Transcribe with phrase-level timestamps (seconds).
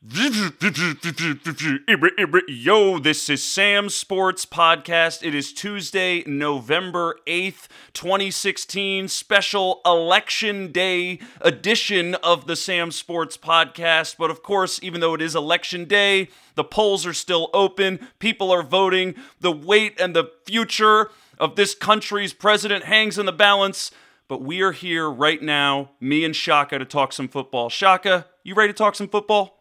[0.00, 0.20] Yo,
[3.00, 5.26] this is Sam Sports Podcast.
[5.26, 14.14] It is Tuesday, November 8th, 2016, special election day edition of the Sam Sports Podcast.
[14.16, 18.06] But of course, even though it is election day, the polls are still open.
[18.20, 19.16] People are voting.
[19.40, 21.10] The weight and the future
[21.40, 23.90] of this country's president hangs in the balance.
[24.28, 27.68] But we are here right now, me and Shaka, to talk some football.
[27.68, 29.57] Shaka, you ready to talk some football?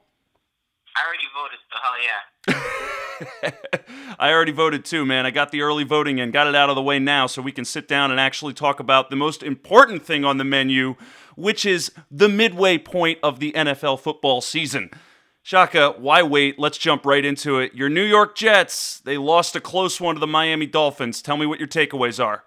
[0.97, 2.15] I already voted, so hell yeah.
[4.19, 5.25] I already voted too, man.
[5.25, 7.51] I got the early voting in, got it out of the way now so we
[7.51, 10.95] can sit down and actually talk about the most important thing on the menu,
[11.35, 14.89] which is the midway point of the NFL football season.
[15.43, 16.59] Shaka, why wait?
[16.59, 17.73] Let's jump right into it.
[17.73, 21.21] Your New York Jets, they lost a close one to the Miami Dolphins.
[21.21, 22.43] Tell me what your takeaways are.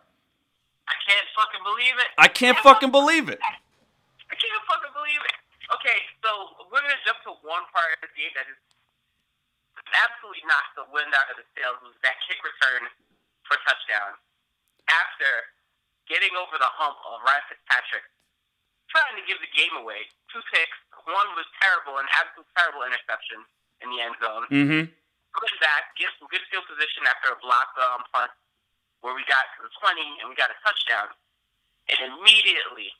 [0.89, 2.09] I can't fucking believe it.
[2.19, 3.39] I can't fucking believe it.
[3.41, 5.33] I can't fucking believe it.
[5.73, 8.59] Okay, so we're gonna jump to one part of the game that is
[10.07, 12.87] absolutely knocked the wind out of the sails was that kick return
[13.45, 14.15] for touchdown.
[14.87, 15.51] After
[16.07, 18.07] getting over the hump of Ryan Fitzpatrick,
[18.91, 20.11] trying to give the game away.
[20.31, 20.79] Two picks.
[21.07, 23.43] One was terrible, an absolute terrible interception
[23.83, 24.45] in the end zone.
[24.51, 24.83] Mm-hmm.
[25.31, 28.35] Coming back, get some good field position after a block um, punt
[29.01, 31.15] where we got to the 20 and we got a touchdown.
[31.89, 32.91] And immediately,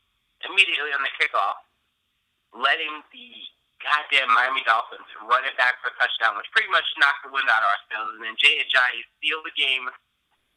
[0.47, 1.61] immediately on the kickoff,
[2.55, 3.29] letting the
[3.81, 7.49] goddamn Miami Dolphins run it back for a touchdown, which pretty much knocked the wind
[7.49, 8.11] out of our sails.
[8.17, 9.89] And then Jay Ajayi steal the game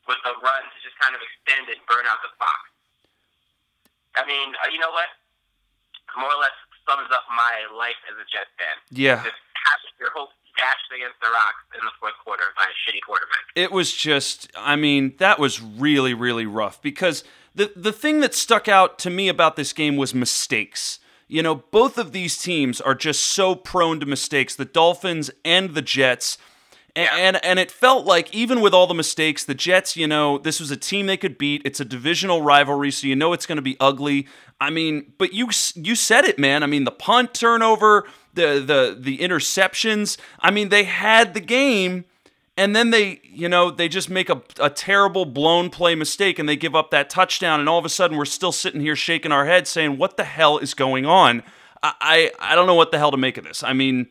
[0.07, 2.63] with a run to just kind of extend and burn out the clock.
[4.19, 5.09] I mean, uh, you know what?
[6.19, 6.53] More or less
[6.85, 8.75] sums up my life as a Jets fan.
[8.91, 9.23] Yeah.
[9.23, 13.01] Just have your hopes dashed against the rocks in the fourth quarter by a shitty
[13.05, 13.49] quarterback.
[13.55, 17.23] It was just, I mean, that was really, really rough because
[17.55, 20.99] the the thing that stuck out to me about this game was mistakes.
[21.27, 25.73] You know, both of these teams are just so prone to mistakes, the Dolphins and
[25.73, 26.37] the Jets.
[26.95, 30.37] And, and and it felt like even with all the mistakes, the Jets, you know,
[30.37, 31.63] this was a team they could beat.
[31.65, 34.27] It's a divisional rivalry, so you know it's going to be ugly.
[34.61, 36.61] I mean, but you you said it, man.
[36.61, 40.17] I mean, the punt turnover, the the the interceptions.
[40.39, 42.05] I mean, they had the game,
[42.57, 46.47] and then they, you know, they just make a, a terrible blown play mistake and
[46.47, 49.31] they give up that touchdown, and all of a sudden we're still sitting here shaking
[49.31, 51.43] our heads saying, "What the hell is going on?"
[51.81, 51.93] I
[52.39, 53.63] I, I don't know what the hell to make of this.
[53.63, 54.07] I mean.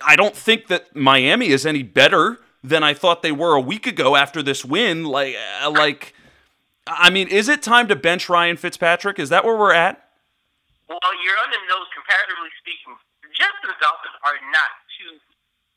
[0.00, 3.84] I don't think that Miami is any better than I thought they were a week
[3.84, 5.02] ago after this win.
[5.02, 6.14] Like, uh, like,
[6.86, 9.18] I mean, is it time to bench Ryan Fitzpatrick?
[9.18, 9.98] Is that where we're at?
[10.88, 12.94] Well, you're on the nose, comparatively speaking.
[13.34, 14.70] Jets and Dolphins are not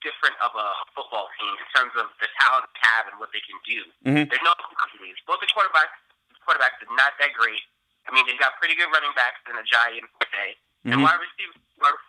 [0.01, 3.41] different of a football team in terms of the talent they have and what they
[3.45, 3.81] can do.
[4.05, 4.29] Mhm.
[4.29, 5.17] There's no companies.
[5.25, 5.93] Both the quarterbacks,
[6.45, 7.61] quarterbacks are not that great.
[8.07, 10.57] I mean, they've got pretty good running backs in Ajayi and Forte.
[10.85, 11.03] And Mhm.
[11.05, 11.55] wide receivers,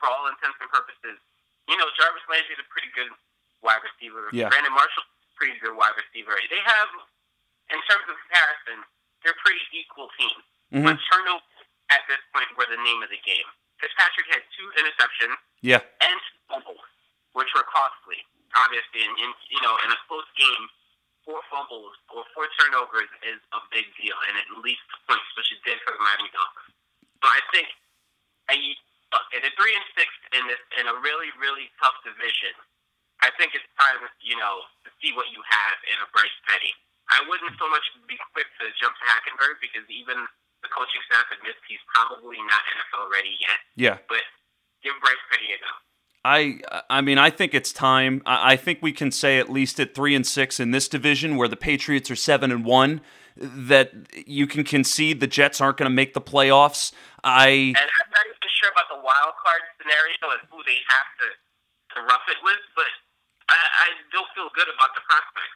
[0.01, 1.21] for all intents and purposes,
[1.69, 3.13] you know, Jarvis Landry is a pretty good
[3.61, 4.29] wide receiver.
[4.33, 4.49] Yeah.
[4.49, 5.05] Brandon Marshall,
[5.37, 6.39] pretty good wide receiver.
[6.49, 6.89] They have,
[7.69, 8.85] in terms of comparison,
[9.23, 10.43] they're a pretty equal team.
[10.73, 10.85] Mhm.
[10.85, 11.43] But turnovers
[11.91, 13.45] at this point were the name of the game.
[13.79, 16.81] Fitzpatrick had two interceptions Yeah, and two fumbles,
[17.33, 18.21] which were costly.
[18.53, 20.65] Obviously, in, in you know, in a close game,
[21.25, 25.49] four fumbles or four turnovers is a big deal, and it leads to points, which
[25.55, 26.75] it did for the Miami Dolphins.
[27.23, 27.69] So I think,
[28.51, 28.55] I,
[29.15, 32.53] look, at a three and six in this in a really really tough division,
[33.25, 36.75] I think it's time you know to see what you have in a Bryce Petty.
[37.09, 40.29] I wouldn't so much be quick to jump to Hackenberg because even
[40.63, 43.59] the coaching staff admits he's probably not NFL ready yet.
[43.75, 43.97] yeah.
[44.07, 44.23] But
[44.83, 45.73] give Bryce Petty a go.
[46.25, 48.23] I, I mean, I think it's time.
[48.25, 51.37] I, I think we can say at least at three and six in this division,
[51.37, 53.01] where the Patriots are seven and one,
[53.37, 53.93] that
[54.27, 56.93] you can concede the Jets aren't going to make the playoffs.
[57.25, 57.49] I.
[57.49, 61.29] And I'm not even sure about the wild card scenario and who they have to,
[61.97, 62.87] to rough it with, but
[63.49, 65.53] I, I still feel good about the prospect.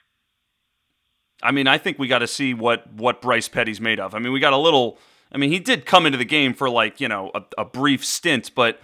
[1.43, 4.15] I mean, I think we got to see what what Bryce Petty's made of.
[4.15, 4.99] I mean, we got a little.
[5.31, 8.05] I mean, he did come into the game for like you know a, a brief
[8.05, 8.81] stint, but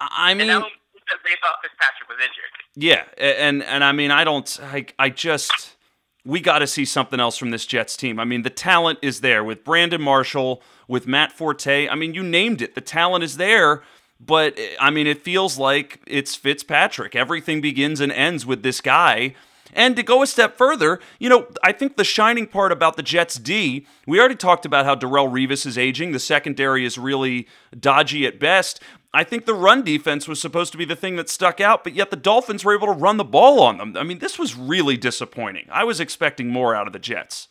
[0.00, 0.72] I And mean, that was
[1.06, 2.52] because they thought Fitzpatrick was injured.
[2.74, 4.58] yeah, and and I mean, I don't.
[4.62, 5.76] I I just
[6.24, 8.18] we got to see something else from this Jets team.
[8.18, 11.88] I mean, the talent is there with Brandon Marshall, with Matt Forte.
[11.88, 12.74] I mean, you named it.
[12.74, 13.82] The talent is there.
[14.18, 17.14] But I mean, it feels like it's Fitzpatrick.
[17.14, 19.34] Everything begins and ends with this guy.
[19.74, 23.02] And to go a step further, you know, I think the shining part about the
[23.02, 26.12] Jets D, we already talked about how Darrelle Revis is aging.
[26.12, 27.46] The secondary is really
[27.78, 28.80] dodgy at best.
[29.16, 31.96] I think the run defense was supposed to be the thing that stuck out, but
[31.96, 33.96] yet the Dolphins were able to run the ball on them.
[33.96, 35.72] I mean, this was really disappointing.
[35.72, 37.48] I was expecting more out of the Jets.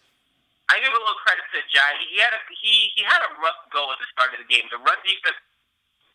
[0.70, 1.90] I give a little credit to Jai.
[2.06, 4.70] He had a he he had a rough go at the start of the game.
[4.70, 5.42] The run defense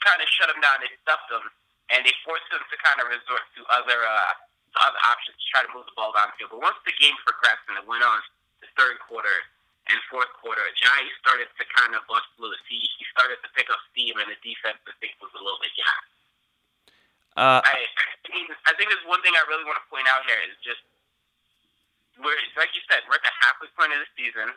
[0.07, 0.87] kind of shut him down.
[0.87, 1.43] They stuffed him,
[1.91, 4.31] and they forced them to kind of resort to other uh,
[4.87, 6.55] other options to try to move the ball downfield.
[6.55, 8.23] But once the game progressed and it went on
[8.63, 9.35] the third quarter
[9.91, 12.59] and fourth quarter, Ajayi started to kind of bust loose.
[12.71, 15.59] He, he started to pick up steam, and the defense, I think, was a little
[15.59, 16.11] bit gassed.
[17.39, 20.27] Uh, I, I mean, I think there's one thing I really want to point out
[20.27, 20.83] here is just
[22.19, 24.53] we're like you said, we're at the halfway point of the season,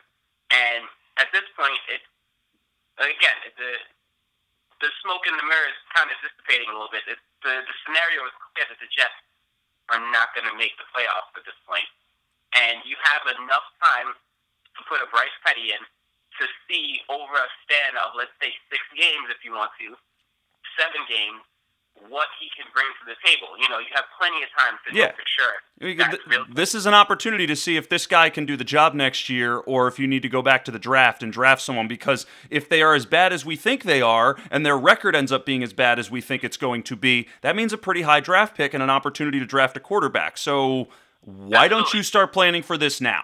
[0.52, 0.82] and
[1.16, 2.04] at this point, it's
[3.00, 3.72] again the
[4.82, 7.06] the smoke in the mirror is kind of dissipating a little bit.
[7.08, 9.16] It's, the the scenario is clear that the Jets
[9.88, 11.88] are not going to make the playoffs at this point,
[12.52, 14.12] and you have enough time
[14.76, 15.80] to put a Bryce Petty in
[16.40, 19.94] to see over a span of let's say six games if you want to,
[20.78, 21.40] seven games,
[22.08, 23.54] what he can bring to the table.
[23.56, 25.06] You know, you have plenty of time to Yeah.
[25.06, 25.54] know for sure.
[25.78, 29.28] th- this is an opportunity to see if this guy can do the job next
[29.30, 32.26] year or if you need to go back to the draft and draft someone because
[32.50, 35.46] if they are as bad as we think they are and their record ends up
[35.46, 38.20] being as bad as we think it's going to be, that means a pretty high
[38.20, 40.36] draft pick and an opportunity to draft a quarterback.
[40.36, 40.88] So
[41.20, 43.22] why don't you start planning for this now?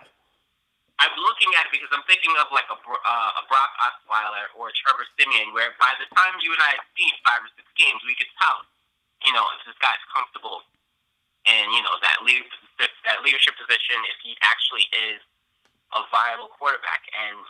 [1.00, 4.68] I'm looking at it because I'm thinking of like a, uh, a Brock Osweiler or
[4.68, 7.64] a Trevor Siemian, where by the time you and I have seen five or six
[7.72, 8.68] games, we could tell,
[9.24, 10.60] you know, if this guy's comfortable
[11.48, 15.24] in, you know, that leadership, that leadership position, if he actually is
[15.96, 17.08] a viable quarterback.
[17.16, 17.40] And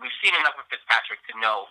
[0.00, 1.68] we've seen enough of Fitzpatrick to know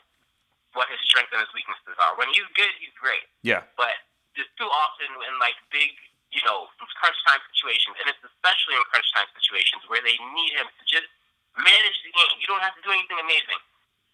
[0.77, 2.13] what his strengths and his weaknesses are.
[2.19, 3.25] When he's good, he's great.
[3.41, 3.65] Yeah.
[3.79, 3.97] But
[4.35, 5.95] just too often in like big,
[6.35, 6.67] you know,
[6.99, 10.83] crunch time situations, and it's especially in crunch time situations where they need him to
[10.83, 11.07] just
[11.55, 12.35] manage the game.
[12.43, 13.59] You don't have to do anything amazing.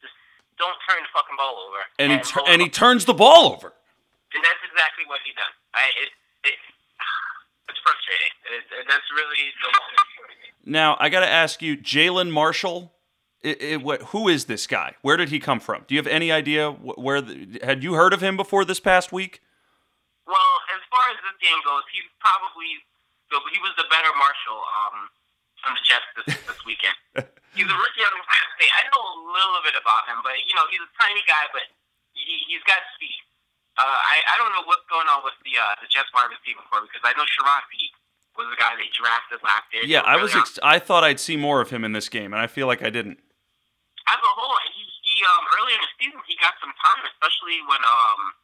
[0.05, 0.13] Just
[0.61, 1.81] don't turn the fucking ball over.
[1.97, 3.73] And he tur- and he turns the ball over.
[4.37, 5.55] and that's exactly what he does.
[5.73, 6.09] I it,
[6.45, 6.57] it
[7.73, 8.33] it's frustrating.
[8.53, 9.69] It, it, that's really the
[10.69, 12.93] Now I got to ask you, Jalin Marshall.
[13.41, 14.93] i i what, who is this guy?
[15.01, 15.89] Where did he come from?
[15.89, 17.21] Do you have any idea where?
[17.21, 19.41] The, had you heard of him before this past week?
[20.69, 22.81] As far as this game goes, he's probably
[23.53, 25.07] he was the better Marshall um,
[25.65, 26.97] on the Jets this, this weekend.
[27.55, 28.71] he's a rookie on Ohio State.
[28.75, 31.63] I know a little bit about him, but you know he's a tiny guy, but
[32.11, 33.23] he, he's got speed.
[33.79, 36.59] Uh, I I don't know what's going on with the uh, the Jets wide receiver
[36.67, 37.95] core because I know Charone Peake
[38.35, 39.87] was the guy they drafted last year.
[39.87, 40.35] Yeah, He I was.
[40.35, 42.83] Ex- I thought I'd see more of him in this game, and I feel like
[42.83, 43.19] I didn't.
[44.11, 47.63] as a whole, he, he um early in the season he got some time, especially
[47.63, 48.35] when um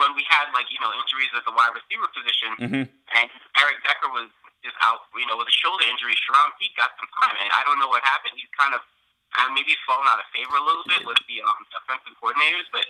[0.00, 2.84] when we had like you know injuries at the wide receiver position, hmm
[3.16, 3.26] and
[3.56, 4.28] Eric Decker was
[4.64, 6.12] just out, you know, with a shoulder injury.
[6.26, 8.34] Charone Peake got some time, and I don't know what happened.
[8.34, 8.82] He's kind of
[9.38, 12.66] uh, maybe he's fallen out of favor a little bit with the um, offensive coordinators,
[12.74, 12.84] but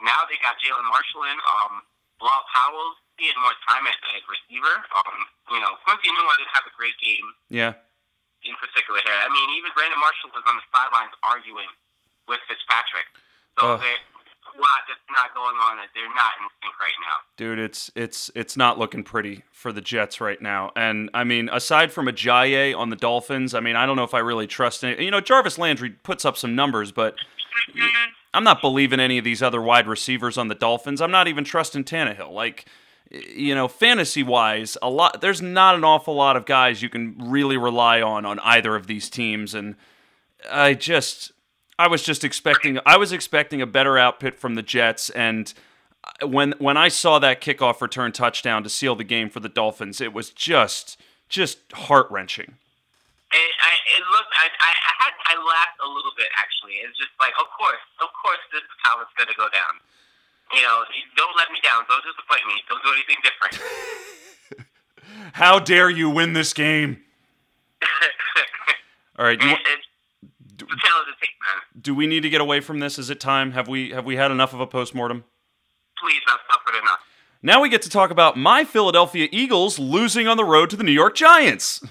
[0.00, 1.38] now they got Jalin Marshall in.
[1.58, 1.82] Um,
[2.22, 4.74] Powell seeing more time at, at receiver.
[4.94, 7.74] Um, you know, Quincy Newell didn't have a great game Yeah.
[8.46, 9.18] in particular here.
[9.18, 11.66] I mean, even Brandon Marshall was on the sidelines arguing
[12.30, 13.10] with Fitzpatrick.
[13.58, 13.98] So there's
[14.44, 17.16] a lot that's not going on that they're not in sync right now.
[17.36, 20.72] Dude, it's it's it's not looking pretty for the Jets right now.
[20.76, 24.14] And I mean, aside from Ajayi on the Dolphins, I mean, I don't know if
[24.14, 25.04] I really trust any.
[25.04, 28.10] You know, Jarvis Landry puts up some numbers, but mm-hmm.
[28.34, 31.00] I'm not believing any of these other wide receivers on the Dolphins.
[31.00, 32.32] I'm not even trusting Tannehill.
[32.32, 32.66] Like,
[33.10, 35.20] you know, fantasy wise, a lot.
[35.20, 38.86] There's not an awful lot of guys you can really rely on on either of
[38.86, 39.76] these teams, and
[40.50, 41.32] I just,
[41.78, 45.52] I was just expecting, I was expecting a better output from the Jets, and
[46.22, 50.00] when when I saw that kickoff return touchdown to seal the game for the Dolphins,
[50.00, 52.58] it was just, just heart wrenching.
[53.32, 56.74] And I, it looked, I, I, I had, I laughed a little bit actually.
[56.84, 59.80] It's just like, of course, of course, this is how it's gonna go down.
[60.52, 60.84] You know,
[61.16, 61.84] don't let me down.
[61.88, 62.60] Don't disappoint me.
[62.68, 63.56] Don't do anything different.
[65.32, 67.00] How dare you win this game?
[69.18, 69.80] All right, you, And
[70.52, 71.82] it's the tail of the tape, man.
[71.82, 72.98] do we need to get away from this?
[72.98, 73.52] Is it time?
[73.52, 75.24] Have we have we had enough of a postmortem?
[75.98, 77.00] Please, I've suffered enough.
[77.42, 80.84] Now we get to talk about my Philadelphia Eagles losing on the road to the
[80.84, 81.82] New York Giants.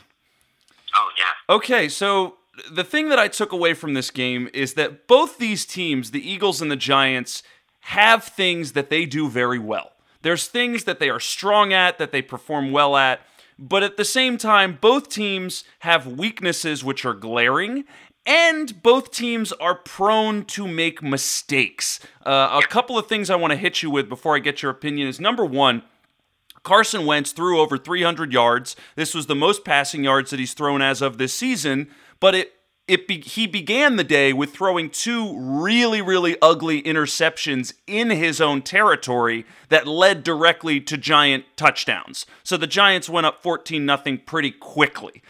[0.95, 1.53] Oh yeah.
[1.55, 2.37] Okay, so
[2.71, 6.29] the thing that I took away from this game is that both these teams, the
[6.29, 7.43] Eagles and the Giants,
[7.81, 9.91] have things that they do very well.
[10.21, 13.21] There's things that they are strong at, that they perform well at,
[13.57, 17.85] but at the same time, both teams have weaknesses which are glaring.
[18.25, 21.99] And both teams are prone to make mistakes.
[22.23, 24.71] Uh, a couple of things I want to hit you with before I get your
[24.71, 25.83] opinion is number one,
[26.63, 28.75] Carson Wentz threw over 300 yards.
[28.95, 32.53] This was the most passing yards that he's thrown as of this season, but it
[32.87, 38.41] it be, he began the day with throwing two really really ugly interceptions in his
[38.41, 42.25] own territory that led directly to Giant touchdowns.
[42.43, 45.21] So the Giants went up 14 nothing pretty quickly.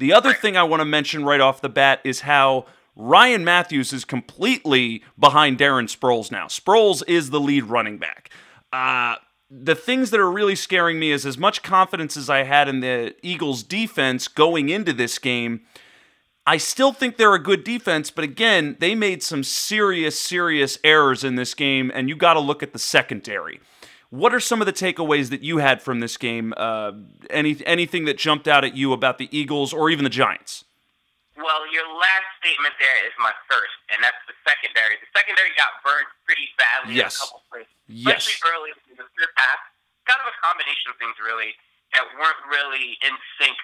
[0.00, 2.64] The other thing I want to mention right off the bat is how
[2.96, 6.46] Ryan Mathews is completely behind Darren Sproles now.
[6.46, 8.30] Sproles is the lead running back.
[8.72, 9.16] Uh,
[9.50, 12.80] the things that are really scaring me is as much confidence as I had in
[12.80, 15.60] the Eagles defense going into this game.
[16.46, 21.24] I still think they're a good defense, but again, they made some serious, serious errors
[21.24, 23.60] in this game, and you got to look at the secondary.
[24.10, 26.52] What are some of the takeaways that you had from this game?
[26.56, 26.92] Uh,
[27.30, 30.64] any anything that jumped out at you about the Eagles or even the Giants?
[31.38, 34.98] Well, your last statement there is my first, and that's the secondary.
[35.00, 37.16] The secondary got burned pretty badly yes.
[37.16, 38.26] in a couple of places, yes.
[38.26, 39.60] especially early in the first half.
[40.04, 41.56] Kind of a combination of things, really,
[41.96, 43.56] that weren't really in sync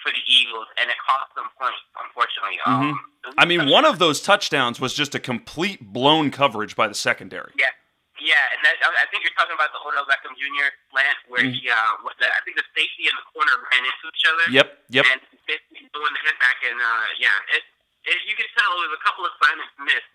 [0.00, 2.56] for the Eagles, and it cost them points, unfortunately.
[2.64, 2.96] Mm-hmm.
[2.96, 6.94] Um, I mean, one of those touchdowns was just a complete blown coverage by the
[6.94, 7.52] secondary.
[7.58, 7.74] Yeah,
[8.18, 10.70] yeah, and that, I think you're talking about the Odell Beckham Jr.
[10.90, 11.54] slant where mm-hmm.
[11.54, 14.44] he, uh, I think the safety and the corner ran into each other.
[14.50, 15.04] Yep, yep.
[15.08, 17.62] And doing the hit back, and uh, yeah, it,
[18.06, 20.12] it, you could tell it was a couple of assignments missed.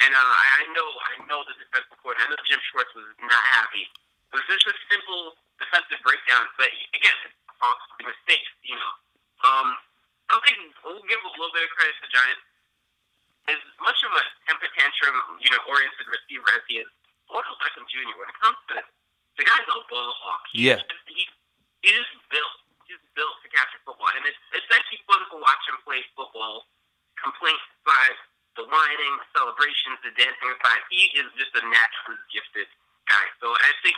[0.00, 2.24] And uh, I know, I know the defensive coordinator.
[2.24, 3.84] I know Jim Schwartz was not happy.
[3.84, 7.18] It was just a simple defensive breakdown, but again,
[8.00, 8.48] mistakes.
[8.64, 8.92] You know,
[9.44, 9.76] um,
[10.32, 12.44] I think we'll give a little bit of credit to Giants.
[13.48, 16.90] As much of a temper tantrum, you know, oriented receiver as he is,
[17.30, 18.14] Odell Beckham Jr.
[18.18, 18.82] When it comes to
[19.40, 20.44] the guy's a ball hawk.
[20.52, 20.82] He yeah.
[20.84, 21.24] Just, he,
[21.80, 25.38] he just built just built to catch a football, and it's it's actually fun to
[25.38, 26.66] watch him play football.
[27.16, 28.16] Complaints aside,
[28.56, 32.68] the whining, the celebrations, the dancing aside, he is just a naturally gifted
[33.06, 33.26] guy.
[33.38, 33.96] So I think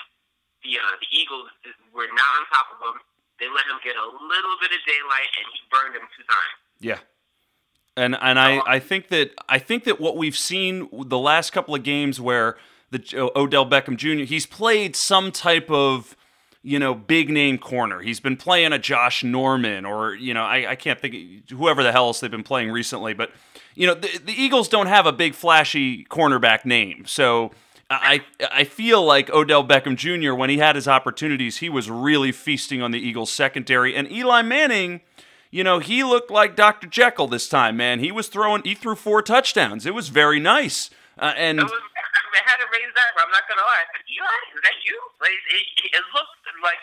[0.62, 1.50] the uh, the Eagles
[1.90, 2.96] were not on top of him.
[3.40, 6.56] They let him get a little bit of daylight, and he burned him two times.
[6.78, 7.00] Yeah.
[7.96, 11.74] And and I, I think that I think that what we've seen the last couple
[11.74, 12.56] of games where
[12.92, 14.24] the Odell Beckham Jr.
[14.24, 16.16] he's played some type of
[16.62, 18.00] you know, big name corner.
[18.00, 21.90] He's been playing a Josh Norman or, you know, I, I can't think, whoever the
[21.90, 23.14] hell else they've been playing recently.
[23.14, 23.32] But,
[23.74, 27.04] you know, the, the Eagles don't have a big flashy cornerback name.
[27.04, 27.50] So
[27.90, 28.22] I,
[28.52, 32.80] I feel like Odell Beckham Jr., when he had his opportunities, he was really feasting
[32.80, 33.96] on the Eagles secondary.
[33.96, 35.00] And Eli Manning,
[35.50, 36.86] you know, he looked like Dr.
[36.86, 37.98] Jekyll this time, man.
[37.98, 39.84] He was throwing, he threw four touchdowns.
[39.84, 40.90] It was very nice.
[41.18, 41.60] Uh, and.
[42.32, 43.84] I had to raise that, I'm not gonna lie.
[44.08, 44.96] Eli, is that you?
[45.20, 46.82] Like, it, it looked like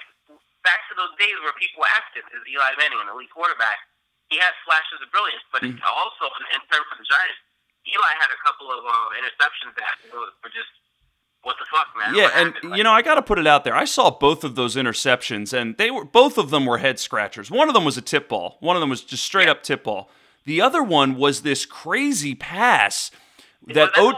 [0.64, 3.80] back to those days where people asked him, is Eli Manning an elite quarterback?
[4.30, 5.82] He had flashes of brilliance, but mm-hmm.
[5.90, 7.42] also in terms of the Giants,
[7.90, 10.70] Eli had a couple of uh, interceptions that were just
[11.44, 12.16] what the fuck, man?
[12.16, 13.76] Yeah, and like, you know, I got to put it out there.
[13.76, 17.50] I saw both of those interceptions, and they were both of them were head scratchers.
[17.50, 18.58] One of them was a tip ball.
[18.60, 19.52] One of them was just straight yeah.
[19.52, 20.10] up tip ball.
[20.46, 23.12] The other one was this crazy pass
[23.68, 24.14] that o-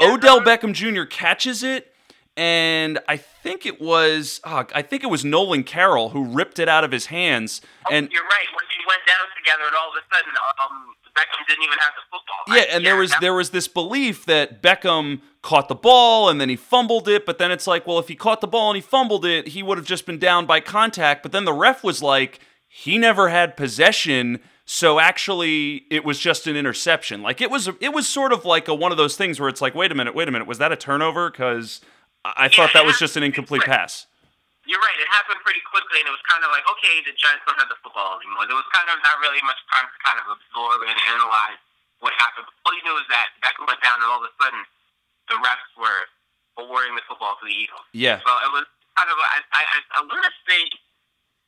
[0.00, 1.04] Odell Beckham Jr.
[1.04, 1.92] catches it,
[2.36, 6.68] and I think it was oh, I think it was Nolan Carroll who ripped it
[6.68, 7.60] out of his hands.
[7.86, 8.46] Oh, and you're right.
[8.48, 11.92] When we went down together, and all of a sudden, um, Beckham didn't even have
[11.96, 12.56] the football.
[12.56, 16.40] Yeah, and yeah, there was there was this belief that Beckham caught the ball and
[16.40, 18.76] then he fumbled it, but then it's like, well, if he caught the ball and
[18.76, 21.22] he fumbled it, he would have just been down by contact.
[21.22, 26.46] But then the ref was like, he never had possession so actually, it was just
[26.46, 27.26] an interception.
[27.26, 29.58] Like it was, it was sort of like a, one of those things where it's
[29.58, 31.26] like, wait a minute, wait a minute, was that a turnover?
[31.26, 31.82] Because
[32.22, 34.06] I yeah, thought that was just an incomplete pass.
[34.70, 34.94] You're right.
[35.02, 37.66] It happened pretty quickly, and it was kind of like, okay, the Giants don't have
[37.66, 38.46] the football anymore.
[38.46, 41.58] There was kind of not really much time to kind of absorb and analyze
[41.98, 42.46] what happened.
[42.62, 44.62] All you knew is that Beckham went down, and all of a sudden,
[45.26, 46.06] the refs were
[46.62, 47.82] awarding the football to the Eagles.
[47.90, 48.22] Yeah.
[48.22, 49.62] So it was kind of, I, I,
[49.98, 50.70] I want to say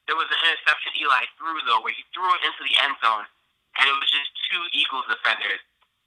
[0.06, 3.26] there was an interception Eli threw though, where he threw it into the end zone,
[3.78, 5.62] and it was just two Eagles defenders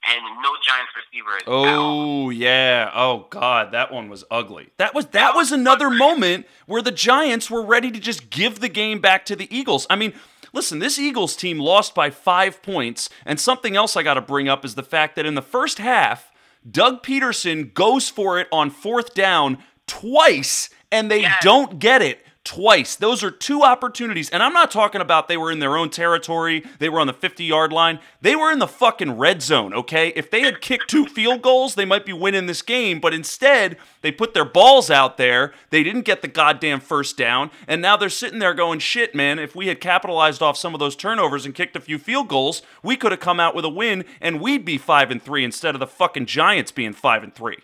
[0.06, 1.42] and no Giants receivers.
[1.46, 2.90] Oh yeah.
[2.94, 4.68] Oh god, that one was ugly.
[4.78, 8.68] That was that was another moment where the Giants were ready to just give the
[8.68, 9.86] game back to the Eagles.
[9.90, 10.12] I mean,
[10.52, 14.48] listen, this Eagles team lost by 5 points, and something else I got to bring
[14.48, 16.30] up is the fact that in the first half,
[16.68, 21.42] Doug Pederson goes for it on fourth down twice and they yes.
[21.42, 22.94] don't get it twice.
[22.94, 24.30] Those are two opportunities.
[24.30, 27.12] And I'm not talking about they were in their own territory, they were on the
[27.12, 27.98] 50 yard line.
[28.22, 30.08] They were in the fucking red zone, okay?
[30.16, 33.00] If they had kicked two field goals, they might be winning this game.
[33.00, 35.52] But instead, they put their balls out there.
[35.70, 37.50] They didn't get the goddamn first down.
[37.66, 40.78] And now they're sitting there going, shit, man, if we had capitalized off some of
[40.78, 43.70] those turnovers and kicked a few field goals, we could have come out with a
[43.70, 47.34] win and we'd be 5 and 3 instead of the fucking Giants being 5 and
[47.34, 47.56] 3.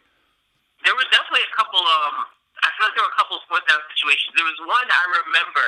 [0.85, 2.32] There was definitely a couple um I
[2.83, 4.35] feel like there were a couple of fourth down situations.
[4.35, 5.67] There was one I remember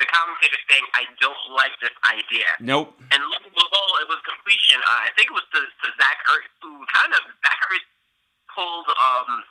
[0.00, 2.96] the commentator saying, "I don't like this idea." Nope.
[3.12, 4.80] And look at the whole it was completion.
[4.80, 7.88] Uh, I think it was to, to Zach Ertz, who kind of Zach Ertz
[8.56, 9.44] pulled um,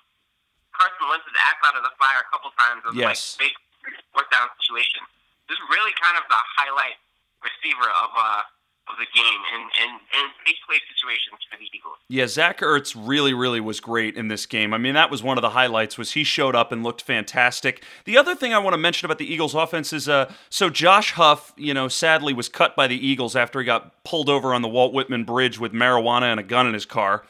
[0.73, 2.81] Carson Wentz's axe out of the fire a couple times.
[2.89, 3.37] It yes.
[3.37, 3.53] Like
[3.85, 5.05] big fourth down situation.
[5.45, 6.97] This is really kind of the highlight
[7.45, 8.41] receiver of uh,
[8.87, 11.95] of the game and and and big play situations for the Eagles.
[12.07, 14.73] Yeah, Zach Ertz really, really was great in this game.
[14.73, 15.97] I mean, that was one of the highlights.
[15.97, 17.83] Was he showed up and looked fantastic.
[18.05, 21.13] The other thing I want to mention about the Eagles' offense is, uh, so Josh
[21.13, 24.61] Huff, you know, sadly was cut by the Eagles after he got pulled over on
[24.61, 27.23] the Walt Whitman Bridge with marijuana and a gun in his car.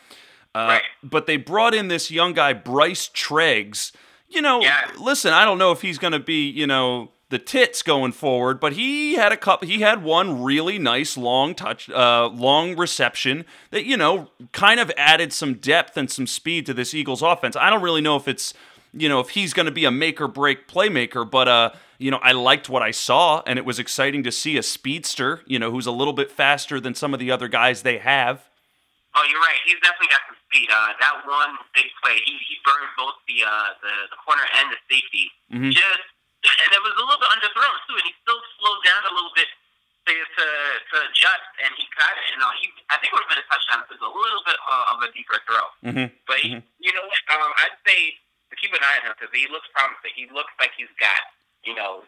[0.54, 0.82] Uh, Right.
[1.04, 3.92] But they brought in this young guy, Bryce Treggs.
[4.28, 4.90] You know, Yeah.
[5.00, 8.60] listen, I don't know if he's going to be, you know, the tits going forward,
[8.60, 9.68] but he had a couple.
[9.68, 14.92] He had one really nice long touch, uh, long reception that you know kind of
[14.98, 17.56] added some depth and some speed to this Eagles offense.
[17.56, 18.54] I don't really know if it's,
[18.94, 22.12] you know, if he's going to be a make or break playmaker, but uh, you
[22.12, 25.58] know, I liked what I saw, and it was exciting to see a speedster, you
[25.58, 28.50] know, who's a little bit faster than some of the other guys they have.
[29.16, 29.60] Oh, you're right.
[29.66, 30.68] He's definitely got some speed.
[30.70, 34.70] Uh, that one big play, he he burned both the uh the, the corner and
[34.72, 35.32] the safety.
[35.52, 35.72] Mhm.
[35.72, 36.04] Just
[36.66, 39.34] and it was a little bit underthrown too, and he still slowed down a little
[39.36, 39.50] bit
[40.06, 40.46] to to,
[40.94, 42.26] to adjust, and he got it.
[42.38, 43.82] And uh, he, I think it would have been a touchdown.
[43.90, 46.08] It was a little bit uh, of a deeper throw, Mm-hmm.
[46.30, 47.06] but he, you know?
[47.34, 48.14] Um, I'd say
[48.50, 50.14] to keep an eye on him because he looks promising.
[50.14, 51.18] He looks like he's got,
[51.66, 52.06] you know,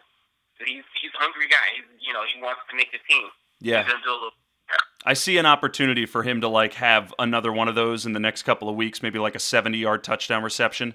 [0.61, 1.73] he's he's a hungry guy.
[1.73, 3.33] He's you know he wants to make the team.
[3.59, 3.81] Yeah.
[3.81, 4.37] He's gonna do a little.
[5.05, 8.19] I see an opportunity for him to like have another one of those in the
[8.19, 10.93] next couple of weeks, maybe like a 70 yard touchdown reception.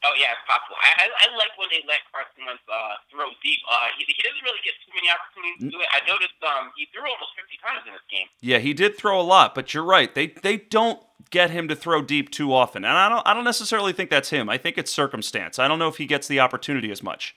[0.00, 0.80] Oh yeah, it's possible.
[0.80, 3.60] I, I, I like when they let Carson Wentz uh, throw deep.
[3.68, 5.88] Uh, he, he doesn't really get too many opportunities to do it.
[5.92, 8.28] I noticed um, he threw almost 50 times in this game.
[8.40, 10.08] Yeah, he did throw a lot, but you're right.
[10.14, 12.84] They they don't get him to throw deep too often.
[12.84, 14.48] And I don't I don't necessarily think that's him.
[14.48, 15.58] I think it's circumstance.
[15.58, 17.36] I don't know if he gets the opportunity as much.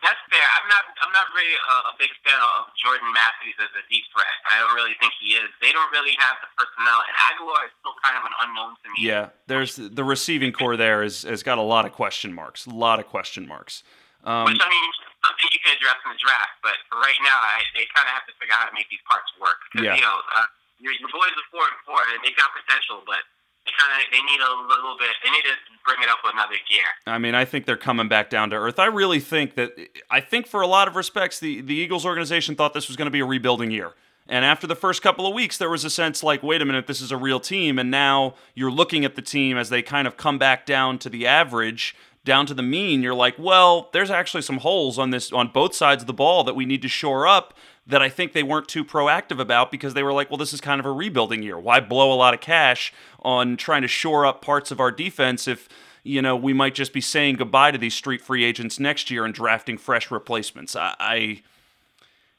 [0.00, 0.46] That's fair.
[0.60, 4.08] I'm not I'm not really uh, a big fan of Jordan Matthews as a deep
[4.12, 4.32] threat.
[4.48, 5.48] I don't really think he is.
[5.60, 8.86] They don't really have the personnel, and Agholor is still kind of an unknown to
[8.96, 9.04] me.
[9.04, 12.64] Yeah, there's the receiving core there is has got a lot of question marks.
[12.64, 13.84] A lot of question marks.
[14.24, 14.88] Um, Which I mean,
[15.24, 18.12] something you can address in the draft, but for right now, I, they kind of
[18.16, 19.60] have to figure out how to make these parts work.
[19.72, 19.96] Yeah.
[19.96, 23.24] You know, uh, your, your boys are four and four, and they got potential, but
[23.78, 25.10] kind of they need a little bit.
[25.24, 26.84] They need to bring it up another gear.
[27.06, 28.78] I mean, I think they're coming back down to earth.
[28.78, 29.72] I really think that
[30.10, 33.06] I think for a lot of respects, the the Eagles organization thought this was going
[33.06, 33.94] to be a rebuilding year.
[34.28, 36.86] And after the first couple of weeks, there was a sense like, wait a minute,
[36.86, 37.80] this is a real team.
[37.80, 41.08] And now you're looking at the team as they kind of come back down to
[41.08, 43.02] the average, down to the mean.
[43.02, 46.44] You're like, well, there's actually some holes on this on both sides of the ball
[46.44, 47.54] that we need to shore up.
[47.86, 50.60] That I think they weren't too proactive about because they were like, well, this is
[50.60, 51.58] kind of a rebuilding year.
[51.58, 55.46] Why blow a lot of cash on trying to shore up parts of our defense
[55.48, 55.68] if
[56.02, 59.24] you know, we might just be saying goodbye to these street free agents next year
[59.24, 60.74] and drafting fresh replacements.
[60.74, 61.42] I, I,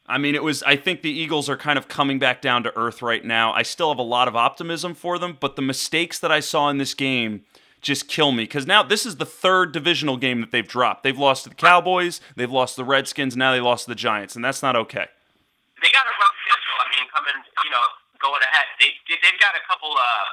[0.07, 0.63] I mean, it was.
[0.63, 3.53] I think the Eagles are kind of coming back down to earth right now.
[3.53, 6.69] I still have a lot of optimism for them, but the mistakes that I saw
[6.69, 7.43] in this game
[7.81, 11.03] just kill me because now this is the third divisional game that they've dropped.
[11.03, 13.95] They've lost to the Cowboys, they've lost to the Redskins, now they lost to the
[13.95, 15.05] Giants, and that's not okay.
[15.81, 16.77] They got a rough schedule.
[16.81, 17.85] I mean, coming, you know,
[18.19, 18.65] going ahead.
[18.79, 19.91] They- they've got a couple.
[19.93, 20.25] Uh,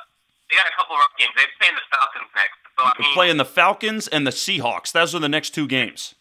[0.48, 1.32] they got a couple rough games.
[1.36, 2.56] They're playing the Falcons next.
[2.76, 4.92] So I They're mean, playing the Falcons and the Seahawks.
[4.92, 6.14] Those are the next two games.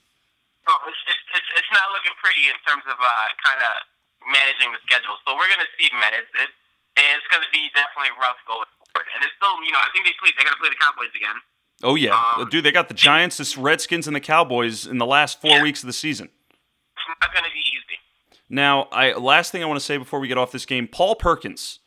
[0.68, 3.72] oh, it's, it's, it's, it's not looking pretty in terms of uh, kind of
[4.28, 5.16] managing the schedule.
[5.24, 6.12] So we're gonna see, man.
[6.18, 6.56] It's it's,
[6.98, 9.08] it's gonna be definitely rough going forward.
[9.16, 10.32] And it's still, you know, I think they play.
[10.36, 11.38] They gotta play the Cowboys again.
[11.86, 15.06] Oh yeah, Um, dude, they got the Giants, the Redskins, and the Cowboys in the
[15.06, 15.64] last four Yeah.
[15.64, 16.30] weeks of the season.
[16.98, 18.02] It's not gonna be easy.
[18.50, 21.16] Now, I last thing I want to say before we get off this game, Paul
[21.16, 21.80] Perkins.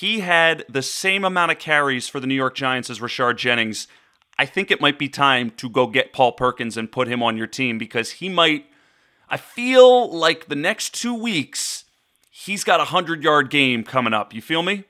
[0.00, 3.86] He had the same amount of carries for the New York Giants as Rashard Jennings.
[4.36, 7.36] I think it might be time to go get Paul Perkins and put him on
[7.36, 8.66] your team because he might.
[9.30, 11.84] I feel like the next two weeks,
[12.28, 14.34] he's got a hundred yard game coming up.
[14.34, 14.82] You feel me?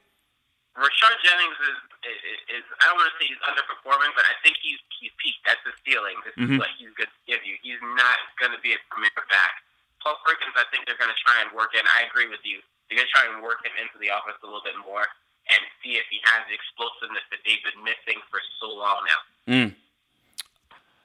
[0.73, 4.57] Rashard Jennings is, is, is I don't want to say he's underperforming, but I think
[4.65, 5.45] he's he's peaked.
[5.45, 6.17] That's his ceiling.
[6.25, 6.57] This Mhm.
[6.57, 7.61] is what he's going to give you.
[7.61, 9.61] He's not going to be a premier back.
[10.01, 11.85] Paul Perkins, I think they're going to try and work in.
[11.93, 12.65] I agree with you.
[12.89, 15.07] They're going to try and work him into the offense a little bit more
[15.51, 19.21] and see if he has the explosiveness that they've been missing for so long now.
[19.49, 19.71] Mm.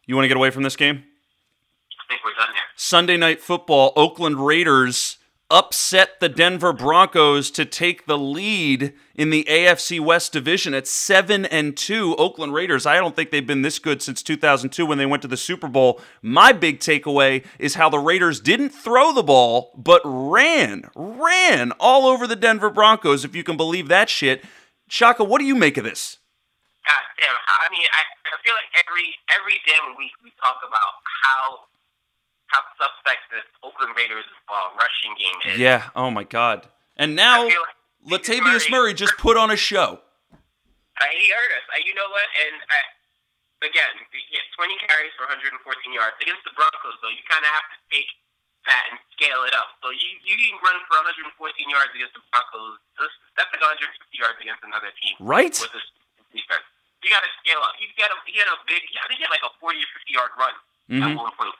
[0.05, 1.03] You want to get away from this game?
[1.05, 2.67] I think we're done there.
[2.75, 5.18] Sunday night football, Oakland Raiders
[5.51, 11.45] upset the Denver Broncos to take the lead in the AFC West division at 7
[11.45, 12.15] and 2.
[12.17, 15.27] Oakland Raiders, I don't think they've been this good since 2002 when they went to
[15.27, 15.99] the Super Bowl.
[16.21, 22.05] My big takeaway is how the Raiders didn't throw the ball but ran, ran all
[22.05, 24.43] over the Denver Broncos if you can believe that shit.
[24.87, 26.17] Shaka, what do you make of this?
[26.85, 27.37] God damn!
[27.37, 28.01] I mean, I,
[28.33, 31.68] I feel like every every damn week we talk about how
[32.49, 35.57] how suspect this Oakland Raiders uh, rushing game is.
[35.61, 36.67] Yeah, oh my god.
[36.97, 37.55] And now like
[38.05, 40.01] Latavius Murray just put on a show.
[40.99, 41.65] Uh, he hurt us.
[41.71, 42.27] Uh, you know what?
[42.43, 45.55] And uh, again, he had 20 carries for 114
[45.95, 46.97] yards against the Broncos.
[46.99, 48.09] Though you kind of have to take
[48.67, 49.79] that and scale it up.
[49.79, 51.31] So you you can run for 114
[51.71, 52.81] yards against the Broncos.
[53.37, 53.87] That's like 150
[54.19, 55.15] yards against another team.
[55.23, 55.55] Right.
[55.55, 55.87] With this
[56.35, 56.67] defense,
[56.99, 57.79] you got to scale up.
[57.79, 58.83] You got a you got a big.
[58.99, 60.55] I think you had like a 40 or 50 yard run
[60.91, 61.03] mm-hmm.
[61.05, 61.55] at one point.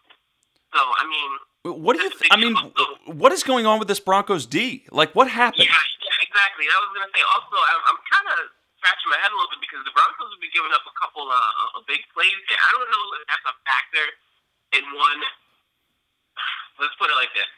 [0.74, 1.32] So I mean.
[1.60, 2.10] What do you?
[2.10, 2.56] Th- I mean,
[3.20, 4.88] what is going on with this Broncos D?
[4.96, 5.68] Like, what happened?
[5.68, 6.64] Yeah, yeah exactly.
[6.72, 7.20] I was gonna say.
[7.36, 8.40] Also, I'm, I'm kind of
[8.80, 11.28] scratching my head a little bit because the Broncos have been giving up a couple
[11.28, 12.32] uh, big plays.
[12.48, 14.06] I don't know if that's a factor
[14.80, 15.20] in one.
[16.80, 17.52] Let's put it like this: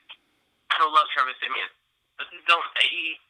[0.74, 1.30] I don't love Trevor.
[1.38, 2.66] Let's don't.
[2.82, 3.22] He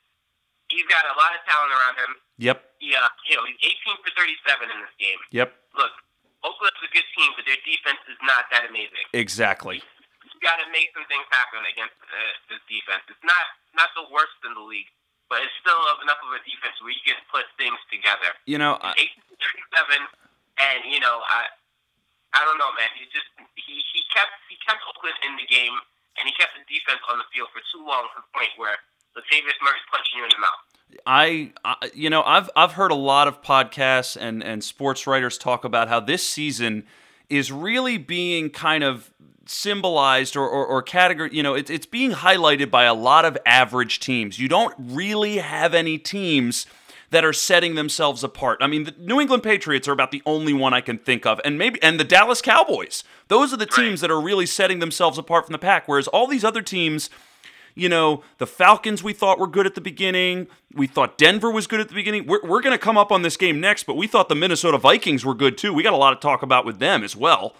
[0.72, 2.12] he's got a lot of talent around him.
[2.40, 2.58] Yep.
[2.80, 5.20] Yeah, you know he's 18 for 37 in this game.
[5.36, 5.52] Yep.
[5.76, 5.94] Look,
[6.42, 9.06] Oakland's a good team, but their defense is not that amazing.
[9.14, 13.06] Exactly You got to make some things happen against uh, this defense.
[13.10, 13.46] It's not
[13.78, 14.90] not the worst in the league,
[15.30, 18.36] but it's still enough of a defense where you can put things together.
[18.50, 18.98] You know, I,
[19.38, 20.02] thirty-seven,
[20.60, 21.48] and you know, I
[22.34, 22.90] I don't know, man.
[22.98, 25.78] He just he he kept he kept Oakland in the game,
[26.18, 28.82] and he kept the defense on the field for too long to the point where
[29.16, 31.04] Latavius Murray's punching you in the mouth.
[31.06, 35.38] I, I, you know, I've I've heard a lot of podcasts and and sports writers
[35.38, 36.86] talk about how this season
[37.30, 39.12] is really being kind of
[39.46, 43.38] symbolized or, or, or category, you know, it's, it's being highlighted by a lot of
[43.46, 44.40] average teams.
[44.40, 46.66] You don't really have any teams
[47.10, 48.60] that are setting themselves apart.
[48.62, 51.42] I mean, the New England Patriots are about the only one I can think of,
[51.44, 53.04] and maybe and the Dallas Cowboys.
[53.28, 55.88] Those are the teams that are really setting themselves apart from the pack.
[55.88, 57.10] Whereas all these other teams,
[57.76, 60.48] you know, the Falcons we thought were good at the beginning.
[60.74, 62.28] We thought Denver was good at the beginning.
[62.28, 64.78] We're, we're going to come up on this game next, but we thought the Minnesota
[64.78, 65.74] Vikings were good too.
[65.74, 67.56] We got a lot to talk about with them as well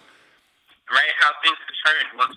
[0.92, 1.12] right?
[1.18, 1.58] How things.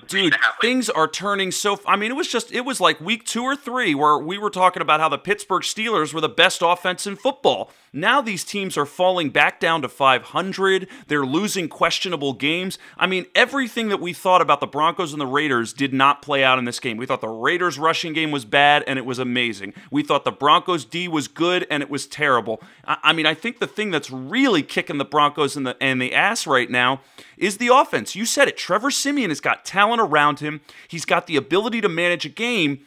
[0.07, 1.79] Dude, things are turning so.
[1.85, 4.49] I mean, it was just it was like week two or three where we were
[4.49, 7.71] talking about how the Pittsburgh Steelers were the best offense in football.
[7.93, 10.87] Now these teams are falling back down to 500.
[11.07, 12.77] They're losing questionable games.
[12.97, 16.43] I mean, everything that we thought about the Broncos and the Raiders did not play
[16.43, 16.97] out in this game.
[16.97, 19.73] We thought the Raiders rushing game was bad and it was amazing.
[19.91, 22.61] We thought the Broncos D was good and it was terrible.
[22.85, 26.01] I, I mean, I think the thing that's really kicking the Broncos in the and
[26.01, 27.01] the ass right now
[27.37, 28.15] is the offense.
[28.15, 28.57] You said it.
[28.57, 30.61] Trevor Siemian has got talent around him.
[30.87, 32.85] He's got the ability to manage a game.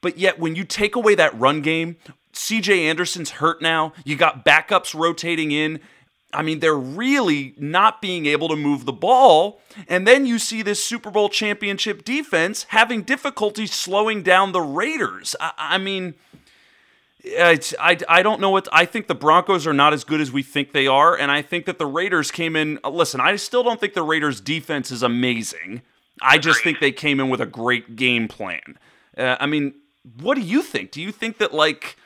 [0.00, 1.96] But yet, when you take away that run game,
[2.32, 3.92] CJ Anderson's hurt now.
[4.04, 5.80] You got backups rotating in.
[6.32, 9.60] I mean, they're really not being able to move the ball.
[9.88, 15.34] And then you see this Super Bowl championship defense having difficulty slowing down the Raiders.
[15.40, 16.14] I, I mean,
[17.22, 18.68] it's, I, I don't know what.
[18.72, 21.16] I think the Broncos are not as good as we think they are.
[21.16, 22.78] And I think that the Raiders came in.
[22.88, 25.82] Listen, I still don't think the Raiders' defense is amazing.
[26.22, 28.78] I just think they came in with a great game plan.
[29.16, 29.74] Uh, I mean,
[30.20, 30.90] what do you think?
[30.90, 31.96] Do you think that, like,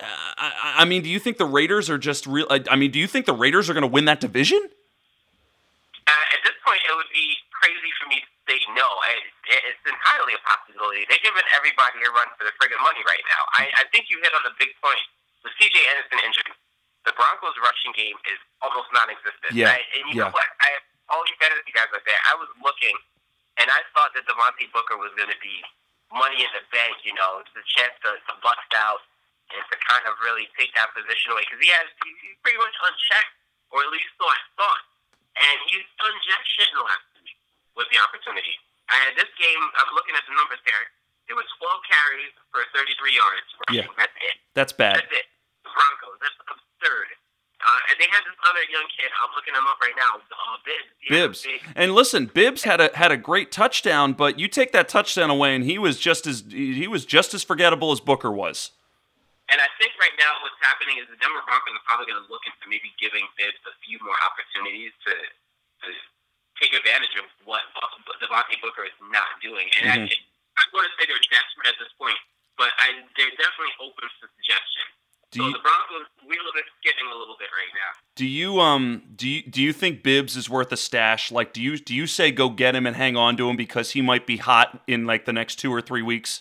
[0.00, 0.04] uh,
[0.36, 2.46] I, I, mean, do you think the Raiders are just real?
[2.50, 4.58] I mean, do you think the Raiders are going to win that division?
[4.62, 8.37] Uh, at this point, it would be crazy for me to
[8.72, 8.88] no.
[9.04, 9.20] I,
[9.68, 11.04] it's entirely a possibility.
[11.06, 13.42] They're giving everybody a run for the friggin' money right now.
[13.60, 15.04] I, I think you hit on the big point.
[15.44, 16.52] The CJ Anderson injury,
[17.06, 19.52] the Broncos' rushing game is almost non-existent.
[19.54, 19.76] Yeah.
[19.76, 20.28] I, and you yeah.
[20.28, 20.48] know what?
[20.64, 22.20] I all you fantasy guys are there.
[22.28, 22.92] I was looking,
[23.56, 25.64] and I thought that Devontae Booker was going to be
[26.12, 27.00] money in the bank.
[27.04, 29.00] You know, it's a chance to, to bust out
[29.56, 32.76] and to kind of really take that position away because he has he's pretty much
[32.76, 33.34] unchecked,
[33.72, 34.84] or at least so I thought,
[35.40, 37.07] and he's done jack shit in the last
[37.78, 38.58] with the opportunity.
[38.90, 40.90] And this game, I'm looking at the numbers there.
[41.30, 43.48] It was 12 carries for 33 yards.
[43.70, 44.36] Yeah, that's it.
[44.58, 45.04] That's bad.
[45.04, 45.26] That's it.
[45.62, 46.18] The Broncos.
[46.18, 47.08] That's absurd.
[47.58, 49.10] Uh, and they had this other young kid.
[49.18, 50.22] I'm looking him up right now.
[50.22, 51.44] Uh, Bibbs.
[51.44, 51.72] Bibbs.
[51.74, 55.54] And listen, Bibbs had a had a great touchdown, but you take that touchdown away,
[55.58, 58.70] and he was just as he was just as forgettable as Booker was.
[59.48, 62.28] And I think right now what's happening is the Denver Broncos are probably going to
[62.28, 65.12] look into maybe giving Bibbs a few more opportunities to,
[66.88, 67.60] advantage of what
[68.24, 69.68] Devontae Booker is not doing.
[69.84, 70.08] And mm-hmm.
[70.08, 72.16] I, I want to say they're desperate at this point,
[72.56, 74.88] but I, they're definitely open to suggestion.
[75.28, 77.92] Do so you, the Broncos wheel it getting a little bit right now.
[78.16, 81.28] Do you um do you do you think Bibbs is worth a stash?
[81.28, 83.92] Like do you do you say go get him and hang on to him because
[83.92, 86.40] he might be hot in like the next two or three weeks?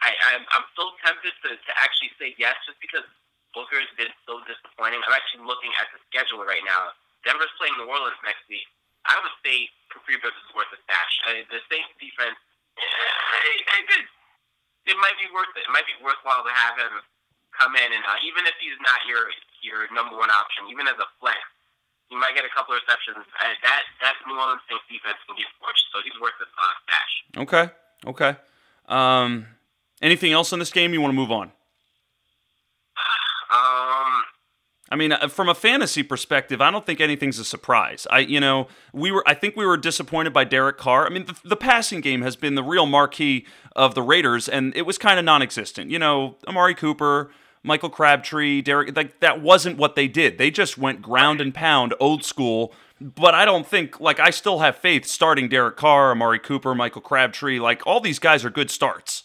[0.00, 3.04] I, I'm, I'm so tempted to, to actually say yes just because
[3.52, 4.98] Booker has been so disappointing.
[5.04, 6.96] I'm actually looking at the schedule right now.
[7.22, 8.64] Denver's playing New Orleans next week.
[9.08, 11.14] I would say Kapri Bibbs is worth a stash.
[11.26, 12.36] I mean, the Saints defense,
[12.76, 14.04] eh, it,
[14.92, 15.64] it might be worth it.
[15.64, 17.00] It might be worthwhile to have him
[17.56, 19.26] come in and uh, even if he's not your
[19.60, 21.36] your number one option, even as a flex,
[22.08, 23.20] you might get a couple of receptions.
[23.20, 26.74] Uh, that that New Orleans Saints defense can be forced, so he's worth a uh,
[26.86, 27.12] stash.
[27.44, 27.64] Okay,
[28.06, 28.32] okay.
[28.88, 29.46] Um,
[30.02, 31.52] Anything else in this game you want to move on?
[33.50, 34.19] Um,
[34.90, 38.06] I mean, uh, from a fantasy perspective, I don't think anything's a surprise.
[38.10, 39.22] I, you know, we were.
[39.26, 41.06] I think we were disappointed by Derek Carr.
[41.06, 44.74] I mean, the, the passing game has been the real marquee of the Raiders, and
[44.76, 45.90] it was kind of non-existent.
[45.90, 47.30] You know, Amari Cooper,
[47.62, 48.96] Michael Crabtree, Derek.
[48.96, 50.38] Like that wasn't what they did.
[50.38, 52.72] They just went ground and pound, old school.
[53.00, 57.00] But I don't think like I still have faith starting Derek Carr, Amari Cooper, Michael
[57.00, 57.60] Crabtree.
[57.60, 59.24] Like all these guys are good starts.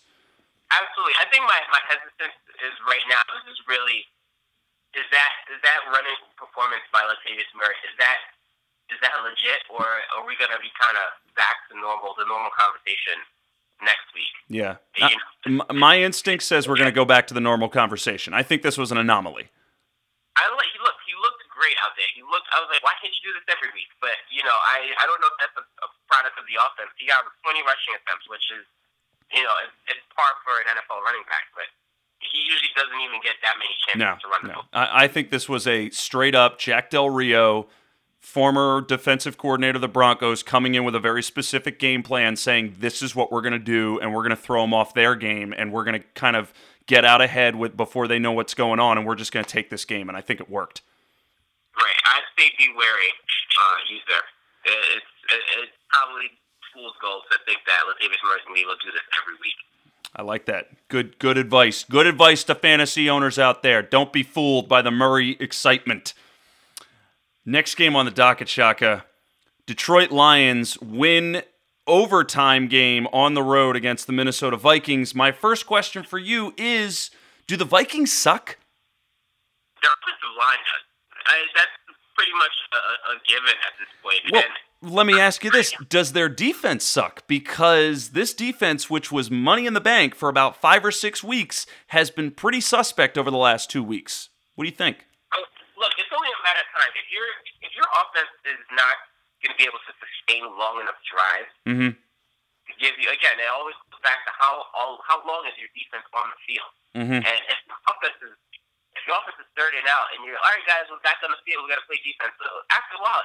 [0.69, 4.05] Absolutely, I think my my hesitance is right now this is really
[4.95, 8.19] is that is that running performance by Latavius Murray is that
[8.87, 12.25] is that legit or are we going to be kind of back to normal the
[12.25, 13.19] normal conversation
[13.83, 14.31] next week?
[14.47, 15.19] Yeah, you
[15.51, 15.67] know?
[15.75, 18.31] my instinct says we're going to go back to the normal conversation.
[18.31, 19.51] I think this was an anomaly.
[20.35, 22.07] I like he looked he looked great out there.
[22.15, 22.47] He looked.
[22.51, 23.91] I was like, why can't you do this every week?
[23.99, 26.91] But you know, I I don't know if that's a, a product of the offense.
[26.95, 28.63] He got 20 rushing attempts, which is
[29.31, 31.67] you know it's, it's par for an NFL running back, but
[32.31, 34.61] he usually doesn't even get that many chances no, to run the no.
[34.73, 37.67] I, I think this was a straight up Jack Del Rio,
[38.19, 42.77] former defensive coordinator of the Broncos, coming in with a very specific game plan, saying
[42.79, 45.15] this is what we're going to do, and we're going to throw them off their
[45.15, 46.53] game, and we're going to kind of
[46.87, 49.49] get out ahead with before they know what's going on, and we're just going to
[49.49, 50.81] take this game, and I think it worked.
[51.75, 53.11] Right, I'd say be wary.
[53.59, 54.25] Uh, he's there.
[54.65, 55.11] It's,
[55.61, 56.31] it's probably
[56.73, 59.39] fool's gold to think that Latavius Murray's going to be able to do this every
[59.39, 59.55] week.
[60.15, 60.67] I like that.
[60.87, 61.83] Good good advice.
[61.83, 63.81] Good advice to fantasy owners out there.
[63.81, 66.13] Don't be fooled by the Murray excitement.
[67.45, 69.05] Next game on the docket, Shaka.
[69.65, 71.43] Detroit Lions win
[71.85, 75.13] overtime game on the road against the Minnesota Vikings.
[75.13, 77.11] My first question for you is
[77.45, 78.57] do the Vikings suck?
[79.81, 81.45] Their offensive line does.
[81.53, 81.75] that's
[82.15, 84.21] pretty much a, a, given at this point.
[84.31, 87.27] Well, and let me ask you this Does their defense suck?
[87.27, 91.65] Because this defense, which was money in the bank for about five or six weeks,
[91.87, 94.29] has been pretty suspect over the last two weeks.
[94.55, 95.05] What do you think?
[95.33, 95.43] Oh,
[95.79, 96.91] look, it's only a matter of time.
[96.95, 97.19] If, you
[97.61, 98.95] if your offense is not
[99.43, 101.91] going to be able to sustain long enough drives, mm-hmm.
[101.91, 105.71] to give you, again, it always goes back to how, all, how long is your
[105.75, 106.71] defense on the field.
[106.95, 107.19] Mm-hmm.
[107.25, 108.35] And if the offense is
[109.03, 111.39] the offense is third and out, and you're all right, guys, we're back on the
[111.43, 111.67] field.
[111.67, 112.31] We got to play defense.
[112.39, 113.19] So after a while,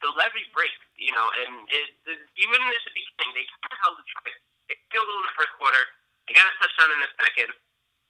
[0.00, 3.78] the levee breaks, you know, and it, it, even in the beginning, they kind of
[3.82, 4.38] held Detroit.
[4.70, 5.82] They killed in the first quarter.
[6.30, 7.50] They got a touchdown in the second.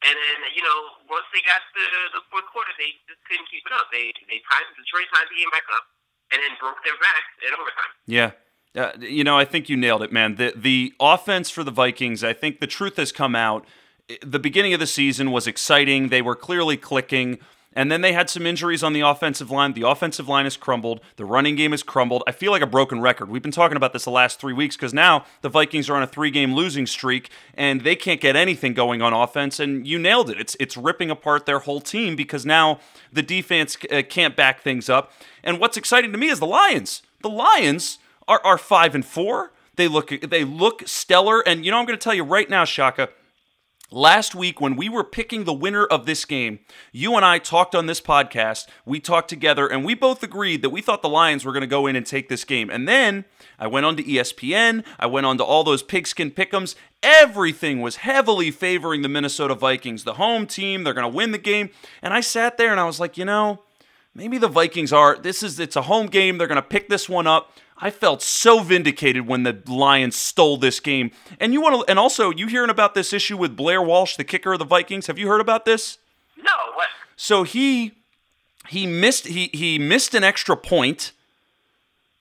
[0.04, 3.64] And then, you know, once they got to the fourth quarter, they just couldn't keep
[3.64, 3.88] it up.
[3.88, 5.88] They they tied the Detroit tied the game back up,
[6.30, 7.92] and then broke their back in overtime.
[8.04, 8.30] Yeah.
[8.76, 10.36] Uh, you know, I think you nailed it, man.
[10.36, 13.64] The the offense for the Vikings, I think the truth has come out
[14.22, 16.08] the beginning of the season was exciting.
[16.08, 17.38] They were clearly clicking.
[17.72, 19.74] And then they had some injuries on the offensive line.
[19.74, 21.02] The offensive line has crumbled.
[21.16, 22.22] The running game has crumbled.
[22.26, 23.28] I feel like a broken record.
[23.28, 26.02] We've been talking about this the last three weeks because now the Vikings are on
[26.02, 29.60] a three game losing streak and they can't get anything going on offense.
[29.60, 30.40] And you nailed it.
[30.40, 32.80] It's, it's ripping apart their whole team because now
[33.12, 35.12] the defense uh, can't back things up.
[35.44, 37.02] And what's exciting to me is the Lions.
[37.20, 39.52] The Lions are, are five and four.
[39.74, 41.46] They look they look stellar.
[41.46, 43.10] And you know, I'm going to tell you right now, Shaka
[43.92, 46.58] Last week, when we were picking the winner of this game,
[46.90, 48.66] you and I talked on this podcast.
[48.84, 51.68] We talked together, and we both agreed that we thought the Lions were going to
[51.68, 52.68] go in and take this game.
[52.68, 53.26] And then
[53.60, 56.74] I went on to ESPN, I went on to all those pigskin pickums.
[57.00, 60.82] Everything was heavily favoring the Minnesota Vikings, the home team.
[60.82, 61.70] They're going to win the game.
[62.02, 63.62] And I sat there and I was like, you know,
[64.16, 65.16] maybe the Vikings are.
[65.16, 66.38] This is it's a home game.
[66.38, 67.52] They're going to pick this one up.
[67.78, 71.10] I felt so vindicated when the Lions stole this game.
[71.38, 74.24] And you want to, and also you hearing about this issue with Blair Walsh, the
[74.24, 75.06] kicker of the Vikings?
[75.08, 75.98] Have you heard about this?
[76.36, 76.52] No.
[76.74, 76.88] What?
[77.16, 77.92] So he
[78.68, 81.12] he missed he he missed an extra point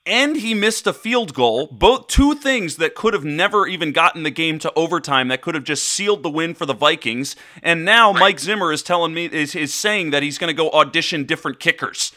[0.05, 1.67] and he missed a field goal.
[1.67, 5.55] Both two things that could have never even gotten the game to overtime that could
[5.55, 7.35] have just sealed the win for the Vikings.
[7.63, 8.11] And now.
[8.11, 11.59] Mike Zimmer is telling me is is saying that he's going to go audition different
[11.59, 12.11] kickers.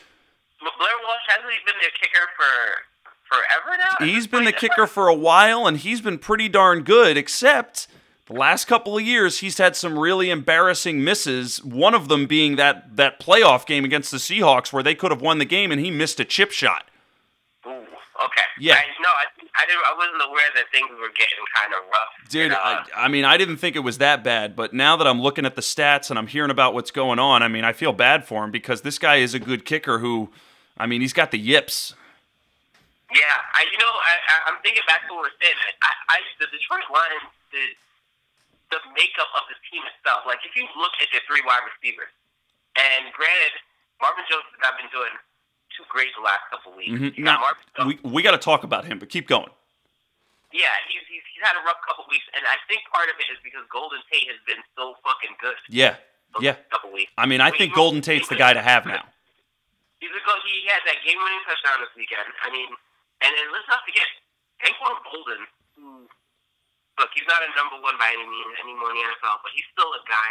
[0.60, 2.87] Blair Walsh hasn't been their kicker for
[3.28, 4.06] forever now.
[4.06, 7.16] He's been the kicker for a while, and he's been pretty darn good.
[7.16, 7.86] Except
[8.26, 11.62] the last couple of years, he's had some really embarrassing misses.
[11.64, 15.22] One of them being that that playoff game against the Seahawks, where they could have
[15.22, 16.90] won the game, and he missed a chip shot.
[17.66, 18.42] Ooh, okay.
[18.58, 18.74] Yeah.
[18.74, 19.24] I, no, I,
[19.56, 22.30] I, didn't, I wasn't aware that things were getting kind of rough.
[22.30, 25.06] Dude, I, uh, I mean, I didn't think it was that bad, but now that
[25.06, 27.72] I'm looking at the stats and I'm hearing about what's going on, I mean, I
[27.72, 30.30] feel bad for him because this guy is a good kicker who,
[30.76, 31.94] I mean, he's got the yips.
[33.08, 35.56] Yeah, I you know I, I'm thinking back to what we are saying.
[35.80, 37.64] I, I the Detroit Lions the
[38.68, 40.28] the makeup of the team itself.
[40.28, 42.12] Like if you look at the three wide receivers,
[42.76, 43.56] and granted,
[43.96, 45.14] Marvin Jones has not been doing
[45.72, 46.92] too great the last couple weeks.
[46.92, 47.24] Mm-hmm.
[47.24, 47.40] Now,
[47.88, 49.52] we we got to talk about him, but keep going.
[50.52, 53.28] Yeah, he's, he's he's had a rough couple weeks, and I think part of it
[53.32, 55.56] is because Golden Tate has been so fucking good.
[55.68, 55.96] Yeah,
[56.40, 56.56] yeah.
[56.68, 57.12] Couple weeks.
[57.16, 59.04] I mean, I think Golden Tate's the guy to have now.
[59.98, 62.28] So he had that game-winning touchdown this weekend.
[62.44, 62.68] I mean,
[63.24, 64.06] and then let's not forget,
[64.64, 65.42] Anquan Boldin,
[65.76, 66.06] who
[66.98, 69.66] look, he's not a number one by any means anymore in the NFL, but he's
[69.70, 70.30] still a guy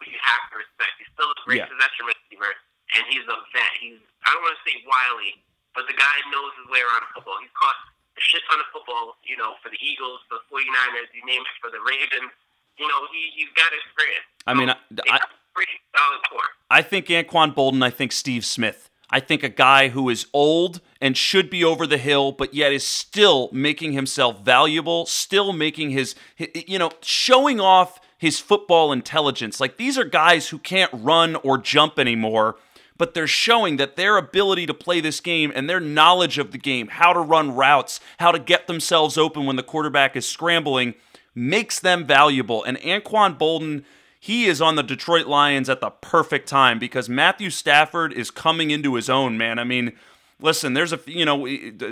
[0.00, 0.92] who you have to respect.
[1.00, 1.72] He's still a great Yeah.
[1.72, 2.52] possession receiver,
[2.96, 3.72] and he's a vet.
[3.80, 5.42] He's I don't want to say wily,
[5.74, 7.38] but the guy knows his way around football.
[7.42, 7.74] He's caught
[8.16, 11.42] a shit ton of football, you know, for the Eagles, for the 49ers, you name
[11.42, 12.30] it, for the Ravens.
[12.76, 14.24] You know, he, he's got experience.
[14.46, 16.48] I mean, I, They I, have a pretty solid core.
[16.70, 17.82] I think Anquan Boldin.
[17.82, 18.90] I think Steve Smith.
[19.12, 22.72] I think a guy who is old and should be over the hill, but yet
[22.72, 26.14] is still making himself valuable, still making his,
[26.54, 29.60] you know, showing off his football intelligence.
[29.60, 32.56] Like these are guys who can't run or jump anymore,
[32.96, 36.58] but they're showing that their ability to play this game and their knowledge of the
[36.58, 40.94] game, how to run routes, how to get themselves open when the quarterback is scrambling,
[41.34, 42.64] makes them valuable.
[42.64, 43.84] And Anquan Boldin
[44.22, 48.70] he is on the Detroit Lions at the perfect time because Matthew Stafford is coming
[48.70, 49.58] into his own, man.
[49.58, 49.94] I mean,
[50.38, 51.44] listen, there's a, you know,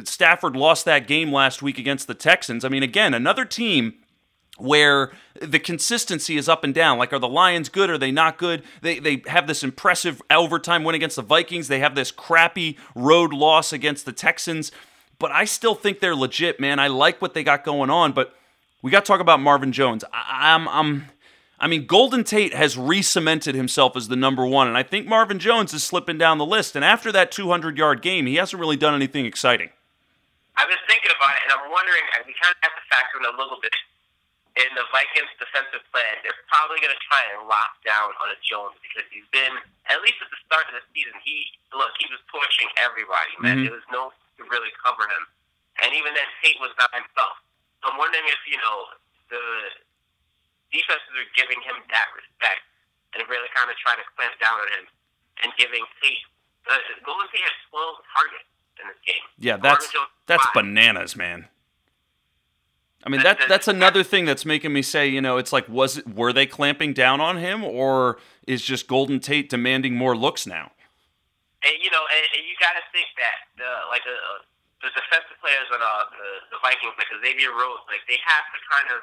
[0.04, 2.64] Stafford lost that game last week against the Texans.
[2.64, 3.94] I mean, again, another team
[4.58, 5.10] where
[5.42, 6.98] the consistency is up and down.
[6.98, 7.90] Like, are the Lions good?
[7.90, 8.62] Are they not good?
[8.80, 11.66] They, they have this impressive overtime win against the Vikings.
[11.66, 14.70] They have this crappy road loss against the Texans.
[15.18, 16.78] But I still think they're legit, man.
[16.78, 18.12] I like what they got going on.
[18.12, 18.36] But
[18.82, 20.04] we got to talk about Marvin Jones.
[20.12, 21.06] I, I'm, I'm,
[21.60, 25.38] I mean, Golden Tate has re-cemented himself as the number one, and I think Marvin
[25.38, 26.74] Jones is slipping down the list.
[26.74, 29.68] And after that 200-yard game, he hasn't really done anything exciting.
[30.56, 33.28] I was thinking about it, and I'm wondering, we kind of have to factor in
[33.28, 33.76] a little bit
[34.56, 36.16] in the Vikings' defensive plan.
[36.24, 39.52] They're probably going to try and lock down on a Jones because he's been,
[39.92, 41.44] at least at the start of the season, he
[41.76, 43.30] look he was torching everybody.
[43.38, 43.64] Man, Mhm.
[43.68, 45.22] there was no to really cover him,
[45.84, 47.36] and even then Tate was not himself.
[47.84, 48.88] So I'm wondering if you know
[49.30, 49.44] the
[50.72, 52.62] defenses are giving him that respect
[53.14, 54.84] and really kind of trying to clamp down on him
[55.42, 56.22] and giving Tate.
[56.68, 59.24] Uh, Golden Tate had 12 targets in this game.
[59.38, 59.86] Yeah, that's
[60.26, 60.54] that's five.
[60.54, 61.48] bananas, man.
[63.02, 65.68] I mean That- that that's another thing that's making me say, you know, it's like
[65.68, 70.16] was it were they clamping down on him or is just Golden Tate demanding more
[70.16, 70.72] looks now?
[71.64, 74.16] And you know, and, and you got to think that the like the
[74.84, 78.58] the defensive players on uh, the the Vikings, like Xavier Rhodes, like they have to
[78.68, 79.00] kind of,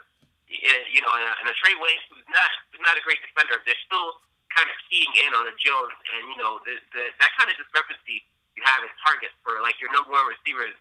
[0.47, 4.15] you know, in a, a Trey Wayne who's not not a great defender, they're still
[4.55, 7.55] kind of keying in on a Jones, and you know, the, the that kind of
[7.59, 8.23] discrepancy
[8.55, 10.73] you have in targets for like your number one receivers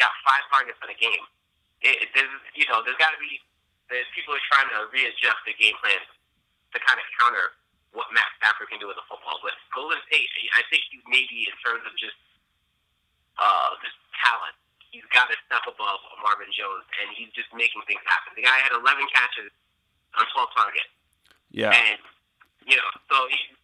[0.00, 1.24] got five targets in a game.
[1.84, 3.38] It, there's you know, there's got to be
[3.92, 6.00] there's people are trying to readjust the game plan
[6.72, 7.52] to kind of counter
[7.92, 9.36] what Matt Stafford can do with the football.
[9.44, 10.80] But Golden Tate, I think
[11.12, 12.16] maybe in terms of just
[13.36, 14.56] uh, just talent,
[14.92, 18.36] he's got to step above Marvin Jones, and he's just making things happen.
[18.36, 19.50] The guy had 11 catches
[20.20, 20.92] on 12 targets,
[21.50, 21.72] Yeah.
[21.72, 21.98] and
[22.68, 23.56] you know, so he,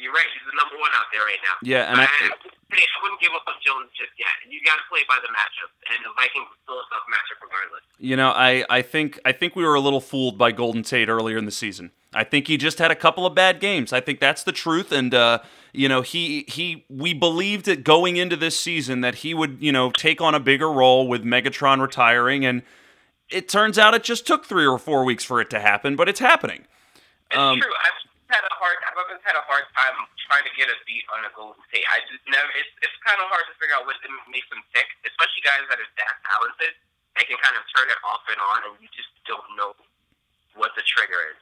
[0.00, 0.26] you're right.
[0.32, 1.56] He's the number one out there right now.
[1.62, 4.32] Yeah, and I, I, I wouldn't give up on Jones just yet.
[4.48, 7.38] You got to play by the matchup, and the Vikings are still a tough matchup
[7.44, 7.82] regardless.
[7.98, 11.08] You know, I, I think I think we were a little fooled by Golden Tate
[11.08, 11.92] earlier in the season.
[12.12, 13.92] I think he just had a couple of bad games.
[13.92, 14.90] I think that's the truth.
[14.90, 15.40] And uh,
[15.72, 19.70] you know, he he we believed it going into this season that he would you
[19.72, 22.62] know take on a bigger role with Megatron retiring, and
[23.28, 26.08] it turns out it just took three or four weeks for it to happen, but
[26.08, 26.64] it's happening.
[27.30, 27.70] It's Um, true.
[27.70, 28.78] I've had a hard.
[28.86, 29.94] I've always had a hard time
[30.30, 31.84] trying to get a beat on a Golden Tate.
[31.90, 32.48] I just never.
[32.54, 33.98] It's it's kind of hard to figure out what
[34.30, 36.72] makes them tick, especially guys that are that talented.
[37.18, 39.74] They can kind of turn it off and on, and you just don't know
[40.54, 41.38] what the trigger is.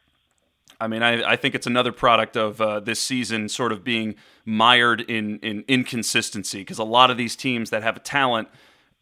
[0.81, 4.15] I mean, I, I think it's another product of uh, this season sort of being
[4.45, 8.49] mired in, in inconsistency because a lot of these teams that have a talent,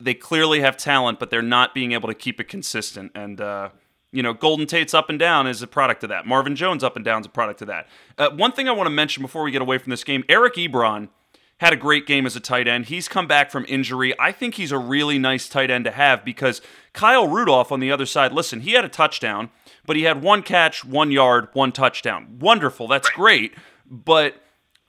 [0.01, 3.12] they clearly have talent, but they're not being able to keep it consistent.
[3.14, 3.70] And, uh,
[4.17, 6.27] you know, Golden Tate's up and down is a product of that.
[6.27, 7.87] Marvin Jones up and down is a product of that.
[8.17, 10.55] Uh, one thing I want to mention before we get away from this game Eric
[10.55, 11.11] Ebron
[11.59, 12.87] had a great game as a tight end.
[12.87, 14.19] He's come back from injury.
[14.19, 16.63] I think he's a really nice tight end to have because
[16.95, 19.51] Kyle Rudolph on the other side, listen, he had a touchdown,
[19.85, 22.39] but he had one catch, one yard, one touchdown.
[22.41, 22.89] Wonderful.
[22.89, 23.55] That's great.
[23.91, 24.43] But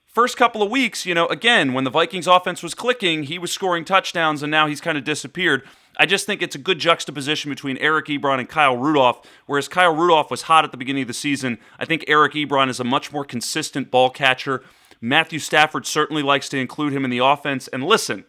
[0.06, 3.52] first couple of weeks, you know, again, when the Vikings offense was clicking, he was
[3.52, 5.62] scoring touchdowns and now he's kind of disappeared.
[5.98, 9.20] I just think it's a good juxtaposition between Eric Ebron and Kyle Rudolph.
[9.46, 12.68] Whereas Kyle Rudolph was hot at the beginning of the season, I think Eric Ebron
[12.68, 14.62] is a much more consistent ball catcher.
[15.00, 17.68] Matthew Stafford certainly likes to include him in the offense.
[17.68, 18.24] And listen,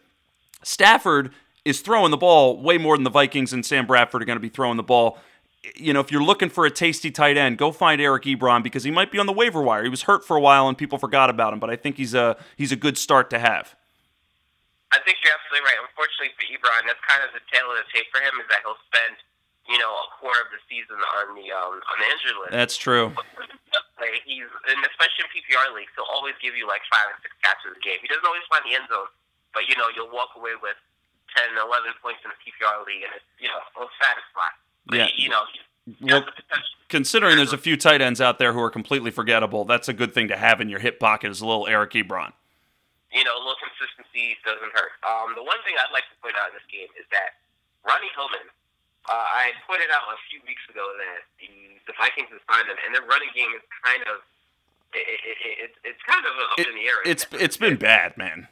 [0.62, 1.32] Stafford
[1.64, 4.40] is throwing the ball way more than the Vikings and Sam Bradford are going to
[4.40, 5.18] be throwing the ball.
[5.76, 8.82] You know, if you're looking for a tasty tight end, go find Eric Ebron because
[8.82, 9.84] he might be on the waiver wire.
[9.84, 12.14] He was hurt for a while and people forgot about him, but I think he's
[12.14, 13.76] a he's a good start to have.
[14.90, 15.78] I think you're absolutely right.
[15.86, 18.66] Unfortunately for Ebron, that's kind of the tail of the tape for him is that
[18.66, 19.14] he'll spend,
[19.70, 22.50] you know, a quarter of the season on the um, on the injury list.
[22.50, 23.14] That's true.
[24.26, 27.76] He's and especially in PPR leagues, he'll always give you like five or six catches
[27.76, 28.00] a game.
[28.02, 29.06] He doesn't always find the end zone,
[29.54, 30.74] but you know you'll walk away with
[31.36, 34.50] 10, 11 points in a PPR league, and it's you know it'll satisfy.
[34.90, 35.06] But Yeah.
[35.14, 35.44] he, you know,
[36.00, 36.74] Well, has the potential.
[36.88, 40.14] considering there's a few tight ends out there who are completely forgettable, that's a good
[40.16, 42.32] thing to have in your hip pocket is a little Eric Ebron.
[43.10, 44.94] You know, a little consistency doesn't hurt.
[45.02, 47.42] Um, the one thing I'd like to point out in this game is that
[47.82, 48.46] Ronnie Hillman,
[49.10, 51.50] uh, I pointed out a few weeks ago that the,
[51.90, 54.22] the Vikings have signed him, and their running game is kind of
[54.94, 56.98] it, it, it, it, it's kind of up in the air.
[57.06, 58.50] It's it's been bad, man.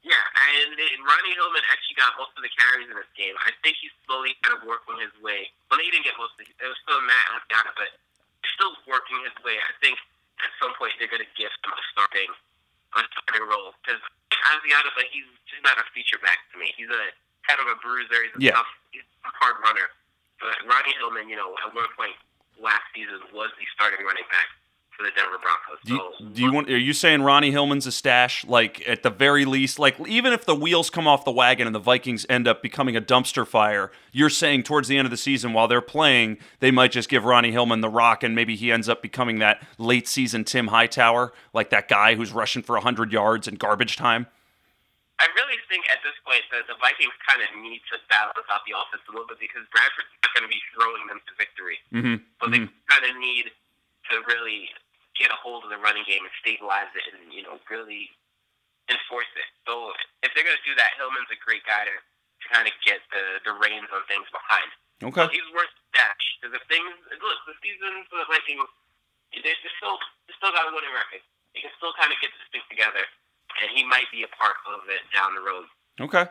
[0.00, 0.24] yeah,
[0.62, 3.36] and, and Ronnie Hillman actually got most of the carries in this game.
[3.44, 5.50] I think he's slowly kind of working his way.
[5.68, 6.54] Well, he didn't get most of it.
[6.56, 7.90] It was still Matt got it, but
[8.40, 9.58] he's still working his way.
[9.58, 9.98] I think
[10.40, 12.30] at some point they're going to give him a starting,
[13.04, 14.00] a starting role because
[14.32, 16.70] Asiata, but he's just not a feature back to me.
[16.76, 17.04] He's a
[17.46, 18.22] kind of a bruiser.
[18.24, 18.56] He's a Yeah.
[18.58, 19.90] tough, he's a hard runner.
[20.40, 22.14] But Ronnie Hillman, you know, at one point
[22.60, 24.48] last season was the starting running back
[24.96, 25.78] for the Denver Broncos.
[25.84, 26.70] Do you, so do you want?
[26.70, 28.44] Are you saying Ronnie Hillman's a stash?
[28.44, 31.74] Like at the very least, like even if the wheels come off the wagon and
[31.74, 35.16] the Vikings end up becoming a dumpster fire, you're saying towards the end of the
[35.16, 38.72] season while they're playing, they might just give Ronnie Hillman the rock and maybe he
[38.72, 43.12] ends up becoming that late season Tim Hightower, like that guy who's rushing for hundred
[43.12, 44.26] yards in garbage time.
[45.18, 48.60] I really think at this point that the Vikings kind of need to balance out
[48.68, 51.80] the offense a little bit because Bradford's not going to be throwing them to victory.
[51.88, 52.16] Mm-hmm.
[52.36, 53.48] But they kind of need
[54.12, 54.68] to really
[55.16, 58.12] get a hold of the running game and stabilize it and, you know, really
[58.86, 59.48] enforce it.
[59.66, 59.90] So
[60.22, 63.02] if they're going to do that, Hillman's a great guy to, to kind of get
[63.10, 64.70] the, the reins on things behind.
[65.02, 65.24] Okay.
[65.24, 66.24] So he's worth the dash.
[66.38, 68.70] Because if things, look, the season for the Vikings,
[69.34, 69.98] they're, they're still,
[70.28, 71.24] they still got a winning record.
[71.52, 73.04] They can still kind of get this thing together.
[73.64, 75.66] And he might be a part of it down the road.
[76.00, 76.28] Okay.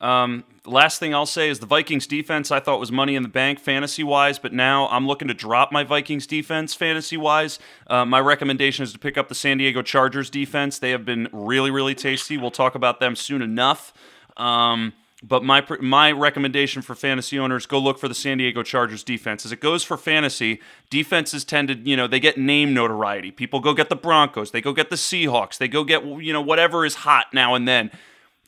[0.00, 3.28] Um, last thing I'll say is the Vikings defense I thought was money in the
[3.28, 7.58] bank fantasy wise, but now I'm looking to drop my Vikings defense fantasy wise.
[7.86, 10.78] Uh, my recommendation is to pick up the San Diego Chargers defense.
[10.78, 12.36] They have been really, really tasty.
[12.36, 13.94] We'll talk about them soon enough.
[14.36, 14.92] Um,
[15.22, 19.46] but my my recommendation for fantasy owners go look for the San Diego Chargers defense.
[19.46, 23.30] As it goes for fantasy, defenses tend to you know they get name notoriety.
[23.30, 26.42] People go get the Broncos, they go get the Seahawks, they go get you know
[26.42, 27.90] whatever is hot now and then.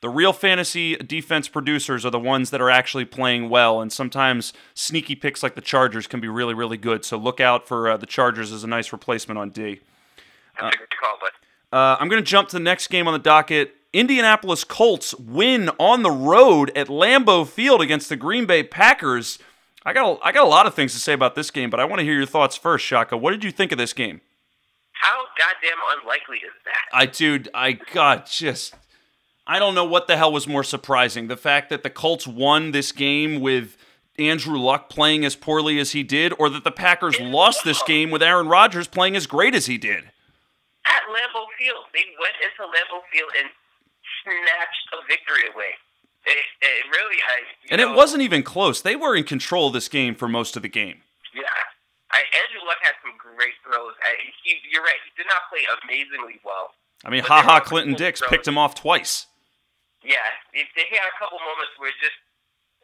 [0.01, 4.53] The real fantasy defense producers are the ones that are actually playing well, and sometimes
[4.75, 7.05] sneaky picks like the Chargers can be really, really good.
[7.05, 9.81] So look out for uh, the Chargers as a nice replacement on D.
[10.61, 11.33] That's a good call, but
[11.77, 13.75] Uh, I'm going to jump to the next game on the docket.
[13.93, 19.39] Indianapolis Colts win on the road at Lambeau Field against the Green Bay Packers.
[19.85, 21.81] I got a, I got a lot of things to say about this game, but
[21.81, 23.17] I want to hear your thoughts first, Shaka.
[23.17, 24.21] What did you think of this game?
[25.01, 26.85] how goddamn unlikely is that?
[26.93, 28.75] I dude, I got just
[29.49, 31.29] I don't know what the hell was more surprising.
[31.29, 33.79] The fact that the Colts won this game with
[34.19, 38.11] Andrew Luck playing as poorly as he did, or that the Packers lost this game
[38.11, 40.11] with Aaron Rodgers playing as great as he did.
[40.85, 43.49] At Lambeau Field, they went into Lambeau Field and
[44.23, 45.73] snatched a victory away.
[46.27, 47.41] It, it really, I.
[47.71, 48.83] And it wasn't even close.
[48.83, 51.01] They were in control of this game for most of the game.
[51.35, 51.45] Yeah.
[52.11, 53.95] I, Andrew Luck had some great throws.
[54.03, 54.13] I,
[54.45, 54.99] he, you're right.
[55.05, 56.73] He did not play amazingly well.
[57.05, 58.31] I mean, Ha Ha, Clinton Dix throws.
[58.31, 59.27] picked him off twice.
[60.07, 62.19] Yeah, they had a couple moments where it just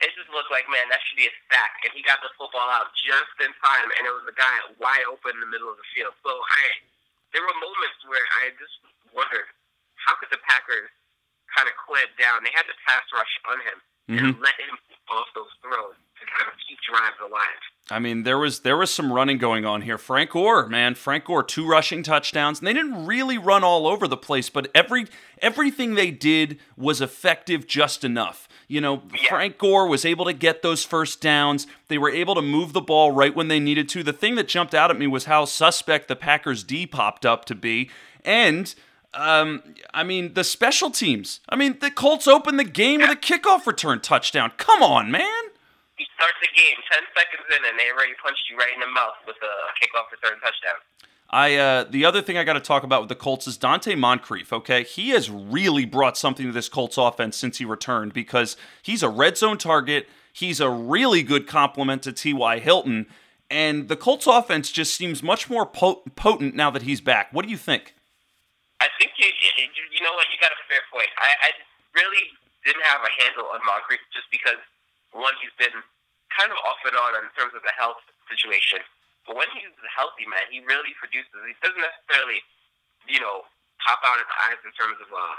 [0.02, 2.66] it just looked like, man, that should be a sack, and he got the football
[2.66, 5.78] out just in time, and it was a guy wide open in the middle of
[5.78, 6.10] the field.
[6.26, 6.62] So I,
[7.30, 8.74] there were moments where I just
[9.14, 9.46] wondered
[10.02, 10.90] how could the Packers
[11.54, 12.42] kind of clamp down?
[12.42, 13.78] They had the pass rush on him
[14.10, 14.42] and mm-hmm.
[14.42, 14.74] let him
[15.08, 17.60] off those throws to kind of keep drives alive.
[17.90, 19.98] I mean, there was there was some running going on here.
[19.98, 22.58] Frank Gore, man, Frank Gore, two rushing touchdowns.
[22.58, 25.06] And they didn't really run all over the place, but every
[25.42, 28.48] everything they did was effective just enough.
[28.68, 29.28] You know, Yeah.
[29.28, 31.66] Frank Gore was able to get those first downs.
[31.88, 34.02] They were able to move the ball right when they needed to.
[34.02, 37.44] The thing that jumped out at me was how suspect the Packers D popped up
[37.46, 37.90] to be,
[38.24, 38.74] and.
[39.16, 39.62] Um,
[39.92, 41.38] I mean the special teams.
[41.48, 44.50] I mean the Colts opened the game with a kickoff return touchdown.
[44.56, 45.44] Come on, man.
[46.14, 49.18] Start the game ten seconds in, and they already punched you right in the mouth
[49.26, 50.78] with a kickoff return touchdown.
[51.30, 53.98] I uh, the other thing I got to talk about with the Colts is Donte
[53.98, 54.52] Moncrief.
[54.52, 59.02] Okay, he has really brought something to this Colts offense since he returned because he's
[59.02, 60.08] a red zone target.
[60.32, 62.58] He's a really good complement to T.Y.
[62.58, 63.06] Hilton,
[63.50, 67.32] and the Colts offense just seems much more po- potent now that he's back.
[67.32, 67.94] What do you think?
[68.80, 71.08] I think you, you, you know what, you got a fair point.
[71.18, 71.50] I, I
[71.94, 72.34] really
[72.66, 74.58] didn't have a handle on Moncrief just because,
[75.12, 75.82] one, he's been
[76.36, 78.82] kind of off and on in terms of the health situation.
[79.26, 81.32] But when he's a healthy, man, he really produces.
[81.32, 82.44] He doesn't necessarily,
[83.08, 83.46] you know,
[83.80, 85.36] pop out the eyes in terms of, uh,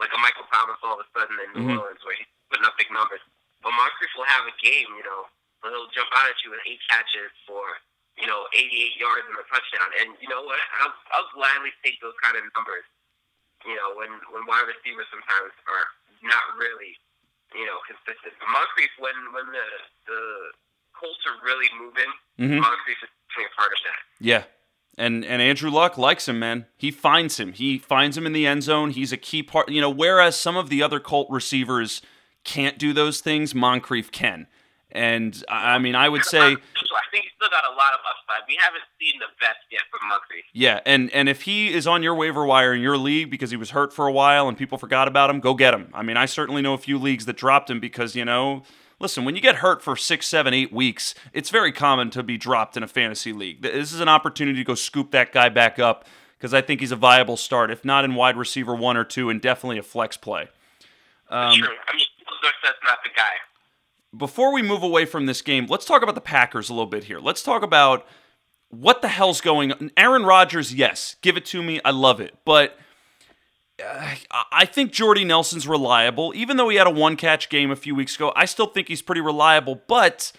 [0.00, 1.78] like a Michael Thomas all of a sudden in New Mhm.
[1.80, 3.20] Orleans where he's putting up big numbers.
[3.60, 5.28] But Moncrief will have a game, you know,
[5.60, 7.80] where he'll jump out at you with eight catches for,
[8.16, 9.90] you know, 88 yards and a touchdown.
[9.98, 10.60] And you know what?
[10.80, 12.84] I'll, I'll gladly take those kind of numbers.
[13.66, 15.86] You know, when when wide receivers sometimes are
[16.22, 16.96] not really,
[17.54, 18.34] you know, consistent.
[18.44, 19.66] Moncrief, when when the
[20.06, 20.22] the
[20.92, 22.60] Colts are really moving, mm-hmm.
[22.60, 24.00] Moncrief is a part of that.
[24.20, 24.44] Yeah.
[24.96, 26.66] And and Andrew Luck likes him, man.
[26.76, 27.52] He finds him.
[27.52, 28.90] He finds him in the end zone.
[28.90, 29.70] He's a key part.
[29.70, 32.02] You know, whereas some of the other Colt receivers
[32.44, 34.48] can't do those things, Moncrief can.
[34.90, 38.46] And I mean, I would say I think he's still got a lot of upside.
[38.48, 40.44] We haven't seen the best yet from Moncrief.
[40.52, 43.56] Yeah, and and if he is on your waiver wire in your league because he
[43.56, 45.90] was hurt for a while and people forgot about him, go get him.
[45.92, 48.62] I mean, I certainly know a few leagues that dropped him because you know,
[48.98, 52.38] listen, when you get hurt for six, seven, eight weeks, it's very common to be
[52.38, 53.62] dropped in a fantasy league.
[53.62, 56.06] This is an opportunity to go scoop that guy back up
[56.38, 59.28] because I think he's a viable start, if not in wide receiver one or two,
[59.28, 60.48] and definitely a flex play.
[61.28, 61.68] Um, True.
[61.68, 62.06] I mean,
[62.62, 63.32] that's not the guy
[64.16, 67.04] before we move away from this game, let's talk about the Packers a little bit
[67.04, 67.18] here.
[67.18, 68.06] Let's talk about
[68.68, 69.90] what the hell's going on.
[69.96, 71.80] Aaron Rodgers, yes, give it to me.
[71.84, 72.36] I love it.
[72.44, 72.78] But
[73.82, 74.14] uh,
[74.52, 76.32] I think Jordy Nelson's reliable.
[76.34, 78.88] Even though he had a one catch game a few weeks ago, I still think
[78.88, 79.80] he's pretty reliable.
[79.86, 80.32] But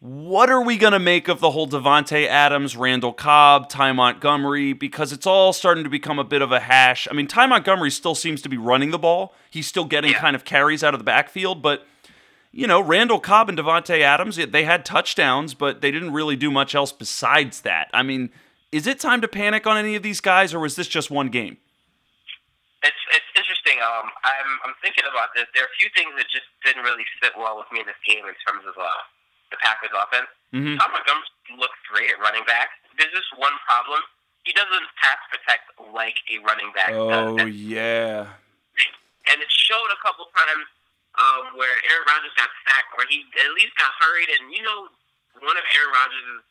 [0.00, 4.72] what are we going to make of the whole Davante Adams, Randall Cobb, Ty Montgomery?
[4.72, 7.08] Because it's all starting to become a bit of a hash.
[7.10, 10.18] I mean, Ty Montgomery still seems to be running the ball, he's still getting yeah.
[10.18, 11.86] kind of carries out of the backfield, but
[12.56, 16.50] you know, Randall Cobb and Davante Adams, they had touchdowns, but they didn't really do
[16.50, 17.92] much else besides that.
[17.92, 18.32] I mean,
[18.72, 21.28] is it time to panic on any of these guys, or was this just one
[21.28, 21.60] game?
[22.80, 23.76] It's it's interesting.
[23.84, 25.44] Um, I'm I'm thinking about this.
[25.52, 28.00] There are a few things that just didn't really sit well with me in this
[28.08, 28.88] game in terms of uh,
[29.52, 30.32] the Packers offense.
[30.56, 30.80] Mm-hmm.
[30.80, 32.72] Tom Montgomery looks great at running back.
[32.96, 34.00] There's just one problem.
[34.48, 36.96] He doesn't pass protect like a running back.
[36.96, 37.52] Oh does.
[37.52, 38.32] yeah.
[39.28, 40.70] And it showed a couple times
[41.16, 44.30] um, where Aaron Rodgers got sacked, or he at least got hurried.
[44.36, 44.92] And you know,
[45.40, 46.44] one of Aaron Rodgers'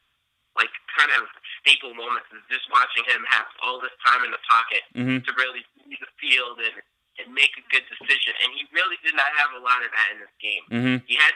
[0.55, 1.27] like kind of
[1.59, 5.19] staple moments is just watching him have all this time in the pocket mm-hmm.
[5.21, 6.79] to really see the field and
[7.15, 8.35] and make a good decision.
[8.43, 10.63] And he really did not have a lot of that in this game.
[10.67, 10.97] Mm-hmm.
[11.07, 11.31] He had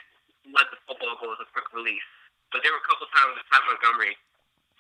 [0.52, 2.04] let the football go as a quick release,
[2.52, 4.20] but there were a couple times that Ty Montgomery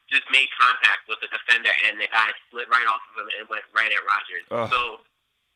[0.09, 3.45] just made contact with the defender, and the guy slid right off of him and
[3.45, 4.43] went right at Rodgers.
[4.73, 5.05] So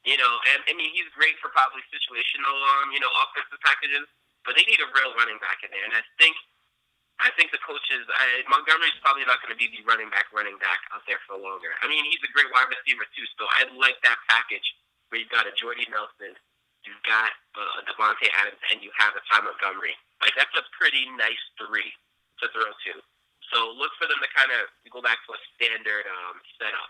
[0.04, 4.08] you know, and I mean he's great for probably situational, um, you know, offensive packages,
[4.44, 5.84] but they need a real running back in there.
[5.84, 6.36] And I think,
[7.24, 10.60] I think the coaches, I, Montgomery's probably not going to be the running back, running
[10.60, 11.72] back out there for longer.
[11.80, 14.66] I mean, he's a great wide receiver too, so I like that package
[15.08, 16.36] where you've got a Jordy Nelson,
[16.84, 19.96] you've got uh, Davante Adams, and you have a Ty Montgomery.
[20.20, 21.92] Like that's a pretty nice three
[22.44, 22.94] to throw to.
[23.52, 26.90] So look for them to kind of go back to a standard um, setup.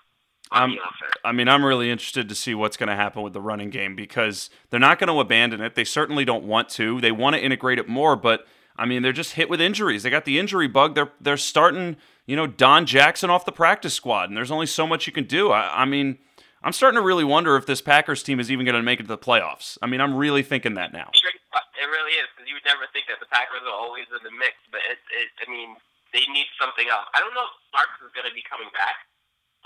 [0.51, 0.77] I'm,
[1.23, 3.95] I mean, I'm really interested to see what's going to happen with the running game
[3.95, 5.73] because they're not going to abandon it.
[5.73, 7.01] They certainly don't want to.
[7.01, 10.03] They want to integrate it more, but I mean, they're just hit with injuries.
[10.03, 10.95] They got the injury bug.
[10.95, 14.85] They're they're starting, you know, Don Jackson off the practice squad, and there's only so
[14.85, 15.51] much you can do.
[15.51, 16.17] I, I mean,
[16.63, 19.03] I'm starting to really wonder if this Packers team is even going to make it
[19.03, 19.77] to the playoffs.
[19.81, 21.11] I mean, I'm really thinking that now.
[21.13, 24.31] It really is because you would never think that the Packers are always in the
[24.31, 25.75] mix, but it, it, I mean,
[26.15, 27.05] they need something else.
[27.13, 29.03] I don't know if Starks is going to be coming back,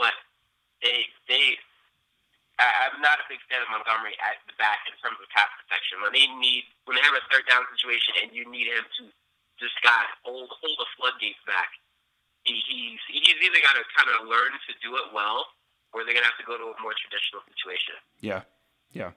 [0.02, 0.18] but
[0.82, 1.58] they they
[2.58, 5.50] I, I'm not a big fan of Montgomery at the back in terms of pass
[5.62, 6.02] protection.
[6.02, 9.02] When they need when they have a third down situation and you need him to
[9.62, 11.70] just guy hold hold the floodgates back,
[12.46, 15.54] he, he's he's either got to kind of learn to do it well,
[15.94, 17.96] or they're gonna have to go to a more traditional situation.
[18.22, 18.42] Yeah,
[18.94, 19.14] yeah.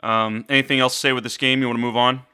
[0.00, 1.60] Um, anything else to say with this game?
[1.60, 2.24] You want to move on?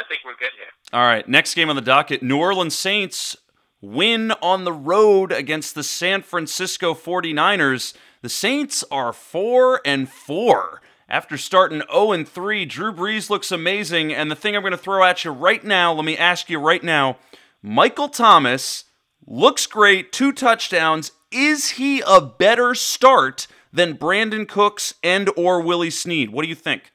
[0.00, 0.72] I think we're good here.
[0.92, 3.36] All right, next game on the docket: New Orleans Saints
[3.80, 7.94] win on the road against the San Francisco 49ers.
[8.22, 10.82] The Saints are 4 and 4.
[11.08, 14.76] After starting 0 and 3, Drew Brees looks amazing and the thing I'm going to
[14.76, 17.16] throw at you right now, let me ask you right now,
[17.62, 18.84] Michael Thomas
[19.26, 21.12] looks great, two touchdowns.
[21.30, 26.30] Is he a better start than Brandin Cooks and or Willie Snead?
[26.30, 26.92] What do you think?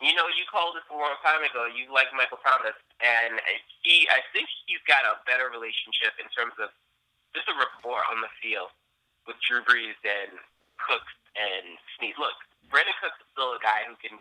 [0.00, 1.66] You know, you called it a long time ago.
[1.74, 3.40] You like Michael Thomas and
[3.82, 6.68] he, I think he's got a better relationship in terms of
[7.32, 8.72] just a rapport on the field
[9.24, 10.36] with Drew Brees and
[10.76, 12.16] Cooks and Snead.
[12.20, 12.36] Look,
[12.68, 14.16] Brandin Cooks is still a guy who can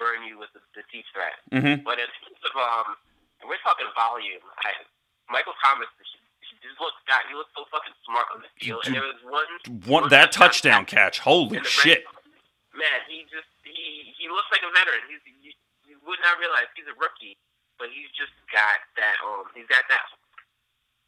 [0.00, 1.84] burn you with the, the deep threat, mm-hmm.
[1.84, 2.96] but in terms of um,
[3.44, 4.42] we're talking volume.
[4.64, 4.74] I,
[5.30, 5.88] Michael Thomas
[6.62, 7.22] just looks guy.
[7.26, 8.86] He looks so fucking smart on the field.
[8.86, 9.50] And there was one,
[9.86, 11.18] one, one that touchdown catch.
[11.18, 12.06] Holy shit!
[12.70, 15.02] Man, he just he he looks like a veteran.
[15.10, 15.52] He's you,
[15.86, 17.36] you would not realize he's a rookie
[17.82, 20.06] but he's just got that um he's got that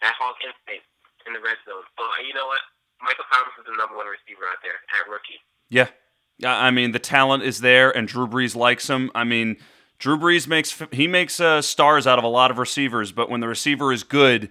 [0.03, 0.83] that Hawk instinct
[1.23, 1.87] in the red zone.
[1.95, 2.59] So you know what?
[2.99, 5.39] Michael Thomas is the number one receiver out there at rookie.
[5.71, 5.95] Yeah.
[6.43, 9.11] I mean, the talent is there, and Drew Brees likes him.
[9.15, 9.57] I mean,
[9.99, 13.41] Drew Brees makes he makes uh, stars out of a lot of receivers, but when
[13.41, 14.51] the receiver is good,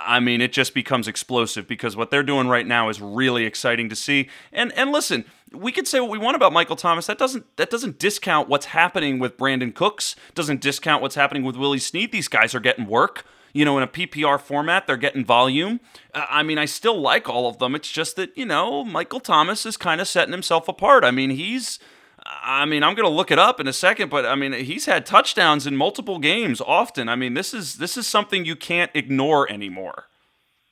[0.00, 3.88] I mean, it just becomes explosive because what they're doing right now is really exciting
[3.90, 4.28] to see.
[4.52, 7.06] And and listen, we could say what we want about Michael Thomas.
[7.06, 10.16] That doesn't that doesn't discount what's happening with Brandin Cooks.
[10.34, 12.10] Doesn't discount what's happening with Willie Snead.
[12.10, 13.24] These guys are getting work.
[13.52, 15.80] You know, in a PPR format, they're getting volume.
[16.14, 17.74] Uh, I mean, I still like all of them.
[17.74, 21.04] It's just that you know, Michael Thomas is kind of setting himself apart.
[21.04, 21.78] I mean, he's
[22.26, 24.86] I mean, I'm going to look it up in a second, but I mean, he's
[24.86, 27.08] had touchdowns in multiple games often.
[27.08, 30.06] I mean, this is this is something you can't ignore anymore.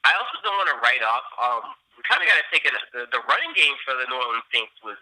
[0.04, 1.24] I also don't want to write off.
[1.36, 2.72] Um, we kind of got to take it.
[2.92, 4.96] The, the running game for the New Orleans Saints was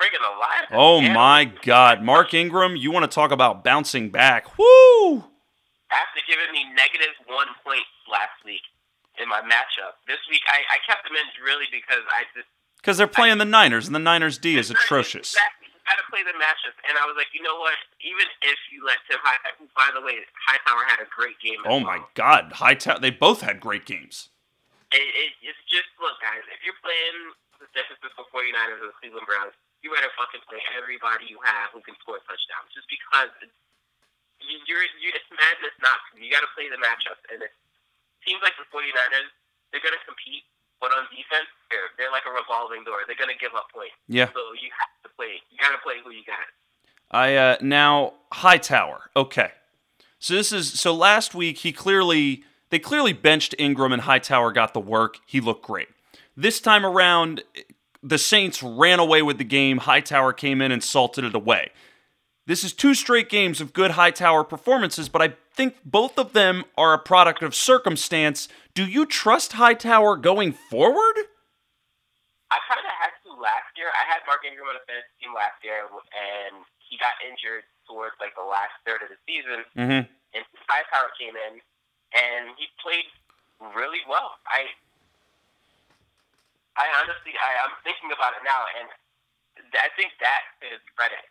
[0.00, 0.66] friggin' alive.
[0.72, 2.76] Oh my God, Mark Ingram!
[2.76, 4.58] You want to talk about bouncing back?
[4.58, 5.24] Woo!
[5.90, 8.62] After giving me negative one point last week
[9.20, 12.48] in my matchup, this week I, I kept them in really because I just
[12.78, 15.34] because they're playing I, the Niners, and the Niners D is atrocious.
[15.34, 15.58] Exactly
[15.88, 16.76] got to play the matchup.
[16.84, 17.80] And I was like, you know what?
[18.04, 19.40] Even if you let Tim High,
[19.72, 21.64] by the way, Hightower had a great game.
[21.64, 23.00] Oh my God, Hightower!
[23.00, 24.28] They both had great games.
[24.92, 26.44] It, it, it's just look, guys.
[26.52, 30.60] If you're playing the San Francisco 49ers or the Cleveland Browns, you better fucking play
[30.76, 32.68] everybody you have who can score touchdowns.
[32.72, 33.32] Just because
[34.44, 36.20] you're, you're it's madness not to.
[36.20, 37.52] You got to play the matchup, and it
[38.24, 39.32] seems like the 49ers
[39.68, 40.48] they're going to compete
[40.80, 42.96] but on defense, they're, they're like a revolving door.
[43.06, 43.94] They're going to give up points.
[44.08, 44.26] Yeah.
[44.26, 45.42] So you have to play.
[45.50, 46.46] You got to play who you got.
[47.10, 49.10] I uh, now Hightower.
[49.16, 49.50] Okay.
[50.18, 54.74] So this is so last week he clearly they clearly benched Ingram and Hightower got
[54.74, 55.18] the work.
[55.26, 55.88] He looked great.
[56.36, 57.42] This time around,
[58.02, 59.78] the Saints ran away with the game.
[59.78, 61.70] Hightower came in and salted it away.
[62.46, 66.62] This is two straight games of good Hightower performances, but I think both of them
[66.78, 68.46] are a product of circumstance.
[68.78, 71.18] Do you trust Hightower going forward?
[72.54, 73.90] I kind of had to last year.
[73.90, 78.14] I had Mark Ingram on a fantasy team last year, and he got injured towards
[78.22, 79.66] like the last third of the season.
[79.74, 80.06] Mm-hmm.
[80.38, 81.58] And Hightower came in,
[82.14, 83.10] and he played
[83.74, 84.38] really well.
[84.46, 84.70] I,
[86.78, 88.86] I honestly, I, I'm thinking about it now, and
[89.74, 91.26] I think that is credit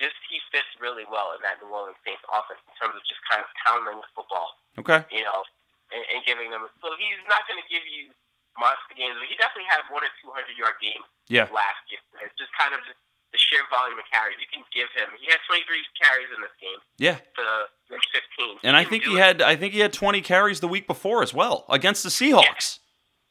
[0.00, 3.20] just he fits really well in that New Orleans Saints offense in terms of just
[3.28, 4.56] kind of pounding the football.
[4.80, 5.04] Okay.
[5.12, 5.44] You know,
[5.92, 6.64] and, and giving them.
[6.80, 8.10] So he's not going to give you
[8.56, 11.04] monster games, but he definitely had one or two hundred yard games.
[11.28, 11.46] Yeah.
[11.52, 12.98] Last year, it's just kind of just
[13.30, 15.06] the sheer volume of carries you can give him.
[15.22, 15.62] He had 23
[15.94, 16.80] carries in this game.
[16.98, 17.22] Yeah.
[17.38, 17.44] To
[17.86, 18.66] 15.
[18.66, 19.22] And I think he it.
[19.22, 22.82] had I think he had 20 carries the week before as well against the Seahawks.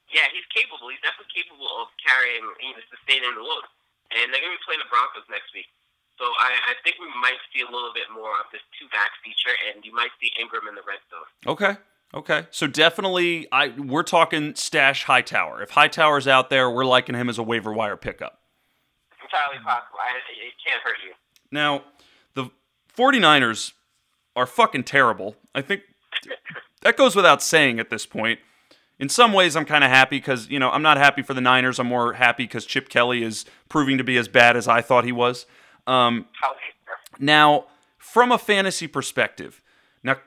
[0.07, 0.87] Yeah, yeah he's capable.
[0.87, 3.67] He's definitely capable of carrying, you know, sustaining the load.
[4.09, 5.69] And they're going to be playing the Broncos next week.
[6.19, 9.11] So I, I think we might see a little bit more of this two back
[9.23, 11.27] feature, and you might see Ingram in the red zone.
[11.47, 11.79] Okay.
[12.11, 15.61] Okay, so definitely, I we're talking stash Hightower.
[15.61, 18.39] If Hightower's out there, we're liking him as a waiver wire pickup.
[19.21, 19.99] Entirely possible.
[20.01, 21.13] I, it can't hurt you.
[21.51, 21.83] Now,
[22.33, 22.49] the
[22.97, 23.73] 49ers
[24.35, 25.35] are fucking terrible.
[25.53, 25.83] I think
[26.81, 28.39] that goes without saying at this point.
[28.97, 31.41] In some ways, I'm kind of happy because, you know, I'm not happy for the
[31.41, 31.79] Niners.
[31.79, 35.05] I'm more happy because Chip Kelly is proving to be as bad as I thought
[35.05, 35.45] he was.
[35.89, 36.27] Um,
[37.17, 37.65] now,
[37.97, 39.61] from a fantasy perspective,
[40.03, 40.17] now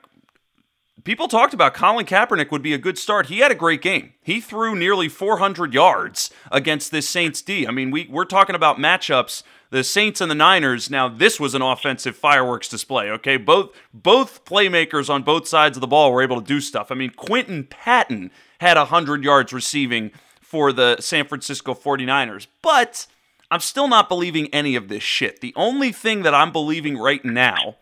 [1.05, 3.27] people talked about Colin Kaepernick would be a good start.
[3.27, 4.13] He had a great game.
[4.21, 7.65] He threw nearly 400 yards against this Saints D.
[7.65, 9.43] I mean, we we're talking about matchups.
[9.69, 10.91] The Saints and the Niners.
[10.91, 13.09] Now, this was an offensive fireworks display.
[13.09, 16.91] Okay, both both playmakers on both sides of the ball were able to do stuff.
[16.91, 20.11] I mean, Quinton Patton had 100 yards receiving
[20.41, 23.07] for the San Francisco 49ers, but
[23.53, 25.39] I'm still not believing any of this shit.
[25.39, 27.75] The only thing that I'm believing right now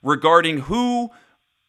[0.00, 1.10] regarding who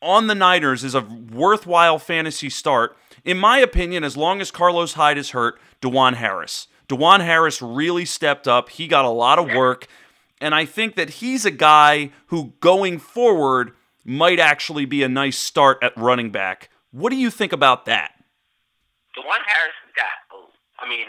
[0.03, 2.95] on the Niners is a worthwhile fantasy start,
[3.25, 6.67] in my opinion, as long as Carlos Hyde is hurt, DuJuan Harris.
[6.89, 8.69] DuJuan Harris really stepped up.
[8.69, 9.87] He got a lot of work.
[10.39, 13.71] And I think that he's a guy who, going forward,
[14.05, 16.69] might actually be a nice start at running back.
[16.91, 18.13] What do you think about that?
[19.17, 20.39] DuJuan Harris got,
[20.77, 21.07] I mean,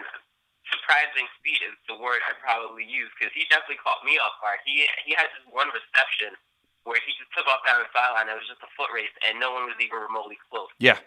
[0.91, 4.59] surprising speed is the word I probably use because he definitely caught me off guard.
[4.67, 6.35] He he had this one reception
[6.83, 8.27] where he just took off down the sideline.
[8.27, 10.67] It was just a foot race, and no one was even remotely close.
[10.83, 10.99] Yeah,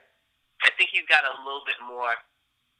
[0.63, 2.15] I think he's got a little bit more.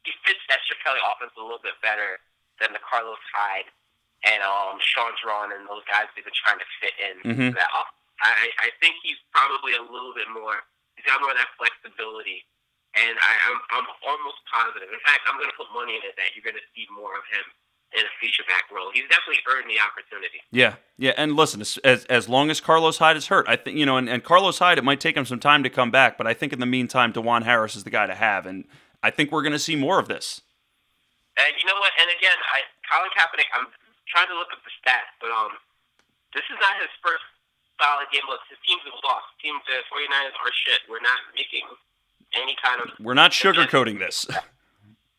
[0.08, 2.24] He fits that Chip Kelly offense a little bit better
[2.56, 3.68] than the Carlos Hyde
[4.24, 7.50] and um Shaun Draughn and those guys they've been trying to fit in mm-hmm.
[7.52, 8.00] that offense.
[8.24, 10.64] I I think he's probably a little bit more.
[10.96, 12.48] He's got more of that flexibility
[12.94, 14.86] and I, am I'm, I'm almost positive.
[14.90, 17.14] In fact, I'm going to put money in it that you're going to see more
[17.18, 17.46] of him
[17.94, 18.90] in a feature back role.
[18.90, 20.42] He's definitely earned the opportunity.
[20.50, 23.86] Yeah, yeah, and listen, as as long as Carlos Hyde is hurt, I think you
[23.86, 26.26] know, and, and Carlos Hyde, it might take him some time to come back, but
[26.26, 28.64] I think in the meantime, DuJuan Harris is the guy to have, and
[29.02, 30.42] I think we're going to see more of this.
[31.38, 31.90] And you know what?
[31.98, 33.50] And again, I Colin Kaepernick.
[33.54, 33.70] I'm
[34.10, 35.58] trying to look at the stats, but um,
[36.34, 37.26] this is not his first
[37.78, 38.26] solid game.
[38.30, 39.26] Look, his teams have lost.
[39.42, 40.82] Teams the 49ers are shit.
[40.86, 41.66] We're not making
[42.36, 42.90] any kind of.
[43.00, 44.26] We're not sugarcoating this.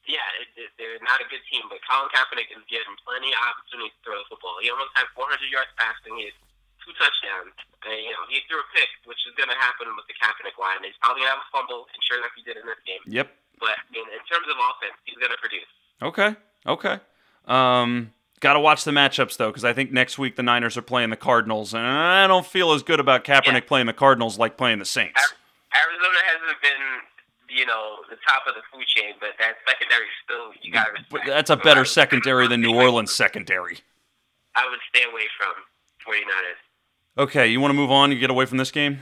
[0.06, 3.42] Yeah, it, it, they're not a good team, but Colin Kaepernick is getting plenty of
[3.42, 4.62] opportunities to throw the football.
[4.62, 6.14] He almost had 400 yards passing.
[6.14, 6.38] He had
[6.86, 7.58] two touchdowns.
[7.90, 10.62] And, you know, he threw a pick, which is going to happen with the Kaepernick
[10.62, 10.86] line.
[10.86, 13.02] He's probably going to have a fumble, and sure enough, he did in this game.
[13.10, 13.34] Yep.
[13.58, 15.70] But in, in terms of offense, he's going to produce.
[16.06, 16.38] Okay.
[16.70, 17.02] Okay.
[17.50, 18.14] Um,
[18.46, 21.10] got to watch the matchups though, because I think next week the Niners are playing
[21.10, 23.74] the Cardinals, and I don't feel as good about Kaepernick Yeah.
[23.74, 25.18] playing the Cardinals like playing the Saints.
[25.74, 26.84] Arizona hasn't been,
[27.56, 31.32] you know, the top of the food chain, but that secondary still you got to.
[31.32, 33.80] That's a better secondary than New Orleans secondary.
[34.56, 35.54] I would stay away from
[36.06, 37.24] 49ers.
[37.24, 38.12] Okay, you want to move on?
[38.12, 39.00] You get away from this game.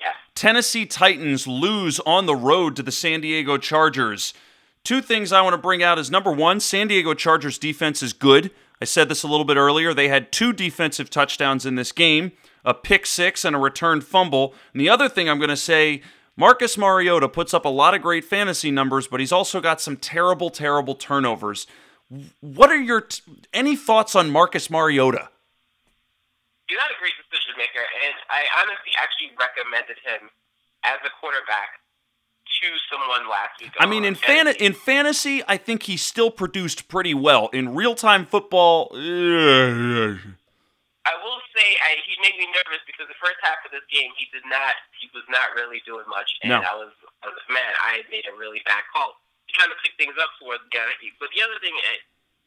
[0.00, 0.12] Yeah.
[0.34, 4.34] Tennessee Titans lose on the road to the San Diego Chargers.
[4.82, 8.12] Two things I want to bring out is number one, San Diego Chargers defense is
[8.12, 8.50] good.
[8.80, 9.92] I said this a little bit earlier.
[9.92, 12.32] They had two defensive touchdowns in this game
[12.64, 14.52] a pick six and a returned fumble.
[14.72, 16.02] And the other thing I'm going to say
[16.38, 19.96] Marcus Mariota puts up a lot of great fantasy numbers, but he's also got some
[19.96, 21.66] terrible, terrible turnovers.
[22.40, 23.22] What are your t-
[23.52, 25.30] any thoughts on Marcus Mariota?
[26.68, 30.30] He's not a great decision maker, and I honestly actually recommended him
[30.84, 31.80] as a quarterback
[32.62, 33.72] to someone last week.
[33.80, 37.48] I mean, in fan in fantasy, I think he still produced pretty well.
[37.48, 40.18] In real time football, eh,
[41.08, 44.12] I will say I, he made me nervous because the first half of this game
[44.20, 46.60] he did not he was not really doing much, and No.
[46.60, 46.92] I was,
[47.24, 49.16] I was man I had made a really bad call.
[49.48, 50.84] He kind of picked things up towards the guy.
[51.16, 51.96] But the other thing, I,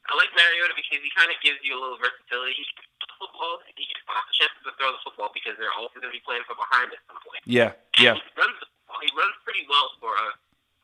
[0.05, 2.53] I like Mariota because he kind of gives you a little versatility.
[2.61, 5.29] He can throw the football, and he gets lots of chances to throw the football
[5.33, 7.41] because they're also going to be playing from behind at some point.
[7.49, 8.15] yeah, And yeah.
[8.21, 9.01] He runs the ball.
[9.01, 10.27] He runs pretty well for a,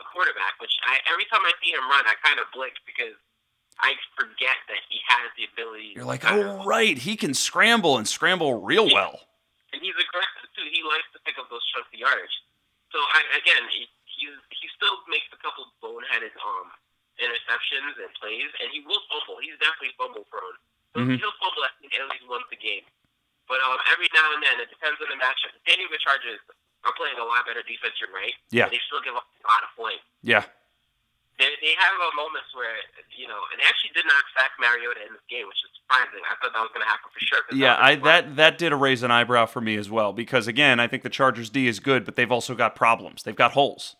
[0.02, 3.14] a quarterback, which I every time I see him run, I kind of blink because
[3.80, 5.94] I forget that he has the ability.
[5.94, 9.22] You're like, oh right, he can scramble and scramble real well.
[9.74, 10.66] and he's aggressive too.
[10.74, 12.34] He likes to pick up those chunky yardage.
[12.90, 13.86] So I, again, he
[14.18, 16.74] he's, he still makes a couple boneheaded um
[17.22, 19.42] interceptions and plays, and he will fumble.
[19.42, 20.58] He's definitely fumble prone.
[20.94, 21.18] So Mhm.
[21.18, 22.86] he'll fumble at least once a game.
[23.50, 25.54] But um, every now and then, it depends on the matchup.
[25.56, 26.40] The San Diego Chargers
[26.86, 28.34] are playing a lot better defense, you're right.
[28.52, 28.70] Yeah.
[28.70, 30.04] They still give up a lot of points.
[30.22, 30.44] Yeah,
[31.38, 32.74] They, they have uh, moments where,
[33.14, 36.26] you know, and they actually did not sack Mariota in this game, which is surprising.
[36.26, 37.46] I thought that was going to happen for sure.
[37.54, 37.78] yeah.
[37.78, 40.82] was I a- that that did raise an eyebrow for me as well because again,
[40.82, 43.22] I think the Chargers D is good, but they've also got problems.
[43.22, 43.96] They've got holes.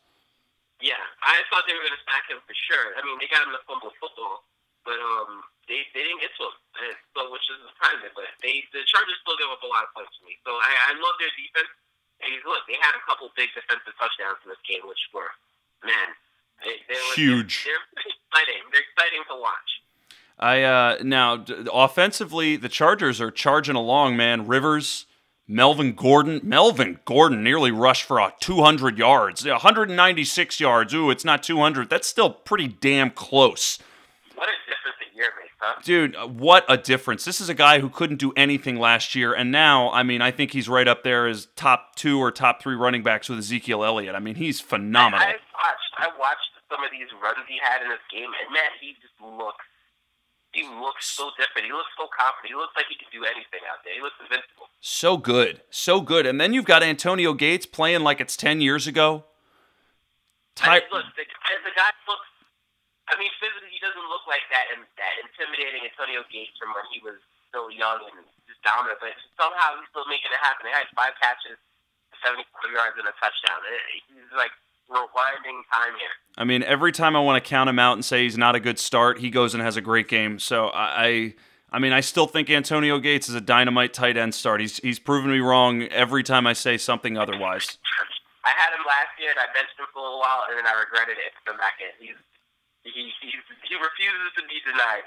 [0.82, 2.94] Yeah, I thought they were going to sack him for sure.
[2.98, 4.46] I mean, they got him to fumble football,
[4.86, 8.14] but um, they they didn't get to him, and so which is surprising.
[8.18, 10.38] But they the Chargers still give up a lot of points to me.
[10.46, 11.70] So I, I love their defense.
[12.18, 15.30] And look, they had a couple big defensive touchdowns in this game, which were
[15.86, 16.18] man,
[16.64, 17.66] they, they were Huge.
[17.66, 18.62] They're, they're exciting.
[18.72, 19.70] They're exciting to watch.
[20.40, 24.46] I uh now d- offensively, the Chargers are charging along, man.
[24.46, 25.08] Rivers,
[25.48, 30.94] Melvin Gordon, Melvin Gordon nearly rushed for a 200 yards, 196 yards.
[30.94, 31.90] Ooh, it's not 200.
[31.90, 33.80] That's still pretty damn close.
[34.36, 35.82] What a difference year huh?
[35.84, 37.26] Dude, uh, what a difference.
[37.26, 40.32] This is a guy who couldn't do anything last year, and now, I mean, I
[40.32, 43.84] think he's right up there as top two or top three running backs with Ezekiel
[43.84, 44.16] Elliott.
[44.16, 45.26] I mean, he's phenomenal.
[45.26, 45.94] I, I watched.
[45.98, 49.18] I watched some of these runs he had in this game, and man, he just
[49.20, 49.66] looks.
[50.54, 51.68] He looks so different.
[51.68, 52.50] He looks so confident.
[52.50, 53.94] He looks like he can do anything out there.
[53.94, 54.72] He looks invincible.
[54.80, 55.62] So good.
[55.70, 56.26] So good.
[56.26, 59.26] And then you've got Antonio Gates playing like it's 10 years ago.
[60.62, 62.26] I mean, look, the, the guy looks.
[63.08, 66.84] I mean, physically, he doesn't look like that and that intimidating Antonio Gates from when
[66.92, 67.16] he was
[67.48, 69.00] still young and just dominant.
[69.00, 70.68] But somehow he's still making it happen.
[70.68, 71.56] He had five catches,
[72.20, 73.64] seventy-four yards, and a touchdown.
[74.12, 74.52] He's like
[74.92, 76.16] rewinding time here.
[76.38, 78.60] I mean, every time I want to count him out and say he's not a
[78.60, 80.40] good start, he goes and has a great game.
[80.40, 81.34] So I, I,
[81.72, 84.62] I mean, I still think Antonio Gates is a dynamite tight end start.
[84.62, 87.78] He's he's proven me wrong every time I say something otherwise.
[88.48, 90.64] I had him last year, and I benched him for a little while, and then
[90.64, 91.36] I regretted it.
[91.44, 91.92] Come back in.
[92.00, 92.16] He's
[92.94, 93.32] he he
[93.68, 95.04] he refuses to be denied.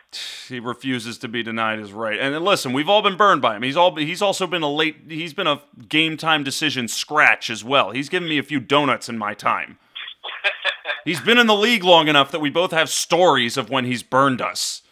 [0.48, 2.18] He refuses to be denied is right.
[2.18, 3.62] And listen, we've all been burned by him.
[3.62, 7.64] He's all he's also been a late he's been a game time decision scratch as
[7.64, 7.90] well.
[7.90, 9.78] He's given me a few donuts in my time.
[11.04, 14.02] He's been in the league long enough that we both have stories of when he's
[14.02, 14.82] burned us.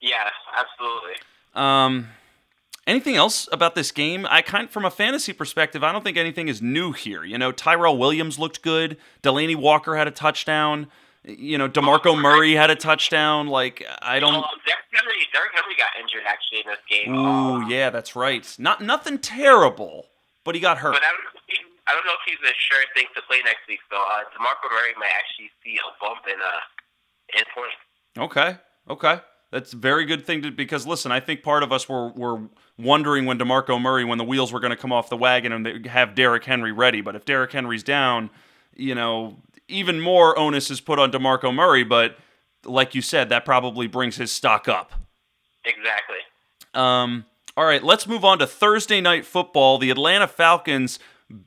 [0.00, 1.14] Yeah, absolutely.
[1.54, 2.08] Um,
[2.84, 4.26] anything else about this game?
[4.28, 7.22] I kind from a fantasy perspective, I don't think anything is new here.
[7.22, 8.96] You know, Tyrell Williams looked good.
[9.22, 10.88] Delanie Walker had a touchdown.
[11.24, 13.46] You know, DeMarco Murray had a touchdown.
[13.46, 14.34] Like I don't.
[14.34, 17.14] Um, Derrick Henry, Derrick Henry got injured actually in this game.
[17.14, 18.44] Ooh, yeah, that's right.
[18.58, 20.06] Not nothing terrible,
[20.44, 20.92] but he got hurt.
[20.92, 21.32] But I don't,
[21.86, 23.78] I don't know if he's a sure thing to play next week.
[23.88, 27.76] So uh, DeMarco Murray might actually see a bump in uh in points.
[28.18, 28.56] Okay,
[28.90, 32.08] okay, that's a very good thing to because listen, I think part of us were
[32.10, 32.40] were
[32.78, 35.64] wondering when DeMarco Murray when the wheels were going to come off the wagon and
[35.64, 37.00] they have Derrick Henry ready.
[37.00, 38.30] But if Derrick Henry's down,
[38.74, 39.36] you know
[39.68, 42.16] even more onus is put on DeMarco Murray, but
[42.64, 44.92] like you said, that probably brings his stock up.
[45.64, 46.18] Exactly.
[46.74, 49.78] Um, all right, let's move on to Thursday night football.
[49.78, 50.98] The Atlanta Falcons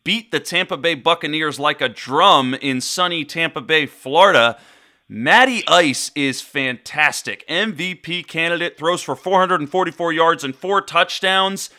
[0.03, 4.59] beat the Tampa Bay Buccaneers like a drum in sunny Tampa Bay, Florida.
[5.07, 7.47] Matty Ice is fantastic.
[7.47, 11.69] MVP candidate, throws for 444 yards and four touchdowns.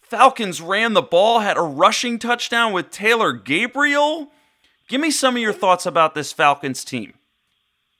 [0.00, 4.32] Falcons ran the ball, had a rushing touchdown with Taylor Gabriel.
[4.88, 7.14] Give me some of your thoughts about this Falcons team.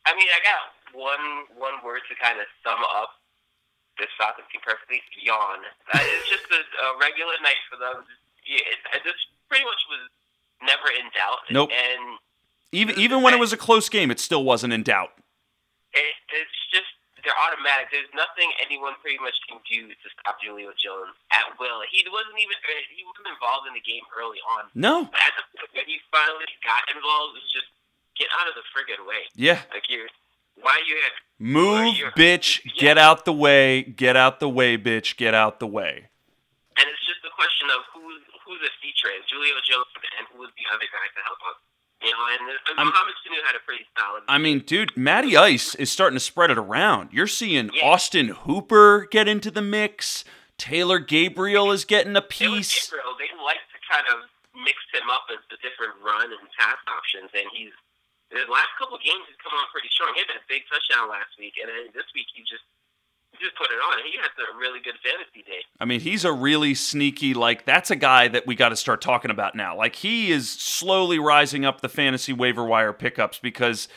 [0.07, 0.61] I mean, I got
[0.99, 3.11] one one word to kind of sum up
[3.99, 5.61] this Falcons team perfectly: yawn.
[5.93, 8.05] Uh, it's just a, a regular night for them.
[8.45, 10.09] Yeah, it, just pretty much was
[10.63, 11.39] never in doubt.
[11.51, 11.71] Nope.
[11.71, 12.19] And
[12.73, 15.13] Even even when it was a close game, it still wasn't in doubt.
[15.95, 16.52] it, it's
[17.33, 17.89] they're automatic.
[17.89, 21.81] There's nothing anyone pretty much can do to stop Julio Jones at will.
[21.89, 24.69] He wasn't even uh, he wasn't involved in the game early on.
[24.77, 25.09] No.
[25.09, 27.73] But at the, when he finally got involved, it's just
[28.21, 29.25] get out of the friggin' way.
[29.33, 29.65] Yeah.
[29.73, 30.13] Like you're
[30.61, 31.17] why are you here?
[31.41, 32.61] Move, you're- bitch.
[32.77, 33.81] Get out the way.
[33.83, 35.17] Get out the way, bitch.
[35.17, 36.13] Get out the way.
[36.77, 39.89] And it's just a question of who's who's the feature is Julio Jones
[40.21, 41.57] and who's the other guy to help out.
[42.03, 44.23] You know, and, I'm- Mohamed Sanu had a pretty solid.
[44.29, 47.11] I mean, dude, Matty Ice is starting to spread it around.
[47.13, 47.87] You're seeing Yeah.
[47.87, 50.25] Austin Hooper get into the mix.
[50.59, 52.91] Taylor Gabriel is getting a piece.
[52.91, 53.15] Gabriel.
[53.19, 57.31] They like to kind of mix him up as the different run and pass options,
[57.35, 57.73] and he's
[58.31, 60.13] the last couple of games he's come on pretty strong.
[60.15, 62.65] He had a big touchdown last week, and then this week he just
[63.43, 63.99] just put it on.
[64.05, 65.61] He had a really good fantasy day.
[65.81, 69.01] I mean, he's a really sneaky, like, that's a guy that we got to start
[69.01, 69.77] talking about now.
[69.77, 73.89] Like, he is slowly rising up the fantasy waiver wire pickups because,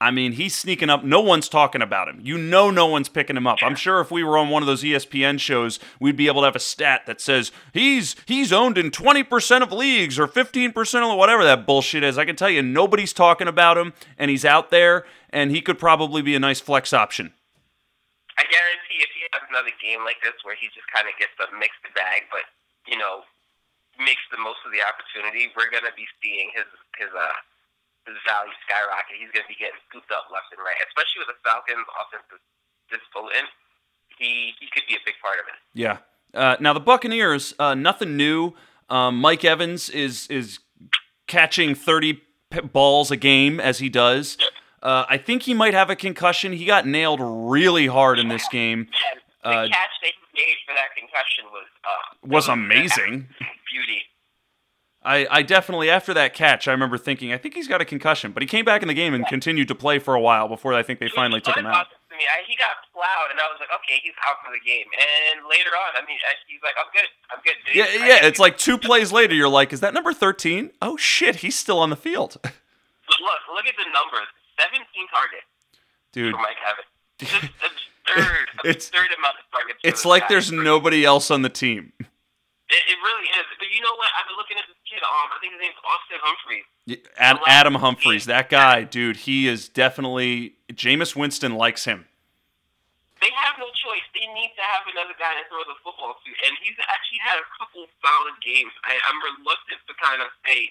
[0.00, 1.04] I mean, he's sneaking up.
[1.04, 2.20] No one's talking about him.
[2.22, 3.58] You know, no one's picking him up.
[3.62, 6.46] I'm sure if we were on one of those ESPN shows, we'd be able to
[6.46, 11.18] have a stat that says he's he's owned in 20% of leagues or 15% of
[11.18, 12.18] whatever that bullshit is.
[12.18, 15.78] I can tell you, nobody's talking about him, and he's out there, and he could
[15.78, 17.32] probably be a nice flex option.
[18.34, 21.34] I guarantee if he has another game like this where he just kind of gets
[21.38, 22.44] a mixed bag, but
[22.86, 23.22] you know,
[23.98, 26.66] makes the most of the opportunity, we're gonna be seeing his
[26.98, 27.36] his uh
[28.06, 29.16] his value skyrocket.
[29.16, 32.26] He's gonna be getting scooped up left and right, especially with the Falcons' offense
[32.90, 33.48] this potent.
[34.18, 35.58] He he could be a big part of it.
[35.72, 36.02] Yeah.
[36.34, 38.52] Uh, now the Buccaneers, uh, nothing new.
[38.90, 40.58] Um, Mike Evans is is
[41.26, 42.20] catching thirty
[42.50, 44.36] p- balls a game as he does.
[44.84, 46.52] Uh, I think he might have a concussion.
[46.52, 48.88] He got nailed really hard in this game.
[49.42, 53.28] The Uh, catch he made for that concussion was uh Was amazing.
[53.72, 54.02] beauty.
[55.02, 58.32] I, I definitely after that catch, I remember thinking, I think he's got a concussion,
[58.32, 60.72] but he came back in the game and continued to play for a while before
[60.72, 61.88] I think they finally took him out.
[62.10, 64.86] I, he got plowed, and I was like, okay, he's out for the game.
[64.94, 67.54] And later on, I mean, I- he's like, I'm good, I'm good.
[67.66, 68.26] dude." Yeah, yeah.
[68.26, 70.70] It's like two plays later, you're like, is that number thirteen?
[70.80, 74.28] Oh shit, he's still on the field, But look, look at the numbers.
[74.58, 75.48] 17 targets
[76.12, 76.34] dude.
[76.34, 76.90] for Mike Evans.
[77.18, 79.78] Just absurd, It's- absurd amount of targets.
[79.84, 80.28] It's like guy.
[80.36, 81.92] there's nobody else on the team.
[81.98, 83.46] It, it really is.
[83.58, 84.08] But you know what?
[84.18, 84.98] I've been looking at this kid.
[85.04, 86.66] Um, I think his name's Austin Humphries.
[86.88, 90.56] Y- Ad- Adam Humphries, that guy, dude, he is definitely.
[90.72, 92.06] Jameis Winston likes him.
[93.20, 94.04] They have no choice.
[94.16, 97.36] They need to have another guy to throw the football to, and he's actually had
[97.40, 98.72] a couple solid games.
[98.84, 100.68] I, I'm reluctant to kind of say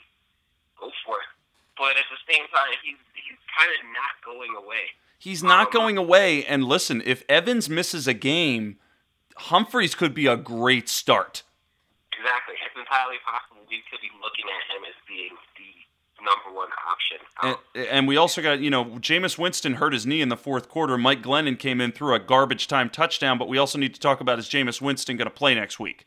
[0.78, 1.30] go for it,
[1.78, 4.92] but at the same time, he's he's kind of not going away.
[5.20, 6.44] He's not Um, going away.
[6.46, 8.78] And listen, if Evans misses a game,
[9.38, 11.44] Humphries could be a great start.
[12.12, 12.56] Exactly.
[12.66, 17.18] It's entirely possible we could be looking at him as being the number one option.
[17.42, 20.38] Um, And, and we also got, you know, Jameis Winston hurt his knee in the
[20.38, 20.98] fourth quarter.
[20.98, 24.22] Mike Glennon came in through a garbage time touchdown, but we also need to talk
[24.22, 26.06] about is Jameis Winston going to play next week?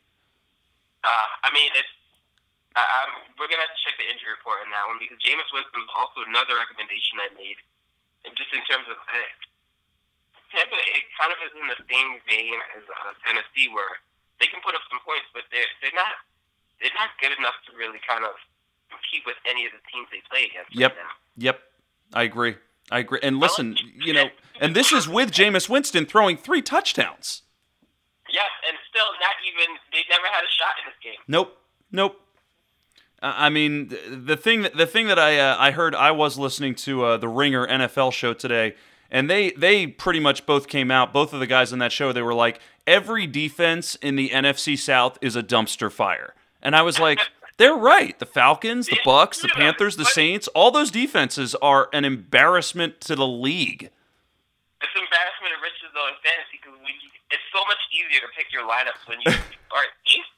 [1.03, 1.09] Uh,
[1.43, 1.87] I mean, it's.
[2.77, 2.99] I,
[3.37, 5.93] we're gonna have to check the injury report on that one because Jameis Winston was
[5.97, 7.57] also another recommendation I made,
[8.27, 9.31] and just in terms of uh,
[10.53, 13.99] Tampa, it kind of is in the same vein as uh, Tennessee, where
[14.39, 16.21] they can put up some points, but they're they're not
[16.79, 18.37] they're not good enough to really kind of
[18.93, 20.71] compete with any of the teams they play against.
[20.71, 20.93] Yep.
[20.93, 21.13] Right now.
[21.37, 21.57] Yep,
[22.13, 22.55] I agree.
[22.89, 23.19] I agree.
[23.21, 24.29] And listen, you know,
[24.61, 27.43] and this is with Jameis Winston throwing three touchdowns.
[28.31, 31.19] Yeah, and still not even they never had a shot in this game.
[31.27, 31.57] Nope,
[31.91, 32.15] nope.
[33.21, 36.75] I mean, the thing that the thing that I uh, I heard I was listening
[36.75, 38.75] to uh, the Ringer NFL show today,
[39.09, 41.13] and they they pretty much both came out.
[41.13, 44.77] Both of the guys on that show, they were like, every defense in the NFC
[44.77, 47.19] South is a dumpster fire, and I was like.
[47.57, 48.13] They're right.
[48.19, 53.15] The Falcons, the Bucks, the Panthers, the Saints, all those defenses are an embarrassment to
[53.15, 53.89] the league.
[54.77, 56.77] It's embarrassment of riches though in fantasy because
[57.33, 59.33] it's so much easier to pick your lineups when you
[59.73, 60.29] are Chiefs.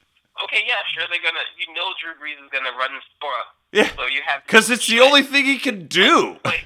[0.45, 1.43] Okay, yeah, sure they're gonna.
[1.59, 3.89] You know Drew Brees is gonna run score up Yeah.
[3.95, 6.37] So you have Because it's the only thing he can do.
[6.43, 6.63] But,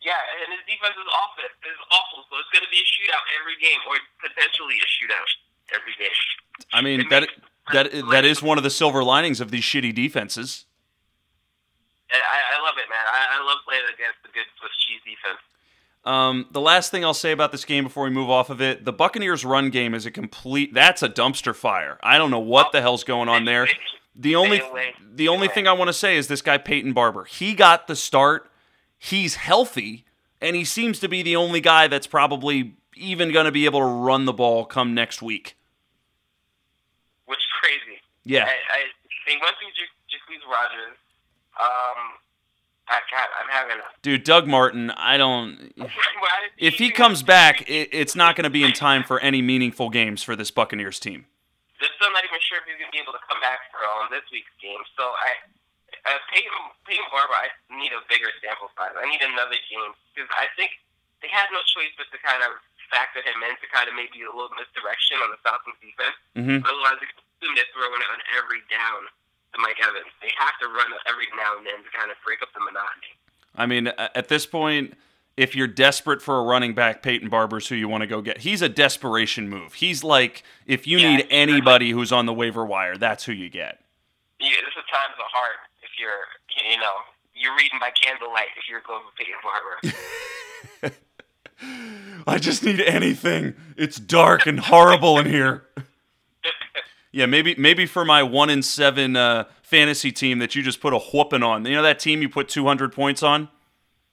[0.00, 1.44] yeah, and his defense is awful.
[1.44, 2.24] Is awful.
[2.30, 5.28] So it's going to be a shootout every game, or potentially a shootout
[5.76, 6.16] every game.
[6.72, 7.34] I mean It that makes-
[7.72, 10.64] that that is one of the silver linings of these shitty defenses.
[12.10, 13.04] I, I love it, man.
[13.06, 15.38] I, I love playing against the good Swiss cheese defense.
[16.04, 18.84] Um, the last thing I'll say about this game before we move off of it,
[18.84, 20.72] the Buccaneers' run game is a complete.
[20.72, 21.98] That's a dumpster fire.
[22.02, 23.68] I don't know what the hell's going on there.
[24.16, 24.62] The only
[25.14, 27.24] the only thing I want to say is this guy Peyton Barber.
[27.24, 28.50] He got the start.
[28.98, 30.04] He's healthy,
[30.40, 33.80] and he seems to be the only guy that's probably even going to be able
[33.80, 35.56] to run the ball come next week.
[37.26, 38.00] which is crazy.
[38.24, 38.44] Yeah.
[38.44, 40.96] I, I went through J- Jacquizz Rodgers.
[41.58, 42.18] Um,
[42.90, 42.98] I
[43.38, 43.86] I'm having a.
[44.02, 45.72] Dude, Doug Martin, I don't.
[46.60, 49.88] If he comes back, it, it's not going to be in time for any meaningful
[49.88, 51.24] games for this Buccaneers team.
[51.80, 54.12] they're still not even sure if he's gonna be able to come back for um,
[54.12, 54.80] this week's game.
[54.92, 55.30] So I,
[56.04, 56.52] uh, Peyton,
[56.84, 58.92] Peyton Barber, I need a bigger sample size.
[58.92, 60.76] I need another game because I think
[61.24, 62.60] they had no choice but to kind of
[62.92, 66.16] factor him in to kind of maybe a little misdirection on the Falcons defense.
[66.36, 69.08] hmm Otherwise, they assume they're throwing it on every down
[69.54, 70.10] to Mike Evans.
[70.22, 73.12] They have to run every now and then to kind of break up the monotony.
[73.56, 74.94] I mean, at this point,
[75.36, 78.38] if you're desperate for a running back, Peyton Barber's who you want to go get.
[78.38, 79.74] He's a desperation move.
[79.74, 83.48] He's like, if you Yeah, need anybody who's on the waiver wire, that's who you
[83.48, 83.80] get.
[84.38, 86.92] Yeah, this is times of heart if you're, you know,
[87.34, 90.94] you're reading by candlelight if you're going with Peyton Barber.
[92.26, 93.54] I just need anything.
[93.76, 95.64] It's dark and horrible in here.
[97.12, 100.92] Yeah, maybe maybe for my one in seven uh, fantasy team that you just put
[100.92, 101.66] a whooping on.
[101.66, 103.48] You know that team you put 200 points on?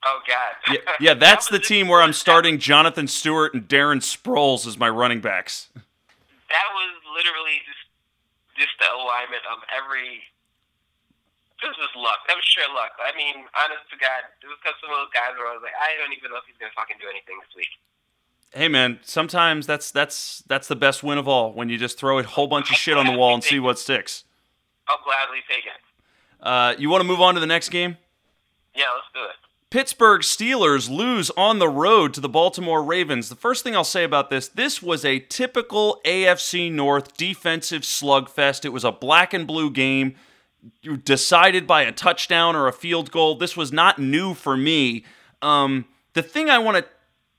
[0.04, 0.74] oh God.
[0.74, 4.78] Yeah, yeah that's That the team where I'm starting Jonathan Stewart and Darren Sproles as
[4.78, 5.68] my running backs.
[5.74, 7.84] That was literally just
[8.58, 10.26] just the alignment of every.
[11.62, 12.22] This was luck.
[12.30, 12.94] That was sheer luck.
[13.02, 15.62] I mean, honest to God, it was because some of those guys where I was
[15.62, 17.70] like, I don't even know if he's gonna fucking do anything this week.
[18.52, 22.18] Hey man, sometimes that's that's that's the best win of all when you just throw
[22.18, 24.24] a whole bunch of shit on the wall and see what sticks.
[24.88, 25.72] I'll gladly take it.
[26.40, 27.98] Uh, you want to move on to the next game?
[28.74, 29.36] Yeah, let's do it.
[29.70, 33.28] Pittsburgh Steelers lose on the road to the Baltimore Ravens.
[33.28, 38.64] The first thing I'll say about this, this was a typical AFC North defensive slugfest.
[38.64, 40.14] It was a black and blue game
[41.04, 43.34] decided by a touchdown or a field goal.
[43.34, 45.04] This was not new for me.
[45.42, 45.84] Um,
[46.14, 46.86] the thing I want to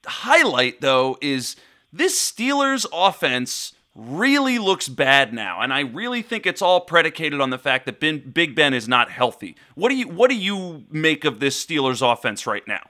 [0.10, 1.56] highlight, though, is
[1.94, 7.50] this Steelers offense really looks bad now, and I really think it's all predicated on
[7.50, 9.56] the fact that ben, Big Ben is not healthy.
[9.76, 12.86] What do you What do you make of this Steelers offense right now?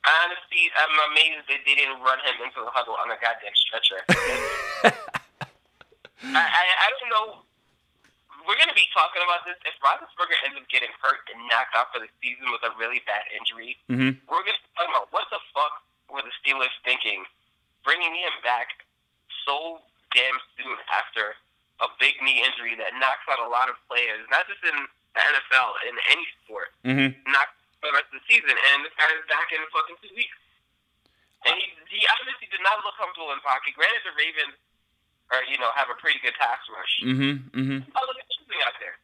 [0.00, 4.00] Honestly, I'm amazed that they didn't run him into the huddle on a goddamn stretcher.
[6.24, 7.26] I, I, I don't know.
[8.48, 9.60] We're going to be talking about this.
[9.68, 13.04] If Roethlisberger ends up getting hurt and knocked out for the season with a really
[13.04, 14.16] bad injury, Mhm.
[14.24, 17.24] we're going to be talking about what the fuck were the Steelers thinking
[17.86, 18.84] bringing him back
[19.46, 19.80] so
[20.12, 21.32] damn soon after
[21.80, 24.76] a big knee injury that knocks out a lot of players, not just in
[25.16, 27.16] the NFL, in any sport Mm-hmm.
[27.32, 30.12] knocked for the rest of the season, and this guy is back in fucking two
[30.12, 30.36] weeks.
[31.48, 33.72] And he, he obviously did not look comfortable in pocket.
[33.72, 34.52] Granted, the Ravens
[35.32, 36.92] are, you know, have a pretty good pass rush.
[37.00, 37.32] Mm-hmm.
[37.56, 37.78] Mm-hmm.
[37.96, 38.96] Oh, look at shooting out there.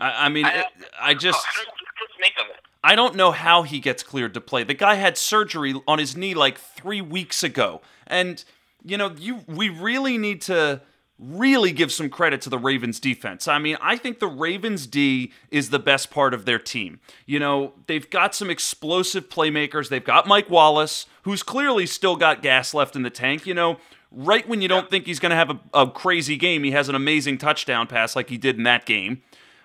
[0.00, 1.36] I, I mean, I- it, I just.
[1.36, 2.64] oh, I don't know what to make of it.
[2.82, 4.64] I don't know how he gets cleared to play.
[4.64, 8.42] The guy had surgery on his knee like three weeks ago, and
[8.84, 10.80] you know, you we really need to
[11.20, 13.46] really give some credit to the Ravens defense.
[13.46, 16.98] I mean, I think the Ravens D is the best part of their team.
[17.26, 19.90] You know, they've got some explosive playmakers.
[19.90, 23.46] They've got Mike Wallace, who's clearly still got gas left in the tank.
[23.46, 23.76] You know,
[24.10, 26.88] right when you don't think he's going to have a, a crazy game, he has
[26.88, 29.20] an amazing touchdown pass like he did in that game.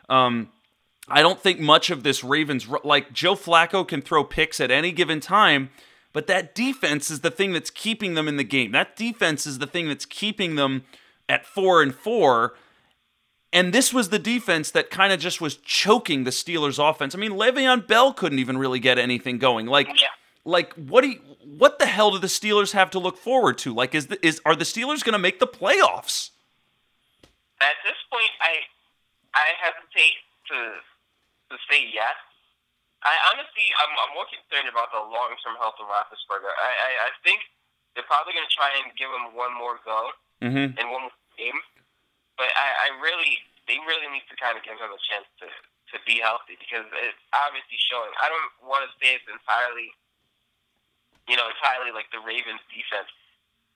[0.09, 0.49] Um,
[1.07, 4.91] I don't think much of this Ravens like Joe Flacco can throw picks at any
[4.91, 5.69] given time,
[6.13, 8.71] but that defense is the thing that's keeping them in the game.
[8.71, 10.83] That defense is the thing that's keeping them
[11.29, 12.55] at 4 and 4.
[13.53, 17.13] And this was the defense that kind of just was choking the Steelers offense.
[17.15, 19.67] I mean, Le'Veon Bell couldn't even really get anything going.
[19.67, 20.07] Like Yeah.
[20.43, 23.73] like what do you, what the hell do the Steelers have to look forward to?
[23.73, 26.31] Like is the, is are the Steelers going to make the playoffs?
[27.61, 28.55] At this point, I
[29.33, 30.15] I hesitate
[30.49, 30.71] to
[31.55, 32.15] to say yes.
[33.07, 36.51] I honestly, I'm, I'm more concerned about the long term health of Roethlisberger.
[36.51, 37.39] I, I, I think
[37.95, 40.11] they're probably going to try and give him one more go
[40.43, 40.75] Mhm.
[40.75, 41.55] in one more game,
[42.35, 43.39] but I, I really,
[43.71, 45.47] they really need to kind of give him a chance to
[45.93, 48.09] to be healthy because it's obviously showing.
[48.19, 49.93] I don't want to say it's entirely,
[51.29, 53.07] you know, entirely like the Ravens defense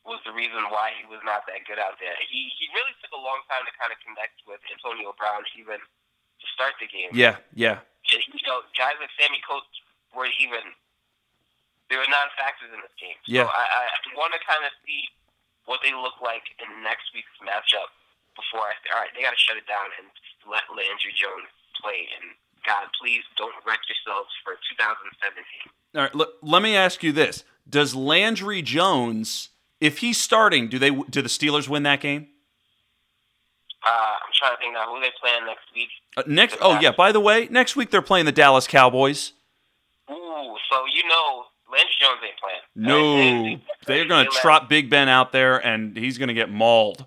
[0.03, 2.17] was the reason why he was not that good out there.
[2.27, 5.77] He he really took a long time to kind of connect with Antonio Brown even
[6.39, 7.11] to start the game.
[7.13, 7.83] Yeah, yeah.
[8.07, 9.69] you know, guys like Sammy Coates
[10.15, 10.73] were even
[11.89, 13.17] they were not factors in this game.
[13.25, 13.49] Yeah.
[13.49, 15.09] I, I want to kind of see
[15.65, 17.89] what they look like in next week's matchup
[18.37, 20.05] before I say, all right, they got to shut it down and
[20.45, 21.49] let Landry Jones
[21.81, 22.07] play.
[22.13, 25.43] And God, please don't wreck yourselves for 2017.
[25.97, 29.49] All right, look, let me ask you this: Does Landry Jones,
[29.81, 32.29] if he's starting, do they do the Steelers win that game?
[33.89, 35.89] Uh, I'm trying to think now who they playing next week.
[36.13, 36.93] Uh, next, oh yeah.
[36.93, 39.33] By the way, next week they're playing the Dallas Cowboys.
[40.11, 42.65] Ooh, so you know Landry Jones ain't playing.
[42.77, 47.05] No, they're going to trot Big Ben out there, and he's going to get mauled.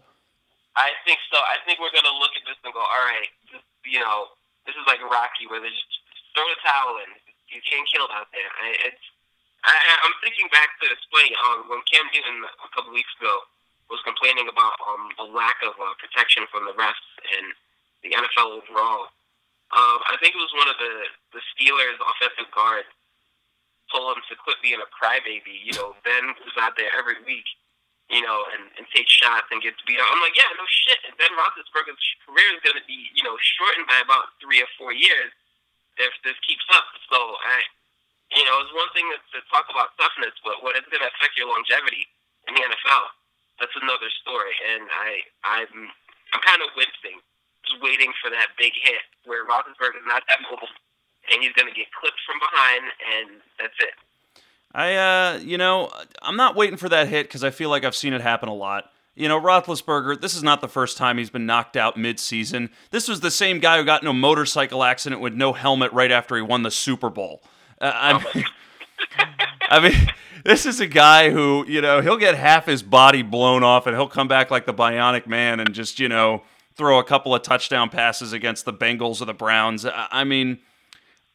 [0.74, 1.36] I think so.
[1.36, 4.32] I think we're gonna look at this and go, all right, this, you know,
[4.64, 6.00] this is like Rocky, where they just
[6.32, 7.12] throw the towel in.
[7.52, 8.48] You can't kill it out there.
[8.48, 9.04] I, it's.
[9.62, 11.30] I, I'm thinking back to it's funny.
[11.46, 13.46] Um, when Cam Newton a couple weeks ago
[13.92, 17.52] was complaining about um the lack of uh, protection from the refs and
[18.00, 19.12] the NFL overall.
[19.72, 20.94] Um, I think it was one of the
[21.36, 22.88] the Steelers offensive guards
[23.92, 25.60] told him to quit being a crybaby.
[25.60, 27.44] You know, Ben was out there every week
[28.12, 30.04] you know, and, and take shots and gets beat up.
[30.12, 31.00] I'm like, yeah, no shit.
[31.16, 34.92] Ben Roethlisberger's career is going to be, you know, shortened by about three or four
[34.92, 35.32] years
[35.96, 36.84] if this keeps up.
[37.08, 37.64] So I,
[38.36, 41.08] you know, it's one thing to, to talk about toughness, but what is going to
[41.08, 42.04] affect your longevity
[42.48, 43.16] in the NFL?
[43.60, 44.54] That's another story.
[44.72, 45.10] And I,
[45.44, 45.90] I'm,
[46.32, 47.20] I'm kind of wincing,
[47.66, 50.70] just waiting for that big hit where Roethlisberger's not that mobile,
[51.30, 53.28] and he's going to get clipped from behind, and
[53.58, 53.94] that's it.
[54.74, 55.90] I, uh, you know,
[56.22, 58.54] I'm not waiting for that hit because I feel like I've seen it happen a
[58.54, 58.90] lot.
[59.14, 62.70] You know, Roethlisberger, this is not the first time he's been knocked out mid-season.
[62.90, 66.10] This was the same guy who got in a motorcycle accident with no helmet right
[66.10, 67.42] after he won the Super Bowl.
[67.78, 68.44] Uh, I,
[69.68, 70.08] I mean,
[70.44, 73.96] this is a guy who, you know, he'll get half his body blown off and
[73.96, 76.42] he'll come back like the Bionic Man and just, you know,
[76.74, 79.86] throw a couple of touchdown passes against the Bengals or the Browns.
[79.86, 80.58] I, I mean,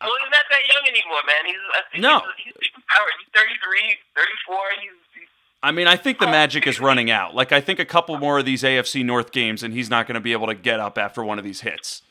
[0.02, 1.46] Well, he's not that young anymore, man.
[1.94, 2.22] He's No.
[2.38, 4.58] He's, he's, he's 33, 34.
[4.82, 5.28] He's, he's
[5.64, 7.36] I mean, I think the oh, magic is running out.
[7.36, 10.16] Like, I think a couple more of these AFC North games, and he's not going
[10.16, 12.02] to be able to get up after one of these hits.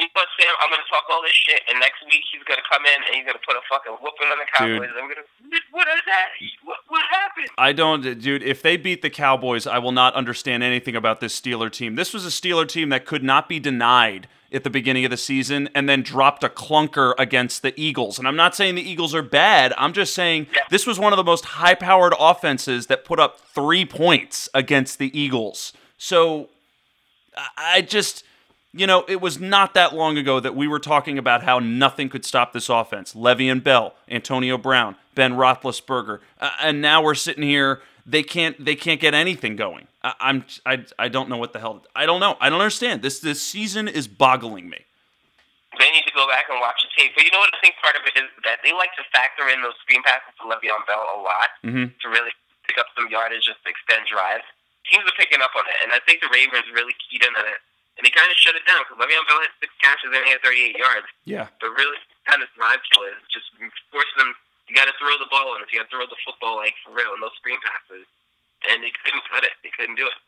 [0.00, 0.52] You know, Sam.
[0.60, 3.24] I'm gonna talk all this shit, and next week he's gonna come in and he's
[3.26, 4.90] gonna put a fucking whooping on the Cowboys.
[4.96, 5.26] I'm gonna.
[5.70, 6.26] What is that?
[6.64, 7.48] What, what happened?
[7.58, 8.42] I don't, dude.
[8.42, 11.94] If they beat the Cowboys, I will not understand anything about this Steeler team.
[11.96, 15.16] This was a Steeler team that could not be denied at the beginning of the
[15.16, 18.18] season, and then dropped a clunker against the Eagles.
[18.18, 19.72] And I'm not saying the Eagles are bad.
[19.78, 20.62] I'm just saying Yeah.
[20.70, 25.16] this was one of the most high-powered offenses that put up three points against the
[25.16, 25.72] Eagles.
[25.98, 26.48] So
[27.56, 28.24] I just,
[28.72, 32.08] you know, it was not that long ago that we were talking about how nothing
[32.08, 33.14] could stop this offense.
[33.14, 37.80] Le'Veon Bell, Antonio Brown, Ben Roethlisberger, uh, and now we're sitting here.
[38.06, 38.56] They can't.
[38.64, 39.86] They can't get anything going.
[40.02, 40.44] I, I'm.
[40.64, 40.84] I.
[40.98, 41.84] I don't know what the hell.
[41.94, 42.36] I don't know.
[42.40, 43.02] I don't understand.
[43.02, 43.20] This.
[43.20, 44.86] This season is boggling me.
[45.78, 47.12] They need to go back and watch the tape.
[47.14, 49.46] But you know what I think part of it is that they like to factor
[49.52, 51.94] in those screen passes to Le'Veon Bell a lot Mhm.
[52.02, 52.34] to really
[52.66, 54.44] pick up some yardage, just to extend drives.
[54.90, 57.46] Teams are picking up on it, and I think the Ravens really keyed in on
[57.46, 57.60] it,
[58.00, 60.32] and they kind of shut it down because Le'Veon Bell had six catches and he
[60.32, 61.04] had 38 yards.
[61.28, 61.52] Yeah.
[61.60, 63.52] But really, kind of drive kill is just
[63.92, 64.32] force them.
[64.68, 66.72] You got to throw the ball, and if you got to throw the football like
[66.80, 68.08] for real, and those screen passes,
[68.70, 69.52] and they couldn't cut it.
[69.62, 70.18] They couldn't do it.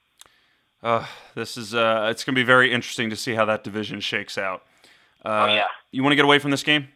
[0.83, 1.75] Uh, this is.
[1.75, 4.63] Uh, it's going to be very interesting to see how that division shakes out.
[5.25, 5.67] Uh, Oh, yeah.
[5.93, 6.89] You want to get away from this game?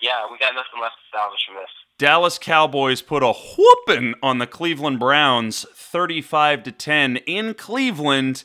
[0.00, 1.70] Yeah, we got nothing left to salvage from this.
[1.98, 8.44] Dallas Cowboys put a whooping on the Cleveland Browns, 35 to 10 in Cleveland.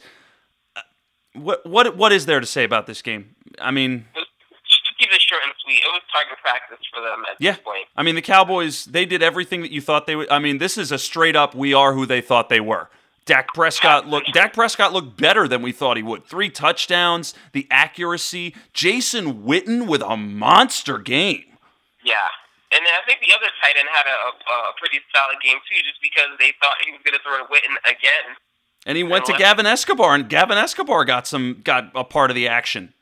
[1.34, 3.36] What what what is there to say about this game?
[3.60, 7.24] I mean, Just to keep it short and sweet, it was target practice for them
[7.30, 7.52] at Yeah.
[7.54, 7.86] this point.
[7.96, 10.30] I mean the Cowboys, they did everything that you thought they would.
[10.32, 12.90] I mean, this is a straight up we are who they thought they were.
[13.26, 16.26] Dak Prescott looked Dak Prescott looked better than we thought he would.
[16.26, 21.44] Three touchdowns, the accuracy, Jason Witten with a monster game.
[22.04, 22.16] Yeah.
[22.72, 25.60] And then I think the other tight end had a, a, a pretty solid game
[25.68, 28.36] too, just because they thought he was going to throw to Witten again.
[28.88, 29.40] And he went to what?
[29.40, 32.94] Gavin Escobar and Gavin Escobar got some got a part of the action.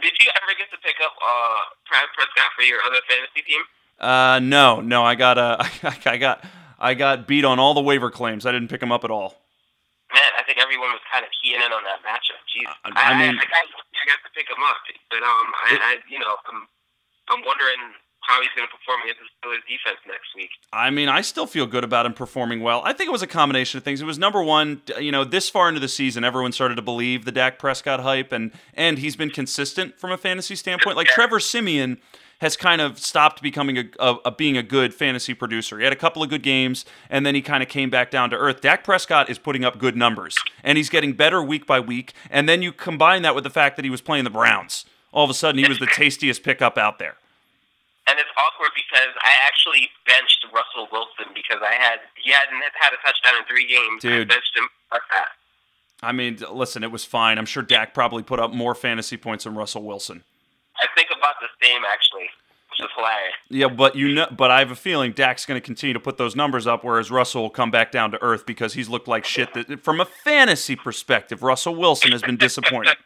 [0.00, 3.62] Did you ever get to pick up uh, Brad Prescott for your other fantasy team?
[3.98, 5.56] Uh, no, no, I got uh,
[6.04, 6.44] I got
[6.78, 8.44] I got beat on all the waiver claims.
[8.44, 9.40] I didn't pick him up at all.
[10.12, 12.38] Man, I think everyone was kind of keying in on that matchup.
[12.46, 14.76] Jeez, I- I I, mean- I, got, I got to pick him up,
[15.10, 16.68] but um, I, It- I you know, I'm,
[17.32, 17.96] I'm wondering
[18.26, 20.50] how he's going to perform against the Steelers defense next week.
[20.72, 22.82] I mean, I still feel good about him performing well.
[22.84, 24.00] I think it was a combination of things.
[24.00, 27.24] It was number one, you know, this far into the season, everyone started to believe
[27.24, 30.96] the Dak Prescott hype, and and he's been consistent from a fantasy standpoint.
[30.96, 31.98] Like Trevor Siemian
[32.40, 35.78] has kind of stopped becoming a, a, a being a good fantasy producer.
[35.78, 38.30] He had a couple of good games, and then he kind of came back down
[38.30, 38.60] to earth.
[38.60, 42.12] Dak Prescott is putting up good numbers, and he's getting better week by week.
[42.30, 44.84] And then you combine that with the fact that he was playing the Browns
[45.14, 47.16] all of a sudden he was the tastiest pickup out there.
[48.06, 52.92] And it's awkward because I actually benched Russell Wilson because I had he hadn't had
[52.92, 54.02] a touchdown in three games.
[54.02, 54.30] Dude.
[54.30, 55.28] I benched him like that.
[56.02, 57.38] I mean, listen, it was fine.
[57.38, 60.22] I'm sure Dak probably put up more fantasy points than Russell Wilson.
[60.76, 62.28] I think about the same actually,
[62.70, 63.34] which is hilarious.
[63.48, 66.18] Yeah, but you know, but I have a feeling Dak's going to continue to put
[66.18, 69.24] those numbers up, whereas Russell will come back down to earth because he's looked like
[69.24, 69.54] shit.
[69.54, 72.94] That, from a fantasy perspective, Russell Wilson has been disappointing.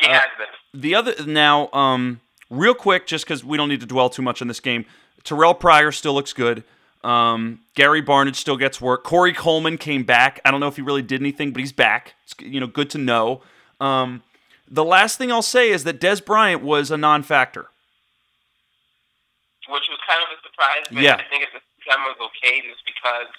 [0.00, 0.80] He Uh, has been.
[0.80, 4.40] The other now, um, real quick, just because we don't need to dwell too much
[4.42, 4.84] on this game,
[5.24, 6.62] Terrelle Pryor still looks good.
[7.04, 9.04] Um, Gary Barnidge still gets work.
[9.04, 10.40] Corey Coleman came back.
[10.44, 12.14] I don't know if he really did anything, but he's back.
[12.24, 13.42] It's you know good to know.
[13.80, 14.22] Um,
[14.68, 17.68] the last thing I'll say is that Dez Bryant was a non-factor.
[19.68, 20.84] which was kind of a surprise.
[20.90, 21.14] But Yeah.
[21.18, 23.30] I think at the time was okay just because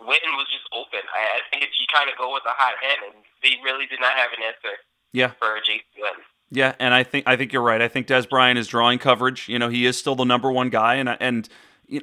[0.00, 1.00] Witten was just open.
[1.12, 3.86] I, I think if you kind of go with a hot hand, and they really
[3.86, 4.76] did not have an answer
[5.12, 5.84] Yeah, for J.C.
[6.00, 6.24] Witten.
[6.50, 7.80] Yeah, and I think I think you're right.
[7.82, 9.48] I think Dez Bryant is drawing coverage.
[9.48, 11.48] You know, he is still the number one guy, and and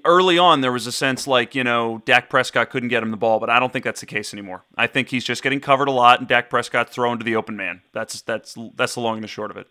[0.06, 3.18] early on there was a sense like you know Dak Prescott couldn't get him the
[3.18, 4.64] ball, but I don't think that's the case anymore.
[4.78, 7.56] I think he's just getting covered a lot, and Dak Prescott's thrown to the open
[7.56, 7.82] man.
[7.94, 9.68] That's that's that's the long and the short of it.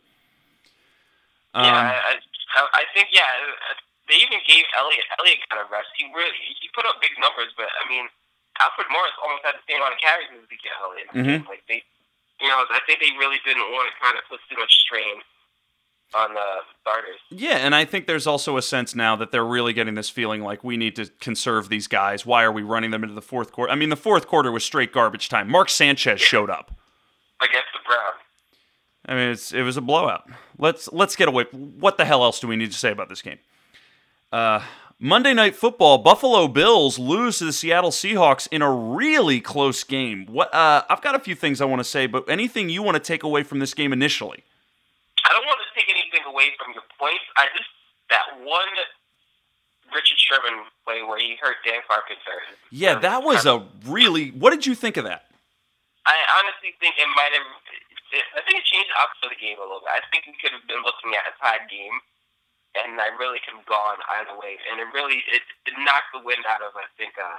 [1.55, 2.17] Um, yeah, I,
[2.57, 3.29] I, I think yeah.
[3.29, 3.77] uh,
[4.09, 5.89] They even gave Elliott Elliott kind of rest.
[5.97, 8.09] He really he put up big numbers, but I mean,
[8.61, 11.09] Alfred Morris almost had the same amount of carries as Ezekiel Elliott.
[11.13, 11.49] Mhm.
[11.49, 11.85] Like they,
[12.41, 15.21] you know, I think they really didn't want to kind of put too much strain
[16.15, 16.47] on the
[16.81, 17.19] starters.
[17.31, 20.43] Yeah, and I think there's also a sense now that they're really getting this feeling
[20.43, 22.27] like we need to conserve these guys.
[22.27, 23.73] Why are we running them into the fourth quarter?
[23.73, 25.49] I mean, the fourth quarter was straight garbage time.
[25.51, 26.71] Mark Sanchez showed up.
[27.41, 28.21] against the Browns.
[29.07, 30.29] I mean, it's, it was a blowout.
[30.59, 31.45] Let's let's get away.
[31.53, 33.39] What the hell else do we need to say about this game?
[34.31, 34.63] Uh,
[35.03, 40.27] Monday Night Football: Buffalo Bills lose to the Seattle Seahawks in a really close game.
[40.31, 40.55] What?
[40.55, 43.03] Uh, I've got a few things I want to say, but anything you want to
[43.03, 44.45] take away from this game initially?
[45.27, 47.27] I don't want to take anything away from your points.
[47.35, 47.67] I just
[48.15, 48.71] that one
[49.91, 52.39] Richard Sherman play where he hurt Dan Carpenter.
[52.71, 54.31] Yeah, that was a really.
[54.31, 55.27] What did you think of that?
[56.07, 57.51] I honestly think it might have.
[58.39, 59.99] I think it changed the opposite of the game a little bit.
[59.99, 61.99] I think we could have been looking at a tied game,
[62.75, 64.57] and I really could have gone either way.
[64.71, 67.39] And it really it, it knocked the wind out of I think uh,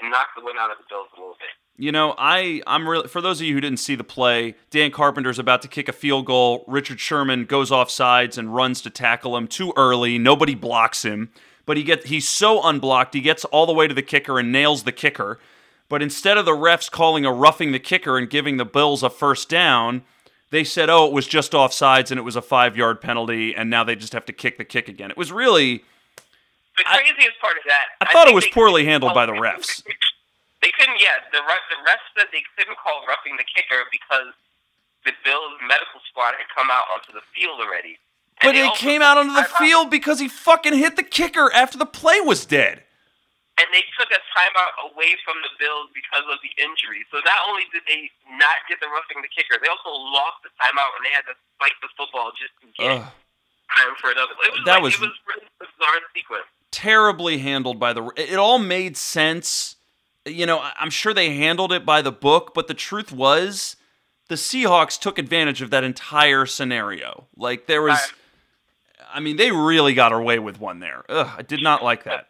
[0.00, 1.52] it knocked the wind out of the Bills a little bit.
[1.76, 4.90] You know, I I'm really for those of you who didn't see the play, Dan
[4.90, 6.64] Carpenter's about to kick a field goal.
[6.66, 10.18] Richard Sherman goes off sides and runs to tackle him too early.
[10.18, 11.30] Nobody blocks him,
[11.66, 14.52] but he gets he's so unblocked, he gets all the way to the kicker and
[14.52, 15.38] nails the kicker.
[15.88, 19.10] But instead of the refs calling a roughing the kicker and giving the Bills a
[19.10, 20.02] first down,
[20.54, 23.82] they said, "Oh, it was just offsides and it was a 5-yard penalty and now
[23.84, 25.84] they just have to kick the kick again." It was really
[26.76, 29.32] The I- craziest part of that, I thought it was they- poorly handled by the
[29.32, 29.82] refs.
[30.62, 30.96] They couldn't.
[30.98, 34.32] Yeah, the ref, the refs said they couldn't call roughing the kicker because
[35.04, 37.98] the Bills medical squad had come out onto the field already.
[38.40, 41.52] And But they he came out onto the field because he fucking hit the kicker
[41.52, 42.82] after the play was dead.
[43.60, 47.06] And they took a timeout away from the Bills because of the injury.
[47.14, 50.50] So not only did they not get the roughing the kicker, they also lost the
[50.58, 53.06] timeout and they had to fight the football just to get Ugh.
[53.70, 54.34] time for another.
[54.42, 56.50] It was That like, was- it was really bizarre sequence.
[56.70, 59.76] terribly handled by the it all made sense
[60.26, 63.76] you know I- i'm sure they handled it by the book but the truth was
[64.28, 68.12] the seahawks took advantage of that entire scenario like there was
[69.12, 72.28] i mean they really got away with one there Ugh, i did not like that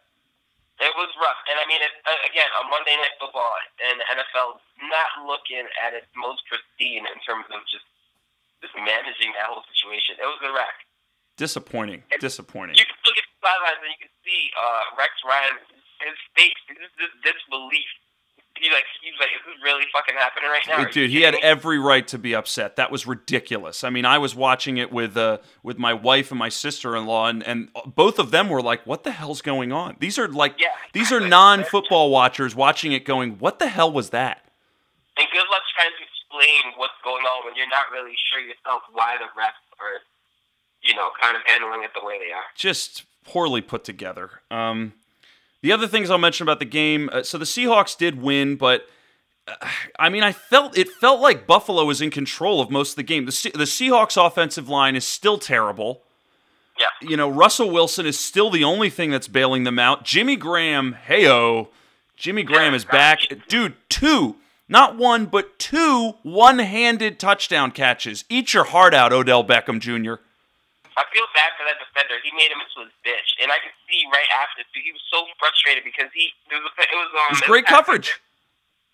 [0.75, 4.07] It was rough, and I mean, it, uh, again, on Monday Night Football, and the
[4.11, 4.59] NFL
[4.91, 7.87] not looking at its most pristine in terms of just
[8.59, 10.19] just managing that whole situation.
[10.19, 10.75] It was a wreck.
[11.37, 15.55] disappointing disappointing You can look at the sidelines and you can see uh, Rex Ryan,
[16.03, 17.91] his face, his this disbelief.
[18.59, 20.83] He's like, he's like, is really fucking happening right now?
[20.85, 21.39] Are Dude, he had me?
[21.43, 22.77] every right to be upset.
[22.77, 23.83] That was ridiculous.
[23.83, 27.43] I mean, I was watching it with uh, with my wife and my sister-in-law, and,
[27.43, 30.69] and both of them were like, "What the hell's going on?" These are like, Yeah,
[30.93, 34.45] these are non-football watchers watching it, going, "What the hell was that?"
[35.17, 38.83] And good luck trying to explain what's going on when you're not really sure yourself
[38.91, 40.01] why the refs are,
[40.81, 42.43] you know, kind of handling it the way they are.
[42.55, 44.29] Just poorly put together.
[44.51, 44.93] Um,
[45.65, 47.09] the other things I'll mention about the game.
[47.11, 48.87] Uh, so the Seahawks did win, but.
[49.47, 49.53] uh,
[49.99, 53.03] I mean, I felt it felt like Buffalo was in control of most of the
[53.03, 53.25] game.
[53.25, 56.01] The the Seahawks offensive line is still terrible.
[56.79, 56.87] Yeah.
[57.09, 60.03] you know, Russell Wilson is still the only thing that's bailing them out.
[60.03, 61.69] Jimmy Graham, heyo,
[62.17, 63.19] Jimmy Graham is back.
[63.47, 64.35] Dude, two,
[64.67, 68.25] not one, but two one handed touchdown catches.
[68.29, 70.15] Eat your heart out, Odell Beckham Jr.
[70.95, 72.15] I feel bad for that defender.
[72.23, 74.79] He made him into his bitch, and I could see right after too.
[74.79, 78.15] He was so frustrated because he it was it was um It was great coverage.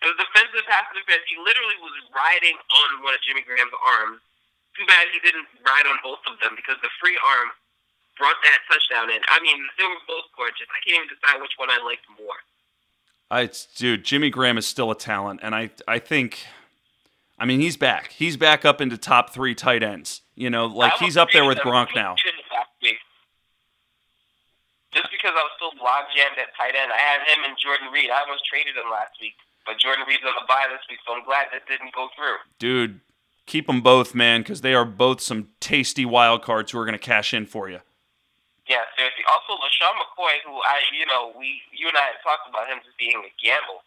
[0.02, 1.22] It was defensive pass defense.
[1.30, 4.18] He literally was riding on one of Jimmy Graham's arms
[4.76, 7.52] too bad he didn't ride on both of them because the free arm
[8.18, 9.20] brought that touchdown in.
[9.28, 10.68] I mean, they were both gorgeous.
[10.68, 12.40] I can't even decide which one I liked more.
[13.30, 16.44] I, dude, Jimmy Graham is still a talent, and I, I think,
[17.38, 18.12] I mean, he's back.
[18.12, 20.21] He's back up into top three tight ends.
[20.34, 22.16] You know, like he's up there with Gronk now.
[24.92, 27.88] Just because I was still log jammed at tight end, I had him and Jordan
[27.88, 28.12] Reed.
[28.12, 29.32] I almost traded him last week,
[29.64, 32.36] but Jordan Reed's on the bye this week, so I'm glad that didn't go through.
[32.60, 33.00] Dude,
[33.46, 36.98] keep them both, man, because they are both some tasty wild cards who are going
[36.98, 37.80] to cash in for you.
[38.68, 39.24] Yeah, seriously.
[39.26, 42.78] Also, LeSean McCoy, who I, you know, we, you and I had talked about him
[42.84, 43.82] just being a gamble.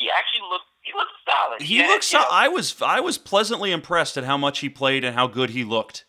[0.00, 1.62] He actually looked, he looked solid.
[1.62, 2.04] He yeah, looked.
[2.04, 5.50] So, I was, I was pleasantly impressed at how much he played and how good
[5.50, 6.04] he looked.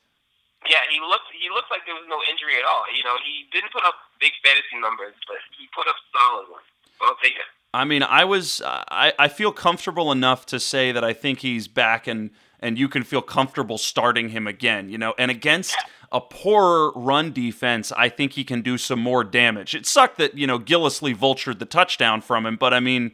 [0.67, 2.83] Yeah, he looked, he looked like there was no injury at all.
[2.95, 6.65] You know, he didn't put up big fantasy numbers, but he put up solid ones.
[7.01, 7.47] I'll take it.
[7.73, 11.67] I mean, I was, I, I feel comfortable enough to say that I think he's
[11.67, 12.31] back and
[12.61, 15.13] and you can feel comfortable starting him again, you know.
[15.19, 15.75] And against
[16.11, 19.75] a poorer run defense, I think he can do some more damage.
[19.75, 23.11] It sucked that, you know, Gillislee vultured the touchdown from him, but I mean,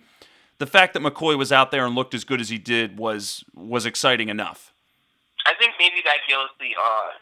[0.62, 3.44] the fact that McCoy was out there and looked as good as he did was
[3.58, 4.72] was exciting enough.
[5.50, 7.18] I think maybe that Gillislee uh,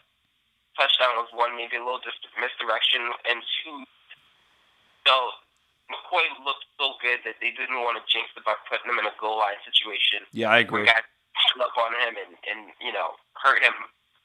[0.76, 3.80] touchdown was one, maybe a little just misdirection, and two,
[5.08, 5.32] so
[5.88, 9.08] McCoy looked so good that they didn't want to jinx it by putting him in
[9.08, 10.28] a goal line situation.
[10.36, 13.72] Yeah, I agree up on him and, and you know hurt him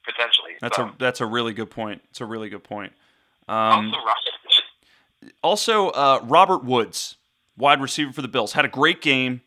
[0.04, 0.60] potentially.
[0.60, 0.92] That's so.
[0.92, 2.02] a that's a really good point.
[2.10, 2.92] It's a really good point.
[3.48, 3.94] Um,
[5.42, 7.16] also, uh, Robert Woods,
[7.56, 9.42] wide receiver for the Bills, had a great game.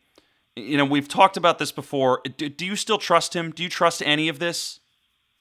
[0.56, 2.20] You know, we've talked about this before.
[2.36, 3.50] Do, do you still trust him?
[3.50, 4.80] Do you trust any of this?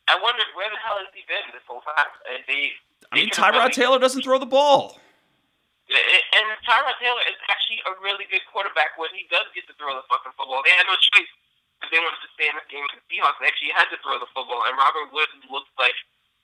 [0.08, 2.10] I wondered where the hell has he been this whole time?
[2.26, 2.74] Uh, they,
[3.12, 4.98] I mean, Tyrod Taylor doesn't throw the ball.
[5.90, 9.98] And Tyrod Taylor is actually a really good quarterback when he does get to throw
[9.98, 10.62] the fucking football.
[10.62, 11.30] They had no choice
[11.84, 13.98] if they wanted to stay in this game with the Seahawks, they actually had to
[14.04, 15.96] throw the football, and Robert Woods looks like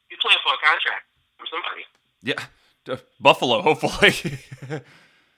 [0.07, 1.84] he's playing for a contract from somebody.
[2.23, 2.39] Yeah,
[3.19, 4.39] Buffalo, hopefully.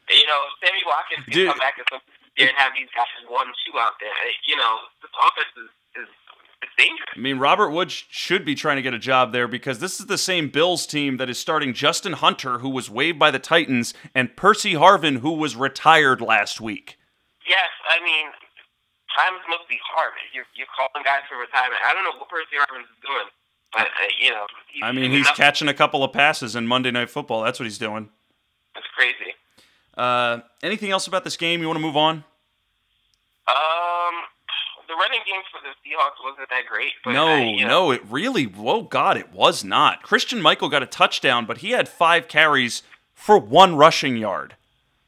[0.09, 1.49] you know, Sammy Watkins can Dude.
[1.49, 2.01] come back and,
[2.37, 4.13] and have these guys one two out there.
[4.47, 6.09] You know, this offense is, is
[6.77, 7.09] dangerous.
[7.15, 10.05] I mean, Robert Woods should be trying to get a job there because this is
[10.05, 13.93] the same Bills team that is starting Justin Hunter, who was waived by the Titans,
[14.15, 16.97] and Percy Harvin, who was retired last week.
[17.47, 18.27] Yes, I mean,
[19.15, 20.13] times must be hard.
[20.33, 21.81] You're, you're calling guys for retirement.
[21.85, 23.27] I don't know what Percy Harvin is doing,
[23.73, 24.45] but uh, you know.
[24.83, 25.37] I mean, he's enough.
[25.37, 27.43] catching a couple of passes in Monday Night Football.
[27.43, 28.09] That's what he's doing.
[28.75, 29.33] That's crazy.
[29.97, 32.23] Uh, anything else about this game you want to move on?
[33.47, 34.15] Um,
[34.87, 36.93] the running game for the Seahawks wasn't that great.
[37.05, 37.89] no, I, you know.
[37.89, 38.51] no, it really.
[38.57, 40.03] Oh God, it was not.
[40.03, 42.83] Christine Michael got a touchdown, but he had five carries
[43.13, 44.55] for one rushing yard.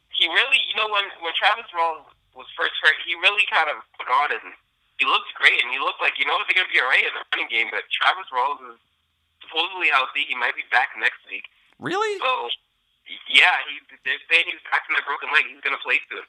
[0.09, 2.03] He really, you know, when when Travis Rawls
[2.35, 4.55] was first hurt, he really kind of put on and
[4.99, 7.23] he looked great, and he looked like you know they're gonna be alright in the
[7.31, 7.67] running game.
[7.71, 8.79] But Travis Rawls is
[9.39, 11.47] supposedly healthy; he might be back next week.
[11.79, 12.19] Really?
[12.19, 12.51] So,
[13.29, 15.45] yeah, he they're saying he's back from that broken leg.
[15.49, 16.23] He's gonna play soon.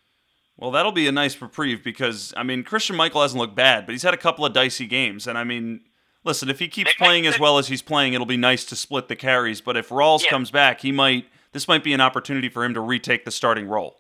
[0.56, 3.92] Well, that'll be a nice reprieve because I mean Christine Michael hasn't looked bad, but
[3.92, 5.82] he's had a couple of dicey games, and I mean.
[6.22, 9.08] Listen, if he keeps playing as well as he's playing, it'll be nice to split
[9.08, 9.62] the carries.
[9.62, 10.28] But if Rawls yeah.
[10.28, 11.24] comes back, he might.
[11.52, 13.96] This might be an opportunity for him to retake the starting role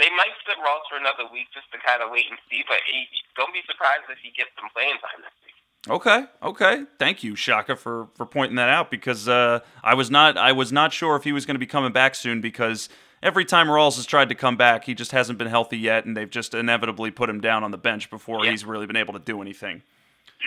[0.00, 2.64] they might sit Rawls for another week just to kind of wait and see.
[2.64, 3.04] But he,
[3.36, 5.49] don't be surprised if he gets some playing time next week.
[5.88, 6.84] Okay, okay.
[6.98, 10.72] Thank you, Shaka, for for pointing that out because uh, I was not I was
[10.72, 12.90] not sure if he was going to be coming back soon because
[13.22, 16.14] every time Rawls has tried to come back, he just hasn't been healthy yet, and
[16.14, 18.50] they've just inevitably put him down on the bench before yeah.
[18.50, 19.82] he's really been able to do anything.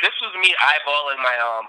[0.01, 1.65] This was me eyeballing my um.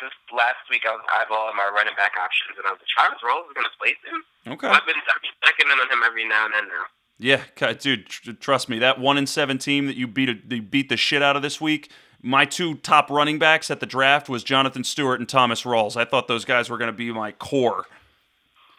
[0.00, 3.22] This last week, I was eyeballing my running back options, and I was like, Travis
[3.22, 4.20] Rawls is going to play soon.
[4.52, 4.66] Okay.
[4.66, 6.84] I've been, I've been checking in on him every now and then now.
[7.16, 8.08] Yeah, dude,
[8.40, 8.80] trust me.
[8.80, 11.60] That one in seven team that you beat, a, beat the shit out of this
[11.60, 11.92] week.
[12.26, 15.94] My two top running backs at the draft was Jonathan Stewart and Thomas Rawls.
[15.94, 17.84] I thought those guys were going to be my core.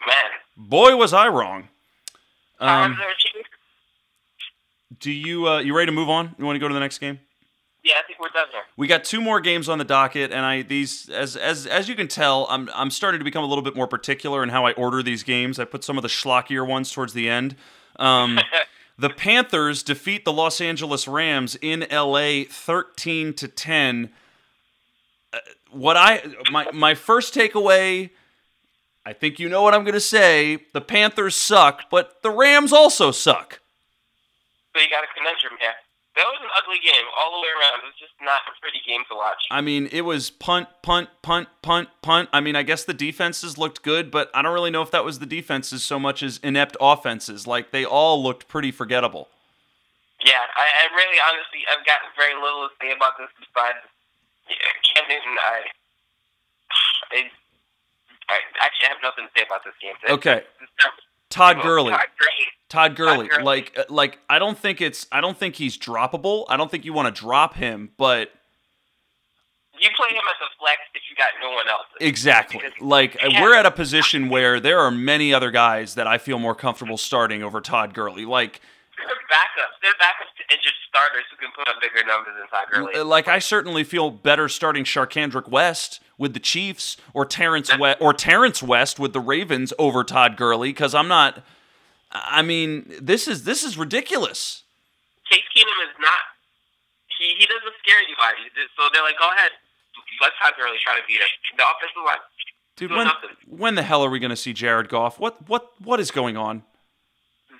[0.08, 1.68] Man, boy, was I wrong.
[2.60, 2.98] Um,
[5.00, 6.34] do you uh, you ready to move on?
[6.40, 7.20] You want to go to the next game?
[7.84, 8.64] Yeah, I think we're done here.
[8.78, 11.94] We got two more games on the docket, and I these as as as you
[11.94, 14.72] can tell, I'm I'm starting to become a little bit more particular in how I
[14.72, 15.60] order these games.
[15.60, 17.56] I put some of the schlockier ones towards the end.
[17.98, 18.40] Um,
[18.98, 24.10] the Panthers defeat the Los Angeles Rams in LA 13 to 10.
[25.34, 25.38] Uh,
[25.72, 28.10] what I my my first takeaway
[29.06, 30.66] I think you know what I'm going to say.
[30.74, 33.60] The Panthers suck, but the Rams also suck.
[34.74, 35.76] So you got a conundrum here.
[36.16, 37.84] That was an ugly game all the way around.
[37.84, 39.44] It was just not a pretty game to watch.
[39.52, 42.30] I mean, it was punt, punt, punt, punt, punt.
[42.32, 45.04] I mean, I guess the defenses looked good, but I don't really know if that
[45.04, 47.48] was the defenses so much as inept offenses.
[47.48, 49.28] Like they all looked pretty forgettable.
[50.24, 53.84] Yeah, I, I really honestly I've gotten very little to say about this besides
[54.48, 54.56] Yeah,
[54.96, 55.68] Cam Newton, I,
[57.12, 57.20] I,
[58.32, 60.00] I actually have nothing to say about this game.
[60.08, 60.48] Okay.
[61.30, 61.94] Todd Gurley.
[62.70, 63.30] Todd Gurley.
[63.42, 65.08] Like, uh, like I don't think it's.
[65.12, 66.46] I don't think he's droppable.
[66.50, 68.32] I don't think you want to drop him, but
[69.80, 71.86] you play him as a flex if you got no one else.
[72.00, 72.62] Exactly.
[72.80, 76.56] Like we're at a position where there are many other guys that I feel more
[76.56, 78.26] comfortable starting over Todd Gurley.
[78.26, 78.62] Like
[78.98, 79.76] they're backups.
[79.82, 83.04] They're backups to injured starters who can put up bigger numbers than Todd Gurley.
[83.04, 88.14] Like I certainly feel better starting Charcandrick West with the Chiefs or Terrence West or
[88.14, 91.44] Terrence West with the Ravens over Todd Gurley because I'm not.
[92.12, 94.64] I mean, this is this is ridiculous.
[95.30, 96.24] Case Keenum is not.
[97.20, 98.50] He he doesn't scare anybody.
[98.78, 99.52] So they're like, go ahead,
[100.22, 101.28] let's have Gurley try to beat him.
[101.58, 102.20] The offensive line.
[102.76, 103.08] Dude, when,
[103.48, 105.20] when the hell are we going to see Jared Goff?
[105.20, 106.64] What what what is going on?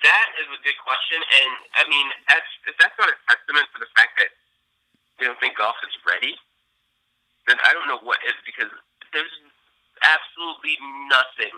[0.02, 3.78] That is a good question, and I mean, that's if that's not a testament to
[3.80, 4.30] the fact that
[5.18, 6.36] we don't think Goff is ready,
[7.48, 8.68] then I don't know what is because
[9.14, 9.32] there's
[10.04, 10.76] absolutely
[11.08, 11.54] nothing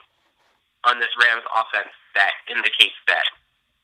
[0.86, 3.26] on this Rams offense that indicates that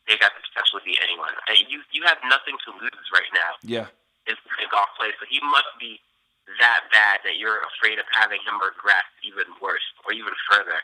[0.07, 1.35] they got the potential to beat anyone.
[1.67, 3.59] You you have nothing to lose right now.
[3.65, 3.89] Yeah,
[4.29, 5.99] is the Goff play, so he must be
[6.61, 10.79] that bad that you're afraid of having him regress even worse or even further.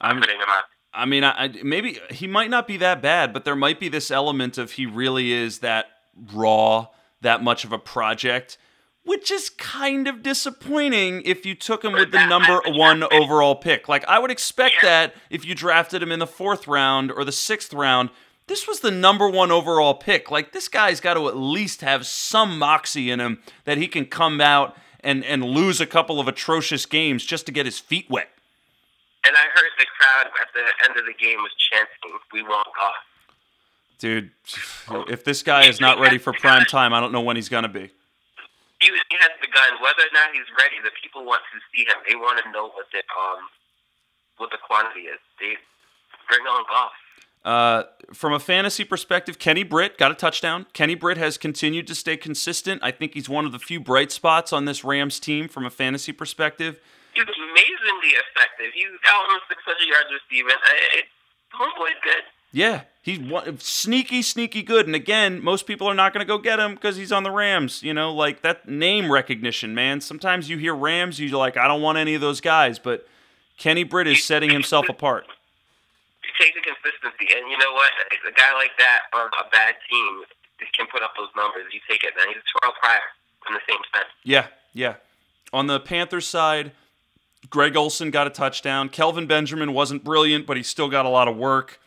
[0.00, 0.68] I'm putting him up.
[0.96, 4.10] I mean, I, maybe he might not be that bad, but there might be this
[4.10, 5.86] element of he really is that
[6.32, 6.88] raw,
[7.20, 8.58] that much of a project,
[9.04, 13.88] which is kind of disappointing if you took him with the number one overall pick.
[13.88, 17.32] Like, I would expect that if you drafted him in the fourth round or the
[17.32, 18.10] sixth round.
[18.48, 20.30] This was the number one overall pick.
[20.30, 24.06] Like, this guy's got to at least have some moxie in him that he can
[24.06, 28.06] come out and and lose a couple of atrocious games just to get his feet
[28.10, 28.28] wet.
[29.26, 32.68] And I heard the crowd at the end of the game was chanting, "We want
[32.74, 32.94] Goff."
[33.98, 34.30] Dude,
[35.08, 37.68] if this guy is not ready for prime time, I don't know when he's gonna
[37.68, 37.90] be.
[38.80, 39.82] He, he has the gun.
[39.82, 41.96] Whether or not he's ready, the people want to see him.
[42.06, 43.48] They want to know what the um
[44.36, 45.18] what the quantity is.
[45.40, 45.56] They
[46.28, 46.92] bring on Goff.
[47.44, 50.66] Uh, from a fantasy perspective, Kenny Britt got a touchdown.
[50.72, 52.82] Kenny Britt has continued to stay consistent.
[52.82, 55.70] I think he's one of the few bright spots on this Rams team from a
[55.70, 56.80] fantasy perspective.
[57.16, 58.76] He's amazingly effective.
[58.76, 60.52] He's got almost 600 yards receiving.
[61.56, 62.24] Homeboy's good.
[62.52, 64.86] Yeah, he's one, sneaky, sneaky good.
[64.86, 67.30] And again, most people are not going to go get him because he's on the
[67.30, 67.82] Rams.
[67.82, 70.00] You know, like that name recognition, man.
[70.00, 72.78] Sometimes you hear Rams, you're like, I don't want any of those guys.
[72.78, 73.06] But
[73.58, 75.24] Kenny Britt is setting himself apart
[76.22, 77.90] You take the consistency, and you know what?
[78.28, 80.24] A guy like that on a bad team
[80.76, 81.64] can put up those numbers.
[81.72, 82.28] You take it, man.
[82.28, 83.00] He's a Terrelle Pryor
[83.48, 84.08] in the same sense.
[84.24, 84.94] Yeah, yeah.
[85.52, 86.72] On the Panthers side,
[87.50, 88.88] Greg Olsen got a touchdown.
[88.88, 91.80] Kelvin Benjamin wasn't brilliant, but he still got a lot of work.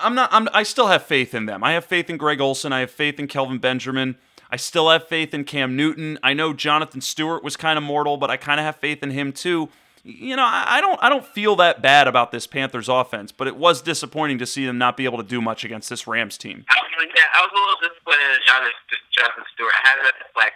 [0.00, 0.28] I'm not.
[0.32, 1.64] I'm, I still have faith in them.
[1.64, 2.72] I have faith in Greg Olsen.
[2.72, 4.16] I have faith in Kelvin Benjamin.
[4.50, 6.18] I still have faith in Cam Newton.
[6.22, 9.10] I know Jonathan Stewart was kind of mortal, but I kind of have faith in
[9.10, 9.68] him too
[10.04, 13.56] you know, I don't I don't feel that bad about this Panthers offense, but it
[13.56, 16.64] was disappointing to see them not be able to do much against this Rams team.
[16.68, 18.72] I was, yeah, I was a little disappointed in Jonathan,
[19.10, 19.72] Jonathan Stewart.
[19.82, 20.52] I had him the flex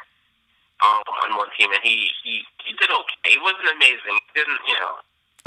[0.83, 3.31] um, on one team, and he, he he did okay.
[3.31, 3.99] He wasn't amazing.
[4.07, 4.95] He didn't you know?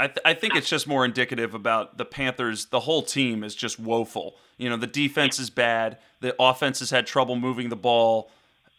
[0.00, 2.66] I, th- I think it's just more indicative about the Panthers.
[2.66, 4.36] The whole team is just woeful.
[4.58, 5.98] You know, the defense is bad.
[6.20, 8.30] The offense has had trouble moving the ball.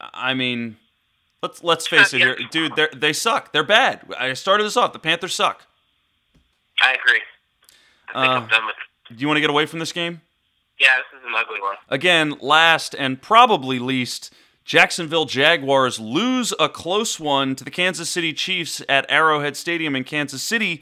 [0.01, 0.75] I mean,
[1.43, 2.73] Let's let's face it here, dude.
[2.77, 3.51] They they suck.
[3.51, 3.99] They're bad.
[4.17, 4.93] I started this off.
[4.93, 5.67] The Panthers suck.
[6.81, 7.19] I agree.
[8.15, 8.75] I think uh, I'm done with
[9.09, 9.15] it.
[9.17, 10.21] Do you want to get away from this game?
[10.79, 11.75] Yeah, this is an ugly one.
[11.89, 14.33] Again, last and probably least,
[14.65, 20.03] Jacksonville Jaguars lose a close one to the Kansas City Chiefs at Arrowhead Stadium in
[20.03, 20.81] Kansas City.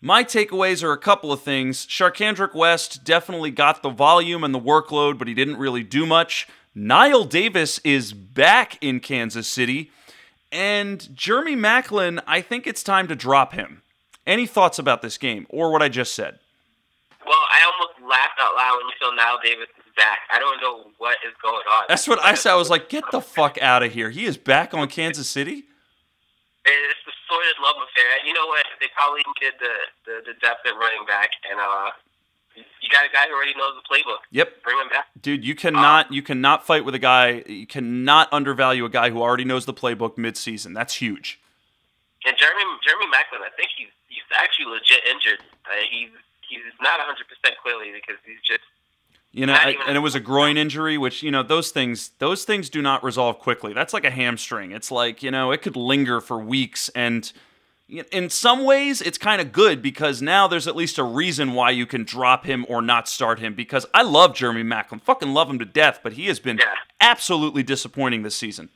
[0.00, 1.86] My takeaways are a couple of things.
[1.86, 6.48] Charcandrick West definitely got the volume and the workload, but he didn't really do much.
[6.76, 9.90] Knile Davis is back in Kansas City.
[10.50, 13.82] And Jeremy Maclin, I think it's time to drop him.
[14.26, 16.38] Any thoughts about this game or what I just said?
[17.24, 20.20] Well, I almost laughed out loud when you saw Knile Davis is back.
[20.30, 21.84] I don't know what is going on.
[21.88, 22.52] That's what I said.
[22.52, 24.10] I was like, get the fuck out of here.
[24.10, 25.64] He is back on Kansas City?
[26.64, 28.24] It's the sordid love affair.
[28.26, 28.64] You know what?
[28.80, 29.74] They probably needed the,
[30.06, 31.90] the, the depth at running back, and uh,
[32.56, 34.24] you got a guy who already knows the playbook.
[34.30, 34.62] Yep.
[34.62, 35.06] Bring him back.
[35.20, 39.20] Dude, you cannot you cannot fight with a guy you cannot undervalue a guy who
[39.20, 40.74] already knows the playbook midseason.
[40.74, 41.40] That's huge.
[42.24, 45.40] And Jeremy Jeremy Maclin, I think he's he's actually legit injured.
[45.66, 46.10] Uh, he's
[46.48, 48.64] he's not 100 percent clearly because he's just
[49.34, 52.44] you know, I, and it was a groin injury, which you know those things those
[52.44, 53.72] things do not resolve quickly.
[53.72, 54.70] That's like a hamstring.
[54.70, 57.30] It's like you know it could linger for weeks and
[58.10, 61.70] in some ways it's kind of good because now there's at least a reason why
[61.70, 65.02] you can drop him or not start him because I love Jeremy Maclin.
[65.02, 66.74] Fucking love him to death, but he has been yeah.
[67.00, 68.70] absolutely disappointing this season.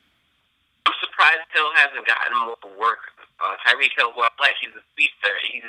[0.85, 2.99] I'm surprised Hill hasn't gotten more work.
[3.41, 5.35] Uh, Tyreek Hill, well, like he's a speedster.
[5.53, 5.63] He's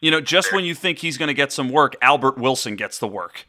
[0.00, 2.98] You know, just when you think he's going to get some work, Albert Wilson gets
[2.98, 3.46] the work.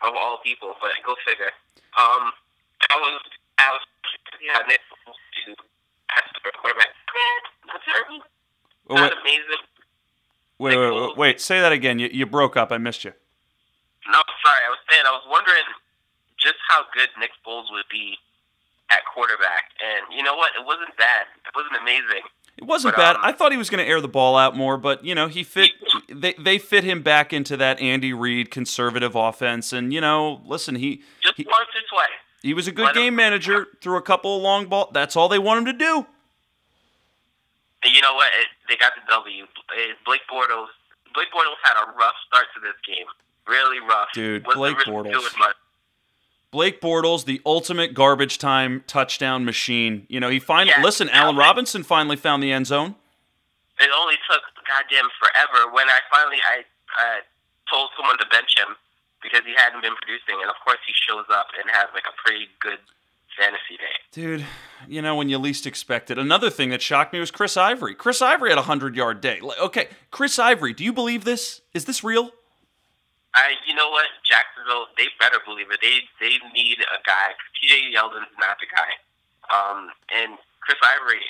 [0.00, 1.52] of all people, but go figure.
[1.98, 2.32] Um,
[2.88, 3.20] I was,
[3.58, 3.80] I was,
[4.40, 5.14] yeah, Nick Foles
[5.46, 5.54] to
[6.16, 6.88] ask for a quarterback.
[7.66, 8.24] Not terrible.
[8.88, 9.62] Not wait, amazing.
[10.58, 11.98] wait, wait, wait, wait, say that again.
[11.98, 12.72] You, you broke up.
[12.72, 13.12] I missed you.
[14.08, 14.62] No, sorry.
[14.66, 15.68] I was saying I was wondering
[16.40, 18.16] just how good Nick Foles would be
[18.90, 20.52] at quarterback, and you know what?
[20.58, 21.26] It wasn't bad.
[21.46, 22.24] It wasn't amazing.
[22.58, 23.16] It wasn't But, bad.
[23.16, 25.26] um, I thought he was going to air the ball out more, but you know,
[25.28, 25.70] he fit.
[26.08, 30.74] They they fit him back into that Andy Reid conservative offense, and you know, listen,
[30.76, 32.10] he Just he, once or twice.
[32.42, 33.66] he was a good Let him- game manager.
[33.80, 34.90] Threw a couple of long ball.
[34.92, 36.06] That's all they want him to do.
[37.84, 38.28] And you know what?
[38.38, 39.44] It, they got the W.
[40.04, 40.68] Blake Bortles.
[41.14, 43.06] Blake Bortles had a rough start to this game.
[43.48, 44.08] Really rough.
[44.14, 45.34] Dude, Wasn't Blake Bortles.
[46.52, 50.06] Blake Bortles, the ultimate garbage time touchdown machine.
[50.08, 51.08] You know, he finally Yeah, listen.
[51.08, 52.94] Allen Robinson finally found the end zone.
[53.80, 56.62] It only took goddamn forever when I finally I
[57.00, 57.20] uh,
[57.72, 58.76] told someone to bench him
[59.22, 62.14] because he hadn't been producing, and of course he shows up and has like a
[62.22, 62.78] pretty good
[63.36, 63.96] fantasy day.
[64.12, 64.44] Dude,
[64.86, 66.18] you know, when you least expect it.
[66.18, 67.94] Another thing that shocked me was Chris Ivory.
[67.94, 69.40] Chris Ivory had a 100 yard day.
[69.40, 71.62] Like, Okay, Chris Ivory, do you believe this?
[71.72, 72.30] Is this real?
[73.32, 75.80] I, you know what, Jacksonville, they better believe it.
[75.80, 77.32] They they need a guy.
[77.56, 77.88] T.J.
[77.96, 78.92] Yeldon's not the guy.
[79.48, 81.24] Um, and Chris Ivory,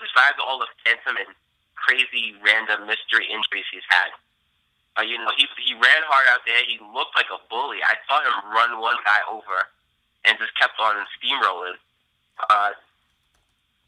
[0.00, 1.30] besides all the phantom and
[1.76, 4.16] crazy random mystery injuries he's had,
[4.96, 6.64] uh, you know, he he ran hard out there.
[6.64, 7.84] He looked like a bully.
[7.84, 9.68] I saw him run one guy over
[10.24, 11.76] and just kept on steamrolling.
[12.48, 12.72] Uh,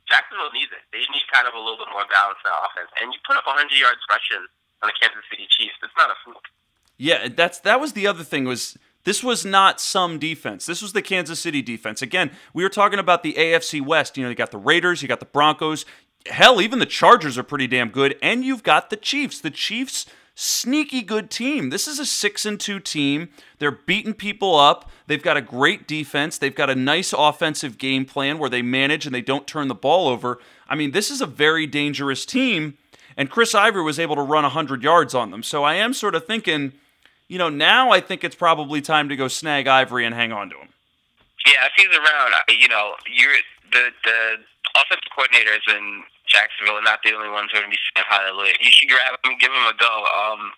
[0.04, 0.84] Jacksonville needs it.
[0.92, 2.92] They need kind of a little bit more balance in offense.
[3.00, 4.44] And you put up 100 yards rushing
[4.84, 5.80] on the Kansas City Chiefs.
[5.80, 6.44] It's not a fluke.
[7.02, 10.66] Yeah, that's that was the other thing was this was not some defense.
[10.66, 12.00] This was the Kansas City defense.
[12.00, 14.16] Again, we were talking about the AFC West.
[14.16, 15.84] You know, you got the Raiders, you got the Broncos.
[16.26, 19.40] Hell, even the Chargers are pretty damn good, and you've got the Chiefs.
[19.40, 20.06] The Chiefs
[20.36, 21.70] sneaky good team.
[21.70, 23.30] This is a 6 and 2 team.
[23.58, 24.88] They're beating people up.
[25.08, 26.38] They've got a great defense.
[26.38, 29.74] They've got a nice offensive game plan where they manage and they don't turn the
[29.74, 30.38] ball over.
[30.68, 32.78] I mean, this is a very dangerous team,
[33.16, 35.42] and Chris Ivory was able to run 100 yards on them.
[35.42, 36.74] So I am sort of thinking
[37.32, 40.52] you know, now I think it's probably time to go snag Ivory and hang on
[40.52, 40.68] to him.
[41.48, 43.32] Yeah, if he's around, you know, you're
[43.72, 44.18] the the
[44.76, 48.04] offensive coordinators in Jacksonville are not the only ones who are going to be saying
[48.04, 48.52] hallelujah.
[48.60, 50.04] You should grab him, give him a go.
[50.12, 50.52] Um,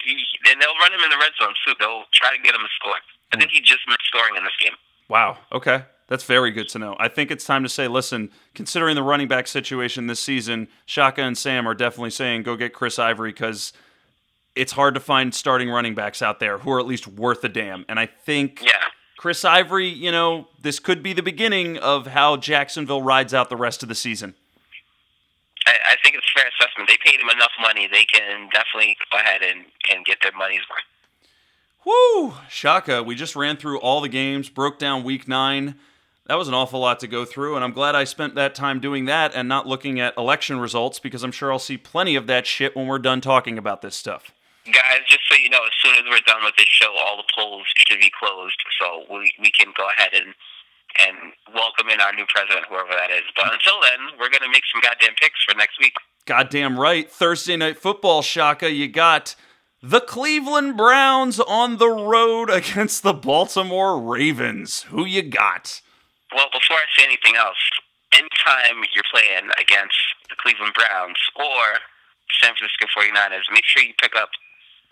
[0.00, 0.16] he,
[0.48, 1.76] and they'll run him in the red zone too.
[1.78, 2.96] They'll try to get him a score.
[3.32, 4.80] I think he just missed scoring in this game.
[5.10, 5.36] Wow.
[5.52, 5.84] Okay.
[6.08, 6.96] That's very good to know.
[6.98, 11.20] I think it's time to say, listen, considering the running back situation this season, Shaka
[11.20, 13.74] and Sam are definitely saying go get Chris Ivory because
[14.56, 17.48] it's hard to find starting running backs out there who are at least worth a
[17.48, 17.84] damn.
[17.88, 18.72] And I think Yeah.
[19.16, 23.56] Chris Ivory, you know, this could be the beginning of how Jacksonville rides out the
[23.56, 24.34] rest of the season.
[25.66, 26.88] I, I think it's a fair assessment.
[26.90, 27.88] They paid him enough money.
[27.90, 30.84] They can definitely go ahead and, and get their money's worth.
[31.86, 32.34] Woo!
[32.48, 35.76] Shaka, we just ran through all the games, broke down week nine.
[36.26, 38.80] That was an awful lot to go through, and I'm glad I spent that time
[38.80, 42.26] doing that and not looking at election results because I'm sure I'll see plenty of
[42.26, 44.32] that shit when we're done talking about this stuff.
[44.64, 47.28] Guys, just so you know, as soon as we're done with this show, all the
[47.36, 50.32] polls should be closed, so we we can go ahead and
[51.04, 53.24] and welcome in our new president, whoever that is.
[53.36, 55.94] But until then, we're gonna make some goddamn picks for next week.
[56.24, 57.10] Goddamn right.
[57.10, 59.36] Thursday night football, Shaka, you got
[59.82, 64.82] the Cleveland Browns on the road against the Baltimore Ravens.
[64.84, 65.82] Who you got?
[66.34, 67.60] Well, before I say anything else,
[68.14, 70.00] anytime you're playing against
[70.30, 71.84] the Cleveland Browns or
[72.40, 74.30] San Francisco 49ers, make sure you pick up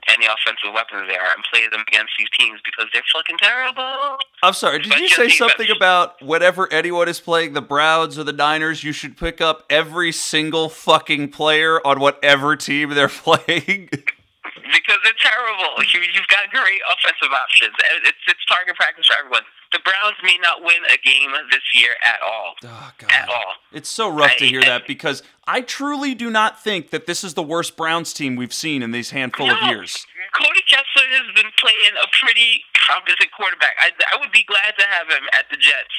[0.08, 4.18] any offensive weapons they are and play them against these teams because they're fucking terrible.
[4.42, 8.32] I'm sorry, did you say something about whenever anyone is playing the Browns or the
[8.32, 13.88] Niners, you should pick up every single fucking player on whatever team they're playing?
[13.90, 15.84] Because they're terrible.
[15.92, 17.74] You, you've got great offensive options.
[18.04, 19.42] It's, it's target practice for everyone.
[19.72, 22.54] The Browns may not win a game this year at all.
[22.64, 23.54] oh, At all.
[23.72, 27.24] It's so rough to I- hear that because I truly do not think that this
[27.24, 30.06] is the worst Browns team we've seen in these handful of years.
[30.36, 33.76] Cody Kessler has been playing a pretty competent quarterback.
[33.80, 35.92] I, I would be glad to have him at the Jets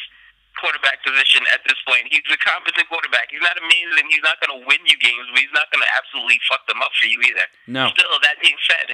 [0.62, 2.10] quarterback position at this point.
[2.10, 3.30] He's a competent quarterback.
[3.30, 4.06] He's not amazing.
[4.10, 6.82] He's not going to win you games, but he's not going to absolutely fuck them
[6.82, 7.45] up for you either.
[7.68, 7.90] No.
[7.94, 8.94] Still, that being said,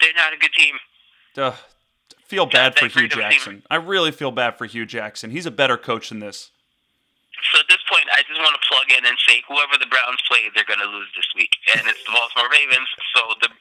[0.00, 0.76] they're not a good team.
[1.36, 1.56] Ugh.
[2.32, 3.60] Feel bad for Hue Jackson.
[3.68, 5.28] I really feel bad for Hue Jackson.
[5.28, 6.48] He's a better coach than this.
[7.52, 10.16] So at this point, I just want to plug in and say whoever the Browns
[10.24, 12.88] play, they're going to lose this week, and it's the Baltimore Ravens.
[13.12, 13.52] So the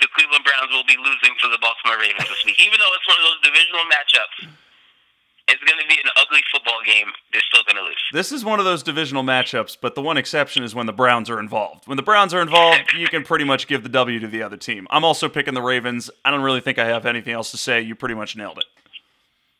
[0.00, 3.04] the Cleveland Browns will be losing to the Baltimore Ravens this week, even though it's
[3.04, 4.36] one of those divisional matchups.
[5.46, 7.08] It's going to be an ugly football game.
[7.32, 8.00] They're still going to lose.
[8.12, 11.28] This is one of those divisional matchups, but the one exception is when the Browns
[11.28, 11.86] are involved.
[11.86, 14.56] When the Browns are involved, you can pretty much give the W to the other
[14.56, 14.86] team.
[14.90, 16.10] I'm also picking the Ravens.
[16.24, 17.80] I don't really think I have anything else to say.
[17.82, 18.64] You pretty much nailed it.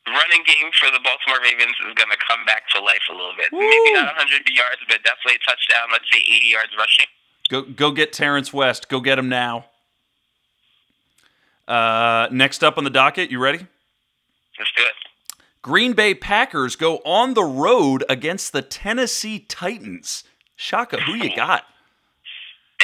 [0.07, 3.33] Running game for the Baltimore Ravens is going to come back to life a little
[3.37, 3.51] bit.
[3.51, 3.59] Woo!
[3.59, 5.89] Maybe not 100 yards, but definitely a touchdown.
[5.91, 7.05] Let's say 80 yards rushing.
[7.49, 8.89] Go go get Terrence West.
[8.89, 9.65] Go get him now.
[11.67, 13.59] Uh, next up on the docket, you ready?
[14.57, 14.93] Let's do it.
[15.65, 20.21] Green Bay Packers go on the road against the Tennessee Titans.
[20.53, 21.65] Shaka, who you got?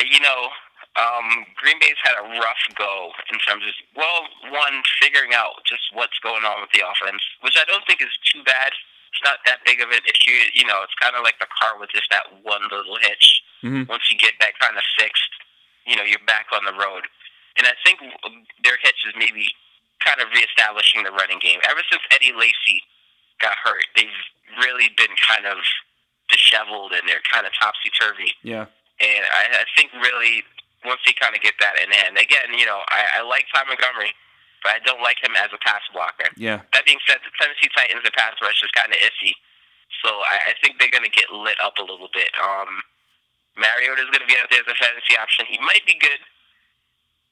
[0.01, 0.49] You know,
[0.97, 5.93] um, Green Bay's had a rough go in terms of, well, one, figuring out just
[5.93, 8.73] what's going on with the offense, which I don't think is too bad.
[9.13, 10.49] It's not that big of an issue.
[10.57, 13.45] You know, it's kind of like the car with just that one little hitch.
[13.61, 13.85] Mhm.
[13.93, 15.29] Once you get that kind of fixed,
[15.85, 17.05] you know, you're back on the road.
[17.61, 18.01] And I think
[18.65, 19.45] their hitch is maybe
[20.01, 21.61] kind of reestablishing the running game.
[21.69, 22.81] Ever since Eddie Lacy
[23.39, 24.21] got hurt, they've
[24.59, 25.61] really been kind of
[26.29, 28.33] disheveled and they're kind of topsy turvy.
[28.41, 28.65] Yeah.
[29.01, 30.45] And I, I think really
[30.85, 33.65] once they kind of get that in hand, again, you know, I, I like Ty
[33.69, 34.13] Montgomery,
[34.65, 36.29] but I don't like him as a pass blocker.
[36.37, 36.65] Yeah.
[36.73, 39.33] That being said, the Tennessee Titans, the pass rush is kind of iffy.
[40.01, 42.33] So I, I think they're going to get lit up a little bit.
[42.41, 42.81] Um,
[43.59, 45.45] Mariota is going to be out there as a fantasy option.
[45.45, 46.21] He might be good.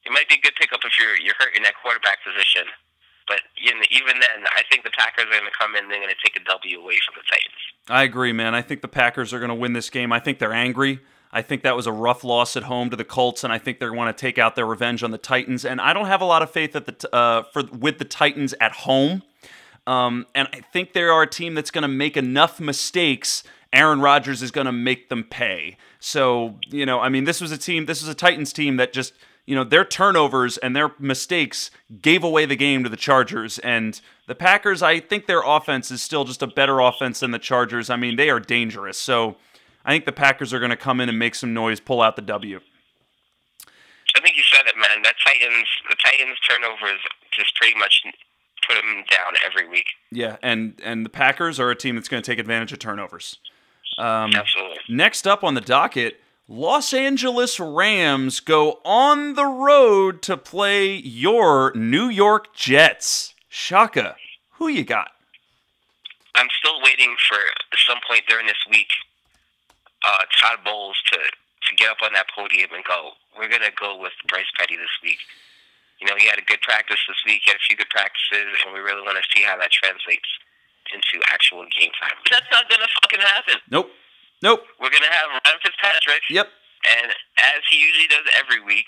[0.02, 2.66] He might be a good pickup if you're you're hurt in that quarterback position.
[3.28, 5.88] But even then, I think the Packers are going to come in.
[5.88, 7.62] They're going to take a W away from the Titans.
[7.88, 8.56] I agree, man.
[8.56, 10.12] I think the Packers are going to win this game.
[10.12, 10.98] I think they're angry.
[11.32, 13.78] I think that was a rough loss at home to the Colts, and I think
[13.78, 15.64] they want to take out their revenge on the Titans.
[15.64, 18.52] And I don't have a lot of faith at the uh, for with the Titans
[18.60, 19.22] at home.
[19.86, 23.44] Um, and I think they are a team that's going to make enough mistakes.
[23.72, 25.76] Aaron Rodgers is going to make them pay.
[26.00, 27.86] So you know, I mean, this was a team.
[27.86, 29.12] This is a Titans team that just
[29.46, 33.58] you know their turnovers and their mistakes gave away the game to the Chargers.
[33.60, 37.38] And the Packers, I think their offense is still just a better offense than the
[37.38, 37.90] Chargers.
[37.90, 38.98] I mean, they are dangerous.
[38.98, 39.36] So
[39.84, 42.16] I think the Packers are going to come in and make some noise, pull out
[42.16, 42.60] the W.
[44.16, 45.02] I think you said it, man.
[45.02, 47.00] That Titans, the Titans turnovers
[47.32, 48.02] just pretty much
[48.66, 49.86] put them down every week.
[50.10, 53.38] Yeah, and and the Packers are a team that's going to take advantage of turnovers.
[53.98, 54.78] Um, Absolutely.
[54.88, 61.70] Next up on the docket, Los Angeles Rams go on the road to play your
[61.76, 63.36] New York Jets.
[63.48, 64.16] Shaka,
[64.58, 65.14] who you got?
[66.34, 68.90] I'm still waiting for at some point during this week,
[70.02, 73.12] uh, Todd Bowles to to get up on that podium and go.
[73.38, 75.22] We're gonna go with Bryce Petty this week.
[76.00, 77.42] You know, he had a good practice this week.
[77.44, 80.26] He had a few good practices, and we really want to see how that translates
[80.90, 82.18] into actual game time.
[82.24, 83.54] But that's not gonna fucking happen.
[83.70, 83.92] Nope.
[84.42, 84.62] Nope.
[84.80, 86.22] We're gonna have Ryan Fitzpatrick.
[86.30, 86.48] Yep.
[86.88, 88.86] And as he usually does every week,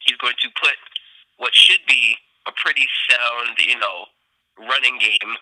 [0.00, 0.74] he's going to put
[1.38, 2.16] what should be
[2.46, 4.06] a pretty sound, you know,
[4.58, 5.38] running game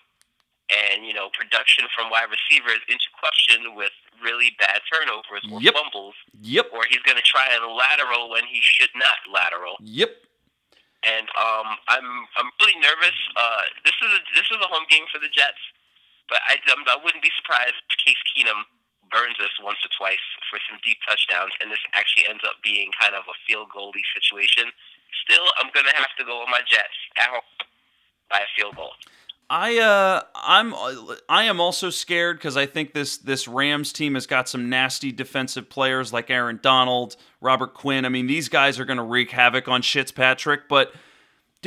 [0.69, 3.89] and, you know, production from wide receivers into question with
[4.21, 5.73] really bad turnovers or Yep.
[5.73, 6.69] fumbles, Yep.
[6.73, 9.77] or he's going to try and lateral when he should not lateral.
[9.81, 10.11] Yep.
[11.05, 13.15] And um, I'm I'm really nervous.
[13.37, 15.61] Uh, this is a, this is a home game for the Jets,
[16.27, 18.65] but I, I'm, I wouldn't be surprised if Case Keenum
[19.11, 22.91] burns us once or twice for some deep touchdowns, and this actually ends up being
[22.99, 24.71] kind of a field goaly situation.
[25.23, 27.47] Still, I'm gonna have to go with my Jets at home
[28.29, 28.93] by a field goal.
[29.49, 30.73] I uh I'm
[31.29, 35.11] I am also scared because I think this this Rams team has got some nasty
[35.11, 38.03] defensive players like Aaron Donald, Robert Quinn.
[38.03, 40.91] I mean, these guys are going to wreak havoc on Fitzpatrick, but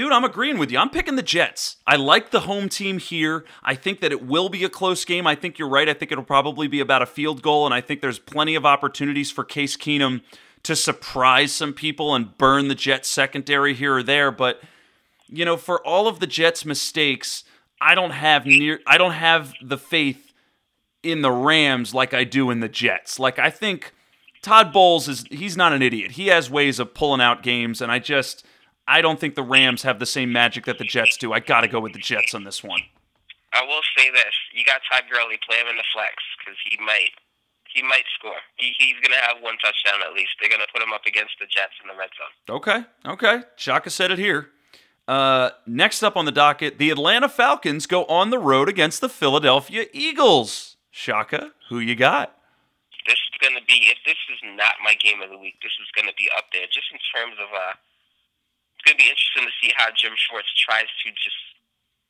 [0.01, 0.78] dude, I'm agreeing with you.
[0.78, 1.77] I'm picking the Jets.
[1.86, 3.44] I like the home team here.
[3.62, 5.27] I think that it will be a close game.
[5.27, 5.90] I think you're right.
[5.90, 8.64] I think it'll probably be about a field goal, and I think there's plenty of
[8.64, 10.22] opportunities for Case Keenum
[10.62, 14.62] to surprise some people and burn the Jets secondary here or there, but
[15.28, 17.44] you know, for all of the Jets' mistakes,
[17.78, 20.32] I don't have near I don't have the faith
[21.02, 23.18] in the Rams like I do in the Jets.
[23.18, 23.93] Like I think
[24.40, 26.12] Todd Bowles is he's not an idiot.
[26.12, 28.47] He has ways of pulling out games and I just
[28.91, 31.33] I don't think the Rams have the same magic that the Jets do.
[31.33, 32.81] I got to go with the Jets on this one.
[33.53, 36.77] I will say this: you got Todd Gurley, play him in the flex because he
[36.85, 37.15] might
[37.73, 38.43] he might score.
[38.57, 40.31] He, he's gonna have one touchdown at least.
[40.41, 42.57] They're gonna put him up against the Jets in the red zone.
[42.57, 42.85] Okay.
[43.07, 43.47] Okay.
[43.55, 44.51] Shaka said it here.
[45.07, 49.09] Uh, next up on the docket, the Atlanta Falcons go on the road against the
[49.09, 50.77] Philadelphia Eagles.
[50.91, 52.35] Shaka, who you got?
[53.07, 55.87] This is gonna be if this is not my game of the week, this is
[55.95, 57.75] gonna be up there just in terms of uh.
[58.81, 61.36] It's gonna be interesting to see how Jim Schwartz tries to just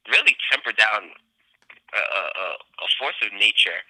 [0.07, 1.11] really temper down
[1.91, 2.23] a, a,
[2.55, 3.83] a- force of nature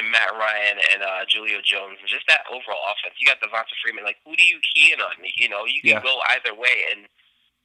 [0.00, 3.16] and Matt Ryan and uh, Julio Jones and just that overall offense.
[3.20, 4.04] You got Devonta Freeman.
[4.04, 5.12] Like, who do you key in on?
[5.36, 6.02] You know, you can Yeah.
[6.04, 7.04] go either way and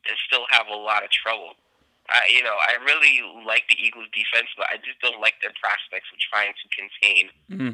[0.10, 1.54] and still have a lot of trouble.
[2.10, 5.54] I, you know, I really like the Eagles' defense, but I just don't like their
[5.62, 7.74] prospects of trying to contain Mhm.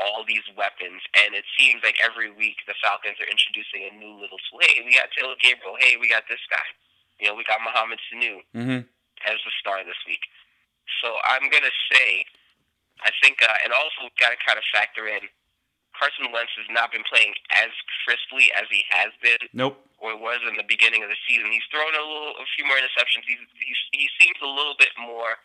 [0.00, 1.00] All these weapons.
[1.16, 4.60] And it seems like every week the Falcons are introducing a new little tool.
[4.62, 5.76] Hey, we got Taylor Gabriel.
[5.80, 6.66] Hey, we got this guy.
[7.20, 8.80] You know, we got Mohamed Sanu Mm-hmm.
[9.24, 10.24] as the star this week.
[11.02, 12.24] So I'm gonna say,
[13.02, 15.24] I think, uh, and also got to kind of factor in
[15.96, 17.72] Carson Wentz has not been playing as
[18.04, 19.80] crisply as he has been Nope.
[19.96, 21.48] or was in the beginning of the season.
[21.48, 23.24] He's thrown a little, a few more interceptions.
[23.24, 25.40] He's, he's he seems a little bit more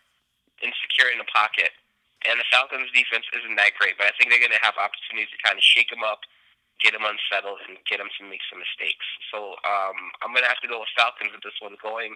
[0.62, 1.72] insecure in the pocket.
[2.30, 5.34] And the Falcons' defense isn't that great, but I think they're going to have opportunities
[5.34, 6.22] to kind of shake them up,
[6.78, 9.06] get them unsettled, and get them to make some mistakes.
[9.34, 12.14] So um, I'm going to have to go with Falcons with this one, going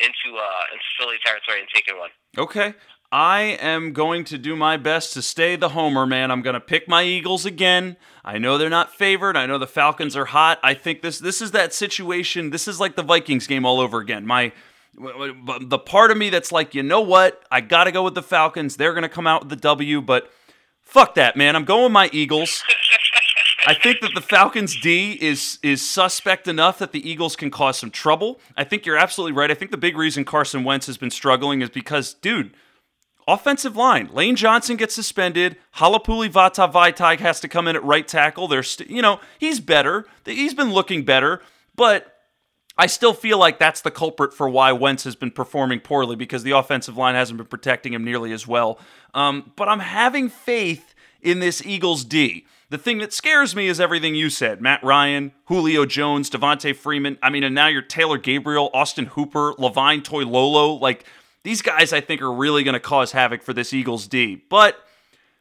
[0.00, 2.10] into uh, into Philly territory and taking one.
[2.36, 2.74] Okay.
[3.12, 6.32] I am going to do my best to stay the homer, man.
[6.32, 7.96] I'm going to pick my Eagles again.
[8.24, 9.36] I know they're not favored.
[9.36, 10.58] I know the Falcons are hot.
[10.62, 12.50] I think this this is that situation.
[12.50, 14.26] This is like the Vikings game all over again.
[14.26, 14.52] My
[14.96, 17.42] w- the part of me that's like, you know what?
[17.50, 18.76] I got to go with the Falcons.
[18.76, 20.30] They're going to come out with the W, but
[20.80, 21.56] fuck that, man.
[21.56, 22.62] I'm going with my Eagles.
[23.66, 27.76] I think that the Falcons D is is suspect enough that the Eagles can cause
[27.76, 28.40] some trouble.
[28.56, 29.50] I think you're absolutely right.
[29.50, 32.54] I think the big reason Carson Wentz has been struggling is because, dude,
[33.26, 34.08] offensive line.
[34.12, 35.56] Lane Johnson gets suspended.
[35.76, 38.46] Halapoulivaati Vaitai has to come in at right tackle.
[38.46, 40.06] There's, st- you know, he's better.
[40.24, 41.42] He's been looking better,
[41.74, 42.15] but
[42.78, 46.42] I still feel like that's the culprit for why Wentz has been performing poorly because
[46.42, 48.78] the offensive line hasn't been protecting him nearly as well.
[49.14, 52.44] Um, but I'm having faith in this Eagles D.
[52.68, 57.16] The thing that scares me is everything you said Matt Ryan, Julio Jones, Devonta Freeman.
[57.22, 60.80] I mean, and now you're Taylor Gabriel, Austin Hooper, Levine Toilolo.
[60.80, 61.04] Like,
[61.44, 64.42] these guys I think are really going to cause havoc for this Eagles D.
[64.48, 64.76] But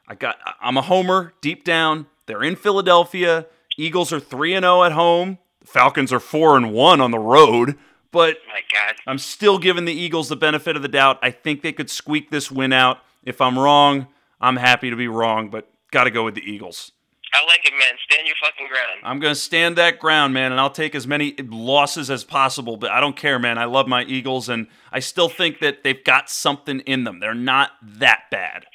[0.08, 2.06] I got I'm a homer deep down.
[2.28, 3.48] They're in Philadelphia.
[3.78, 5.40] Eagles are 3 and 0 at home.
[5.66, 7.78] Falcons are 4 and 1 on the road,
[8.12, 8.96] but oh My God.
[9.08, 11.20] I'm still giving the Eagles the benefit of the doubt.
[11.22, 13.00] I think they could squeak this win out.
[13.24, 14.08] If I'm wrong,
[14.40, 16.92] I'm happy to be wrong, but got to go with the Eagles.
[17.34, 17.98] I like it, man.
[18.10, 19.02] Stand your fucking ground.
[19.04, 22.78] I'm going to stand that ground, man, and I'll take as many losses as possible,
[22.78, 23.58] but I don't care, man.
[23.58, 27.20] I love my Eagles, and I still think that they've got something in them.
[27.20, 28.66] They're not that bad.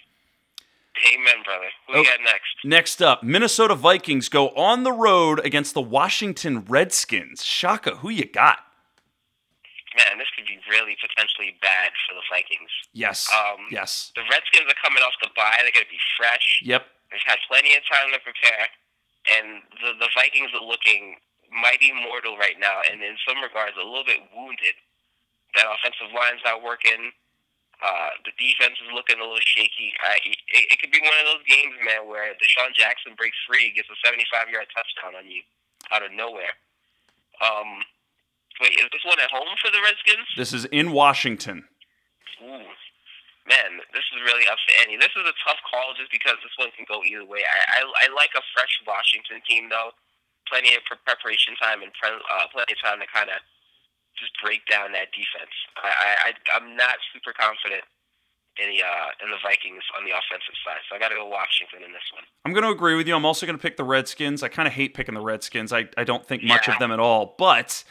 [1.08, 1.70] Amen, brother.
[1.88, 2.60] Who we got next?
[2.64, 7.44] Next up, Minnesota Vikings go on the road against the Washington Redskins.
[7.44, 8.60] Shaka, who you got?
[9.96, 12.70] Man, this could be really potentially bad for the Vikings.
[12.92, 13.26] Yes.
[13.32, 14.12] Um, yes.
[14.14, 15.58] The Redskins are coming off the bye.
[15.64, 16.62] They're going to be fresh.
[16.62, 16.86] Yep.
[17.10, 18.70] They've had plenty of time to prepare,
[19.34, 21.18] and the the Vikings are looking
[21.50, 24.78] mighty mortal right now, and in some regards a little bit wounded.
[25.58, 27.10] That offensive line's not working.
[27.80, 29.96] Uh, the defense is looking a little shaky.
[30.04, 30.36] I, it,
[30.68, 33.96] it could be one of those games, man, where DeSean Jackson breaks free, gets a
[34.04, 35.40] 75-yard touchdown on you
[35.88, 36.52] out of nowhere.
[37.40, 37.80] Um,
[38.60, 40.28] wait, is this one at home for the Redskins?
[40.36, 41.64] This is in Washington.
[42.44, 42.68] Ooh,
[43.48, 45.00] man, this is really upsetting.
[45.00, 47.40] This is a tough call just because this one can go either way.
[47.48, 49.96] I I, I like a fresh Washington team though,
[50.48, 53.40] plenty of pre- preparation time and pre- uh, plenty of time to kind of
[54.20, 55.50] just break down that defense.
[55.80, 57.82] I, I I'm not super confident
[58.60, 61.26] in the uh, in the Vikings on the offensive side, so I got to go
[61.26, 62.24] Washington in this one.
[62.44, 63.14] I'm going to agree with you.
[63.16, 64.42] I'm also going to pick the Redskins.
[64.42, 65.72] I kind of hate picking the Redskins.
[65.72, 66.74] I, I don't think much Yeah.
[66.74, 67.34] of them at all.
[67.38, 67.84] But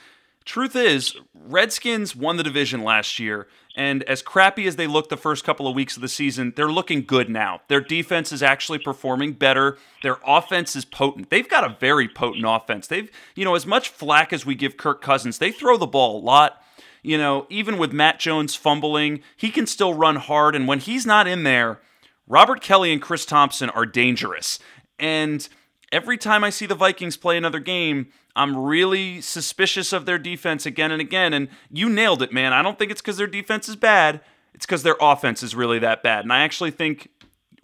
[0.46, 3.48] truth is, Redskins won the division last year.
[3.76, 6.72] And as crappy as they looked the first couple of weeks of the season, they're
[6.72, 7.62] looking good now.
[7.70, 9.78] Their defense is actually performing better.
[10.04, 11.30] Their offense is potent.
[11.30, 12.88] They've got a very potent offense.
[12.88, 16.20] They've, you know, as much flack as we give Kirk Cousins, they throw the ball
[16.20, 16.62] a lot.
[17.04, 20.56] You know, even with Matt Jones fumbling, he can still run hard.
[20.56, 21.80] And when he's not in there,
[22.28, 24.60] Robert Kelley and Chris Thompson are dangerous.
[24.98, 25.48] And
[25.92, 30.66] every time I see the Vikings play another game, I'm really suspicious of their defense
[30.66, 31.34] again and again.
[31.34, 32.54] And you nailed it, man.
[32.54, 34.22] I don't think it's because their defense is bad,
[34.54, 36.24] it's because their offense is really that bad.
[36.26, 37.10] And I actually think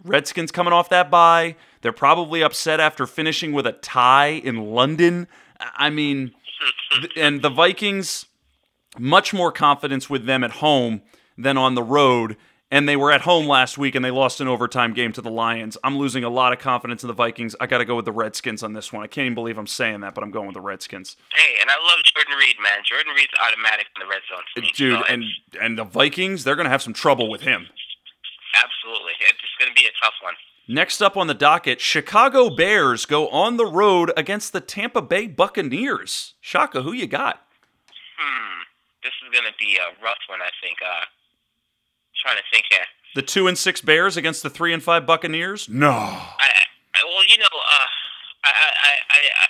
[0.02, 5.28] Redskins coming off that bye, they're probably upset after finishing with a tie in London.
[5.60, 6.32] I mean,
[7.16, 8.26] and the Vikings,
[8.98, 11.02] much more confidence with them at home
[11.36, 12.36] than on the road.
[12.68, 15.30] And they were at home last week and they lost an overtime game to the
[15.30, 15.78] Lions.
[15.84, 17.54] I'm losing a lot of confidence in the Vikings.
[17.60, 19.04] I got to go with the Redskins on this one.
[19.04, 21.16] I can't even believe I'm saying that, but I'm going with the Redskins.
[21.32, 22.78] Hey, and I love Jordan Reed, man.
[22.84, 24.42] Jordan Reed's automatic in the red zone.
[24.62, 24.72] me.
[24.74, 25.24] Dude, So and
[25.62, 27.68] and the Vikings, they're going to have some trouble with him.
[28.60, 30.34] absolutely, it's going to be a tough one.
[30.68, 35.28] Next up on the docket, Chicago Bears go on the road against the Tampa Bay
[35.28, 36.34] Buccaneers.
[36.40, 37.46] Shaka, who you got?
[38.18, 38.62] Hmm.
[39.04, 40.78] This is going to be a rough one, I think.
[40.84, 41.04] Uh,
[42.26, 42.82] trying to think here.
[43.14, 45.70] The two and six Bears against the three and five Buccaneers?
[45.70, 45.94] No.
[45.94, 47.88] I, I well, you know, uh,
[48.42, 49.46] I, I, I, I,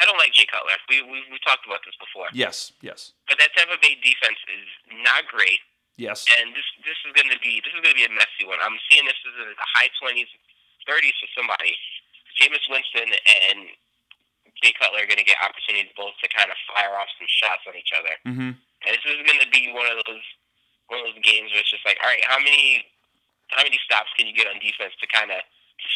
[0.00, 0.72] I don't like Jay Cutler.
[0.88, 2.32] We, we we talked about this before.
[2.32, 4.68] Yes, yes, But that Tampa Bay defense is
[5.04, 5.60] not great,
[6.00, 6.24] yes.
[6.40, 8.60] and this this is going to be this is going to be a messy one.
[8.60, 10.28] I'm seeing this as a high twenties,
[10.88, 11.76] thirties for somebody.
[12.36, 13.72] Jameis Winston and
[14.60, 17.64] Jay Cutler are going to get opportunities both to kind of fire off some shots
[17.64, 18.12] on each other.
[18.28, 18.52] Mm-hmm.
[18.52, 20.20] And this is going to be one of those
[20.88, 22.86] one of those games where it's just like, all right, how many
[23.54, 25.38] how many stops can you get on defense to kind of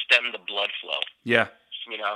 [0.07, 1.03] stem the blood flow?
[1.27, 1.51] Yeah.
[1.91, 2.15] You know,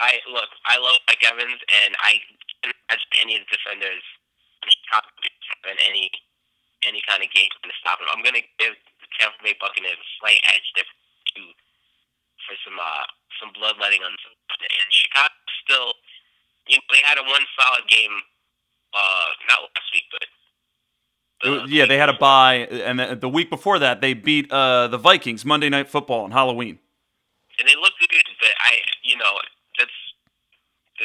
[0.00, 2.20] I look, I love Mike Evans, and I
[2.62, 4.04] can't any of the defenders
[5.68, 6.10] in any
[6.86, 8.06] any kind of game to stop him.
[8.10, 11.40] I'm going to give the Tampa Bay Buccaneers a slight edge there to
[12.46, 13.04] for some uh
[13.42, 15.34] some bloodletting on some and Chicago
[15.66, 15.90] still
[16.70, 18.14] you know, they had a one solid game
[18.94, 20.24] uh not last week but
[21.42, 24.88] the yeah, they had a bye, and the, the week before that, they beat uh,
[24.88, 26.78] the Vikings Monday Night Football on Halloween.
[27.58, 29.38] and they look good, but I, you know,
[29.78, 29.94] that's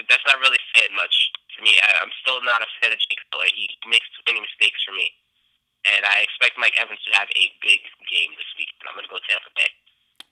[0.09, 1.13] that's not really fit much
[1.55, 1.77] for me.
[1.81, 3.45] I, I'm still not a fan of Jake Cutler.
[3.53, 5.13] He makes too many mistakes for me,
[5.85, 8.73] and I expect Mike Evans to have a big game this week.
[8.81, 9.69] And I'm going to go Tampa Bay.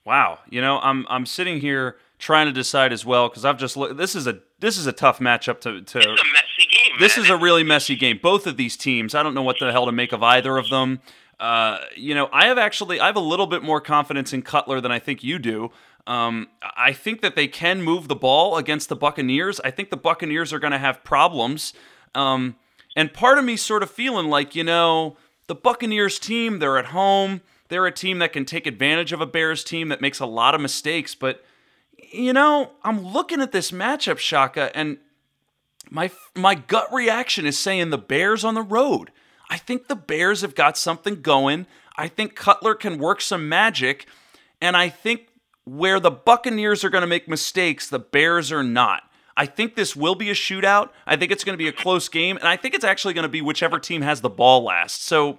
[0.04, 3.76] Wow, you know, I'm I'm sitting here trying to decide as well because I've just
[3.76, 3.96] looked.
[3.96, 5.98] This is a this is a tough matchup to to.
[5.98, 6.61] It's a messy.
[6.98, 8.18] This is a really messy game.
[8.22, 10.68] Both of these teams, I don't know what the hell to make of either of
[10.68, 11.00] them.
[11.40, 14.80] Uh, you know, I have actually I have a little bit more confidence in Cutler
[14.80, 15.70] than I think you do.
[16.06, 19.60] Um, I think that they can move the ball against the Buccaneers.
[19.60, 21.72] I think the Buccaneers are going to have problems.
[22.14, 22.56] Um,
[22.96, 25.16] and part of me sort of feeling like, you know,
[25.46, 27.40] the Buccaneers team, they're at home.
[27.68, 30.54] They're a team that can take advantage of a Bears team that makes a lot
[30.54, 31.14] of mistakes.
[31.14, 31.44] But,
[32.10, 34.98] you know, I'm looking at this matchup, Shaka, and
[35.92, 39.12] my my gut reaction is saying the Bears on the road.
[39.50, 41.66] I think the Bears have got something going.
[41.96, 44.06] I think Cutler can work some magic,
[44.60, 45.28] and I think
[45.64, 49.02] where the Buccaneers are going to make mistakes, the Bears are not.
[49.36, 50.90] I think this will be a shootout.
[51.06, 53.24] I think it's going to be a close game, and I think it's actually going
[53.24, 55.04] to be whichever team has the ball last.
[55.04, 55.38] So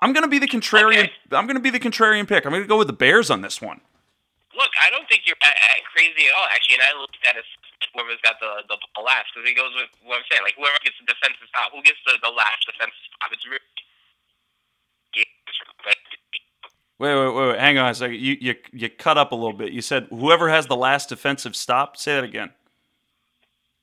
[0.00, 1.04] I'm going to be the contrarian.
[1.04, 1.12] Okay.
[1.32, 2.46] I'm going to be the contrarian pick.
[2.46, 3.82] I'm going to go with the Bears on this one.
[4.56, 6.76] Look, I don't think you're uh, uh, crazy at all, actually.
[6.76, 7.44] And I looked at as
[7.92, 10.42] whoever's got the the ball last because it goes with what I'm saying.
[10.46, 13.30] Like whoever gets the defensive stop, who gets the, the last defensive stop?
[13.34, 13.64] It's really
[17.00, 17.58] Wait, wait, wait, wait.
[17.58, 18.20] Hang on a second.
[18.20, 19.72] You, you, you cut up a little bit.
[19.72, 21.96] You said whoever has the last defensive stop.
[21.96, 22.52] Say that again.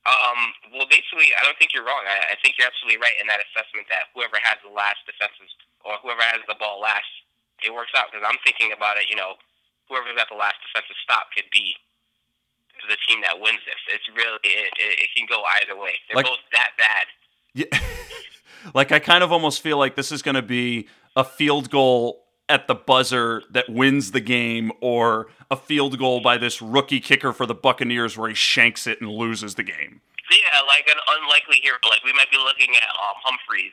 [0.06, 0.40] Um,
[0.70, 2.06] well, basically, I don't think you're wrong.
[2.06, 5.50] I, I think you're absolutely right in that assessment that whoever has the last defensive
[5.82, 7.10] or whoever has the ball last,
[7.66, 8.06] it works out.
[8.14, 9.34] Because I'm thinking about it, you know,
[9.90, 11.74] whoever's got the last defensive stop could be
[12.88, 13.94] the team that wins this.
[13.94, 15.94] It's really it, it, can go either way.
[16.08, 17.06] They're Like- both that bad.
[17.54, 17.80] Yeah.
[18.74, 22.24] like I kind of almost feel like this is going to be a field goal
[22.48, 27.32] at the buzzer that wins the game, or a field goal by this rookie kicker
[27.32, 30.00] for the Buccaneers where he shanks it and loses the game.
[30.30, 31.76] Yeah, like an unlikely hero.
[31.88, 33.72] Like we might be looking at um, Humphries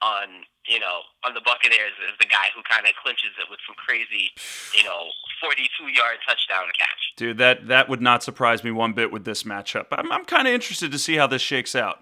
[0.00, 3.58] on you know on the Buccaneers as the guy who kind of clinches it with
[3.66, 4.30] some crazy
[4.76, 5.08] you know
[5.40, 7.12] 42 yard touchdown catch.
[7.16, 9.86] Dude, that that would not surprise me one bit with this matchup.
[9.92, 12.00] I'm, I'm kind of interested to see how this shakes out.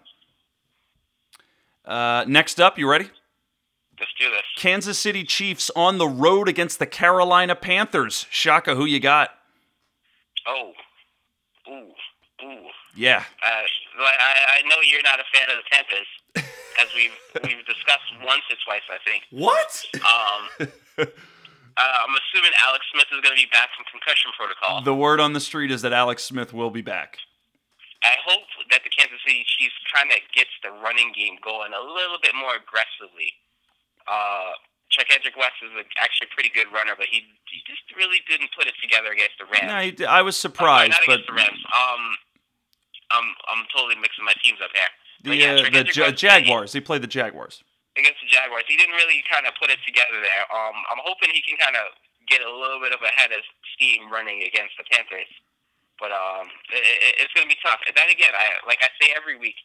[1.84, 3.10] Uh, next up, you ready?
[3.98, 4.43] Let's do this.
[4.56, 8.26] Kansas City Chiefs on the road against the Carolina Panthers.
[8.30, 9.30] Shaka, who you got?
[10.47, 10.72] Oh,
[11.68, 11.93] ooh,
[12.44, 12.66] ooh.
[12.94, 13.24] Yeah.
[13.43, 13.62] Uh,
[14.01, 16.06] I, I know you're not a fan of the Panthers,
[16.81, 19.24] as we've we've discussed once or twice, I think.
[19.31, 19.70] What?
[20.01, 20.43] Um,
[21.77, 24.82] uh, I'm assuming Alex Smith is going to be back from concussion protocol.
[24.82, 27.19] The word on the street is that Alex Smith will be back.
[28.05, 31.81] I hope that the Kansas City Chiefs kind of gets the running game going a
[31.82, 33.35] little bit more aggressively.
[34.07, 34.55] Uh,
[34.93, 38.55] Charcandrick West is a, actually a pretty good runner, but he, he just really didn't
[38.55, 39.98] put it together against the Rams.
[39.98, 41.62] No, I was surprised, not but against the Rams.
[41.74, 42.03] Um,
[43.11, 44.90] I'm I'm totally mixing my teams up here.
[45.27, 46.73] The, uh, the Ja- Jaguars.
[46.73, 47.62] He played the Jaguars.
[47.98, 48.65] against the Jaguars.
[48.69, 50.44] He didn't really kind of put it together there.
[50.55, 51.90] Um, I'm hoping he can kind of
[52.28, 53.43] get a little bit of a head of
[53.74, 55.31] steam running against the Panthers.
[55.98, 57.81] But um, it, it, it's going to be tough.
[57.89, 59.57] And then again, I like I say every week,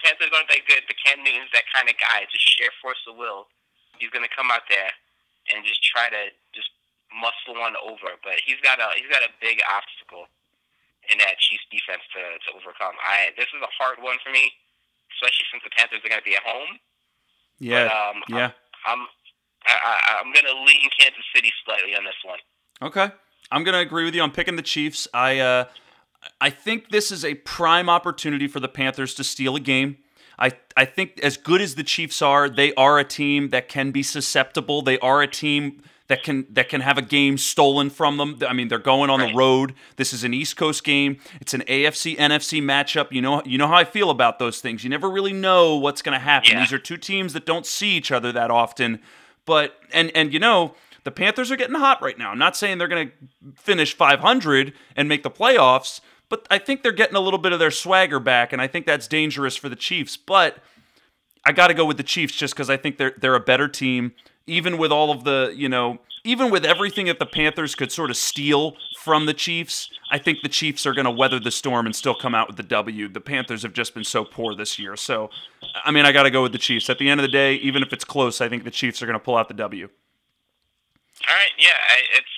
[0.00, 0.82] Panthers aren't that good.
[0.88, 3.46] But Cam Newton's that kind of guy, just sheer force of will.
[4.00, 4.88] He's going to come out there
[5.52, 6.72] and just try to just
[7.12, 8.16] muscle one over.
[8.24, 10.24] But he's got a he's got a big obstacle
[11.10, 12.96] in that Chiefs defense to, to overcome.
[13.04, 14.54] I this is a hard one for me,
[15.22, 16.78] especially since the Panthers are going to be at home.
[17.58, 17.86] Yeah.
[17.86, 18.50] But, um, yeah.
[18.86, 19.06] I'm
[19.64, 22.38] I, I, I'm going to lean Kansas City slightly on this one.
[22.82, 23.14] Okay.
[23.52, 24.22] I'm going to agree with you.
[24.22, 25.06] I'm picking the Chiefs.
[25.14, 25.64] I uh,
[26.40, 29.98] I think this is a prime opportunity for the Panthers to steal a game.
[30.38, 33.92] I I think as good as the Chiefs are, they are a team that can
[33.92, 34.82] be susceptible.
[34.82, 35.82] They are a team
[36.12, 38.36] that can that can have a game stolen from them.
[38.46, 39.30] I mean, they're going on Right.
[39.30, 39.72] the road.
[39.96, 41.16] This is an East Coast game.
[41.40, 43.10] It's an AFC NFC matchup.
[43.10, 44.84] You know you know how I feel about those things.
[44.84, 46.50] You never really know what's going to happen.
[46.52, 46.60] Yeah.
[46.60, 49.00] These are two teams that don't see each other that often.
[49.46, 50.74] But and and you know,
[51.04, 52.30] the Panthers are getting hot right now.
[52.30, 56.82] I'm not saying they're going to finish 500 and make the playoffs, but I think
[56.82, 59.70] they're getting a little bit of their swagger back and I think that's dangerous for
[59.70, 60.18] the Chiefs.
[60.18, 60.58] But
[61.46, 63.66] I got to go with the Chiefs just because I think they're they're a better
[63.66, 64.12] team,
[64.46, 68.10] even with all of the you know, even with everything that the Panthers could sort
[68.10, 69.90] of steal from the Chiefs.
[70.10, 72.56] I think the Chiefs are going to weather the storm and still come out with
[72.56, 73.08] the W.
[73.08, 75.30] The Panthers have just been so poor this year, so
[75.84, 76.90] I mean, I got to go with the Chiefs.
[76.90, 79.06] At the end of the day, even if it's close, I think the Chiefs are
[79.06, 79.88] going to pull out the W.
[81.28, 81.76] All right, yeah,
[82.18, 82.34] it's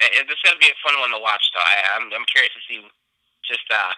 [0.00, 1.60] it, this is gonna be a fun one to watch, though.
[1.60, 2.80] I, I'm I'm curious to see
[3.46, 3.92] just uh,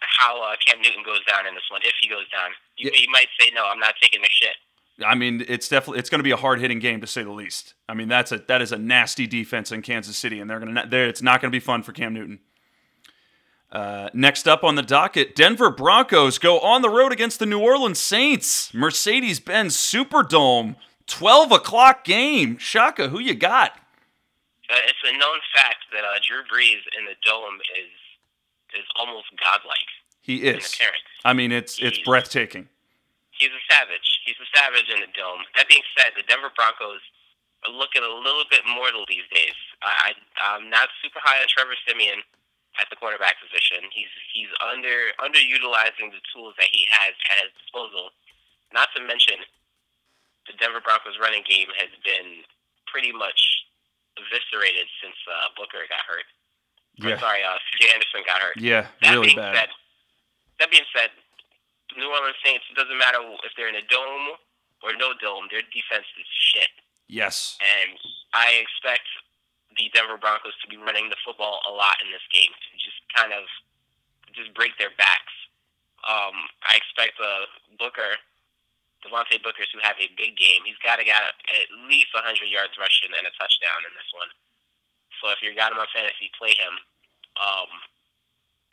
[0.00, 2.50] how uh, Cam Newton goes down in this one, if he goes down.
[2.76, 3.00] You, Yeah.
[3.04, 4.56] you might say, no, I'm not taking the shit.
[5.04, 7.32] I mean, it's definitely it's going to be a hard hitting game to say the
[7.32, 7.74] least.
[7.88, 10.74] I mean, that's a that is a nasty defense in Kansas City, and they're going
[10.74, 11.08] to there.
[11.08, 12.40] It's not going to be fun for Cam Newton.
[13.72, 17.58] Uh, next up on the docket, Denver Broncos go on the road against the New
[17.58, 18.72] Orleans Saints.
[18.72, 20.76] Mercedes-Benz Superdome,
[21.08, 22.56] twelve o'clock game.
[22.58, 23.72] Shaka, who you got?
[24.70, 29.26] Uh, it's a known fact that uh, Drew Brees in the dome is is almost
[29.42, 29.78] godlike
[30.20, 30.78] He is.
[31.24, 32.68] I mean, it's it's breathtaking.
[33.38, 34.06] He's a savage.
[34.24, 35.42] He's a savage in the dome.
[35.58, 37.02] That being said, the Denver Broncos
[37.66, 39.56] are looking a little bit mortal these days.
[39.82, 42.22] I, I I'm not super high on Trevor Siemian
[42.78, 43.86] at the quarterback position.
[43.90, 48.10] He's he's under underutilizing the tools that he has at his disposal.
[48.72, 49.42] Not to mention,
[50.46, 52.42] the Denver Broncos running game has been
[52.90, 53.38] pretty much
[54.18, 56.26] eviscerated since uh, Booker got hurt.
[57.02, 57.90] Yeah, Sorry, uh, C.J.
[57.90, 58.54] Anderson got hurt.
[58.56, 59.66] yeah, That really being bad.
[59.66, 59.70] said,
[60.62, 61.10] that being said,
[61.96, 62.64] New Orleans Saints.
[62.70, 64.36] It doesn't matter if they're in a dome
[64.82, 65.48] or no dome.
[65.50, 66.72] Their defense is shit,
[67.08, 67.98] Yes, and
[68.32, 69.06] I expect
[69.76, 72.98] the Denver Broncos to be running the football a lot in this game to just
[73.10, 73.44] kind of
[74.34, 75.34] just break their backs.
[76.06, 77.48] Um, I expect uh,
[77.80, 78.20] Booker,
[79.02, 80.62] Devontae Booker, to have a big game.
[80.68, 84.30] He's got to get at least 100 yards rushing and a touchdown in this one.
[85.22, 86.74] So if you got him on fantasy, play him.
[87.40, 87.70] Um,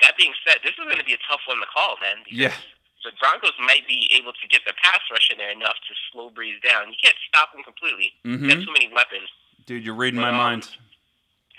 [0.04, 2.26] that being said, this is going to be a tough one to call, man.
[2.26, 2.58] because Yeah.
[3.04, 6.30] The Broncos might be able to get their pass rush in there enough to slow
[6.30, 6.90] Brees down.
[6.94, 8.14] You can't stop him completely.
[8.22, 9.26] He's got hmm too many weapons.
[9.66, 10.70] dude, you're reading my Um, mind.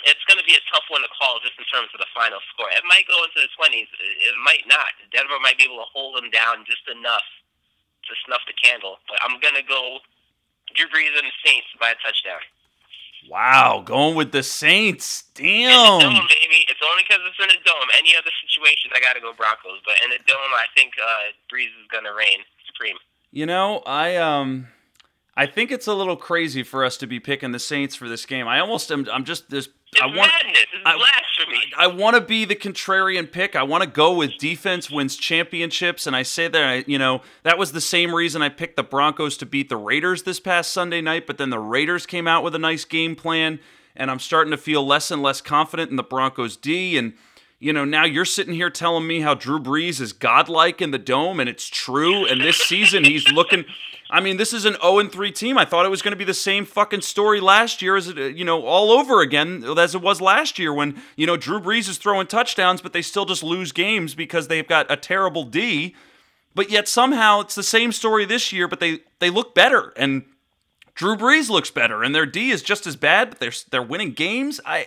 [0.07, 2.39] It's going to be a tough one to call just in terms of the final
[2.55, 2.67] score.
[2.75, 3.87] It might go into the 20s.
[3.87, 4.91] It might not.
[5.15, 7.23] Denver might be able to hold them down just enough
[8.07, 8.99] to snuff the candle.
[9.07, 10.03] But I'm going to go
[10.75, 12.43] Drew Brees and the Saints by a touchdown.
[13.31, 15.23] Wow, going with the Saints.
[15.39, 16.01] In the Damn.
[16.03, 16.67] dome, baby.
[16.83, 17.89] Only because it's in a dome.
[17.99, 19.81] Any other situation, I got to go Broncos.
[19.87, 22.97] But in a dome, I think uh, Brees is going to reign supreme.
[23.31, 24.69] You know, I um
[25.37, 28.27] I think it's a little crazy for us to be picking the Saints for this
[28.27, 28.47] game.
[28.47, 30.67] I almost am I'm just this It's I want madness.
[30.75, 31.73] It's I- blasphemy.
[31.79, 33.57] I want to be the contrarian pick.
[33.57, 37.23] I want to go with defense wins championships and I say that I, you know,
[37.45, 40.73] that was the same reason I picked the Broncos to beat the Raiders this past
[40.73, 43.59] Sunday night, but then the Raiders came out with a nice game plan
[43.97, 47.15] and I'm starting to feel less and less confident in the Broncos D and
[47.63, 50.99] you know, now you're sitting here telling me how Drew Brees is godlike in the
[50.99, 52.27] dome, and it's true.
[52.27, 53.65] And this season, he's looking.
[54.11, 55.57] I mean, this is an 0 3 team.
[55.57, 58.19] I thought it was going to be the same fucking story last year as it,
[58.19, 61.61] uh, you know, all over again as it was last year when, you know, Drew
[61.61, 65.45] Brees is throwing touchdowns, but they still just lose games because they've got a terrible
[65.45, 65.95] D.
[66.57, 70.25] But yet somehow it's the same story this year, but they they look better and
[70.95, 74.13] Drew Brees looks better and their D is just as bad, but they're they're winning
[74.13, 74.61] games.
[74.65, 74.81] I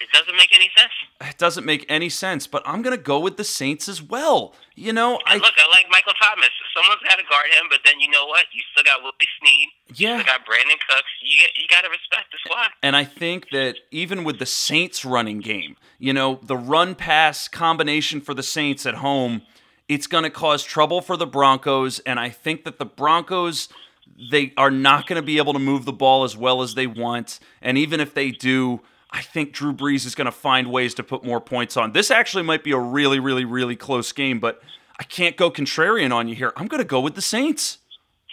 [0.00, 0.92] It doesn't make any sense.
[1.20, 4.54] it doesn't make any sense, but I'm gonna go with the Saints as well.
[4.74, 6.48] You know, I Look, I like Michael Thomas.
[6.74, 8.46] Someone's got to guard him, but then you know what?
[8.52, 9.68] You still got Willie Snead.
[9.94, 11.10] You yeah, still got Brandin Cooks.
[11.22, 12.70] You you got to respect the squad.
[12.82, 17.46] and I think that even with the Saints running game, you know, the run pass
[17.46, 19.42] combination for the Saints at home,
[19.88, 23.68] it's gonna cause trouble for the Broncos, and I think that the Broncos
[24.30, 26.86] they are not going to be able to move the ball as well as they
[26.86, 28.80] want, and even if they do.
[29.14, 31.92] I think Drew Brees is going to find ways to put more points on.
[31.92, 34.62] This actually might be a really, really, really close game, but
[34.98, 36.50] I can't go contrarian on you here.
[36.56, 37.76] I'm going to go with the Saints.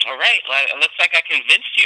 [0.06, 0.40] All right.
[0.48, 1.84] Well, it looks like I convinced you.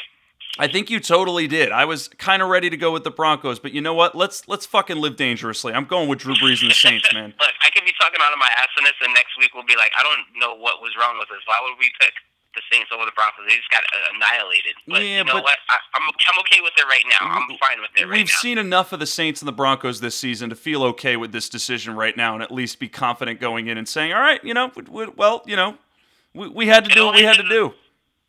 [0.59, 1.73] I think you totally did.
[1.73, 4.15] I was kind of ready to go with the Broncos, but you know what?
[4.15, 5.73] Let's let's fucking live dangerously.
[5.73, 7.35] I'm going with Drew Brees and the Saints, man.
[7.41, 9.67] Look, I could be talking out of my ass on this, and next week we'll
[9.67, 11.43] be like, I don't know what was wrong with us.
[11.47, 12.15] Why would we pick
[12.55, 13.45] the Saints over the Broncos?
[13.49, 14.75] They just got uh, annihilated.
[14.87, 15.59] But Yeah, you know but- what?
[15.69, 17.27] I, I'm I'm okay with it right now.
[17.29, 18.41] I'm fine with it right We've now.
[18.41, 21.49] seen enough of the Saints and the Broncos this season to feel okay with this
[21.49, 24.55] decision right now, and at least be confident going in and saying, "All right, you
[24.55, 25.77] know, w- w- well, you know,
[26.35, 27.75] we, we had to do what we had to do.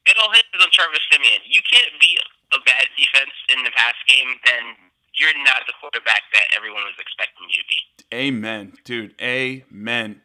[0.06, 1.42] It all hinges on Trevor Siemian.
[1.50, 2.20] You can't beat
[2.54, 4.76] a bad defense in the pass game, then
[5.14, 8.16] you're not the quarterback that everyone was expecting you to be.
[8.16, 9.16] Amen, dude.
[9.20, 10.22] Amen.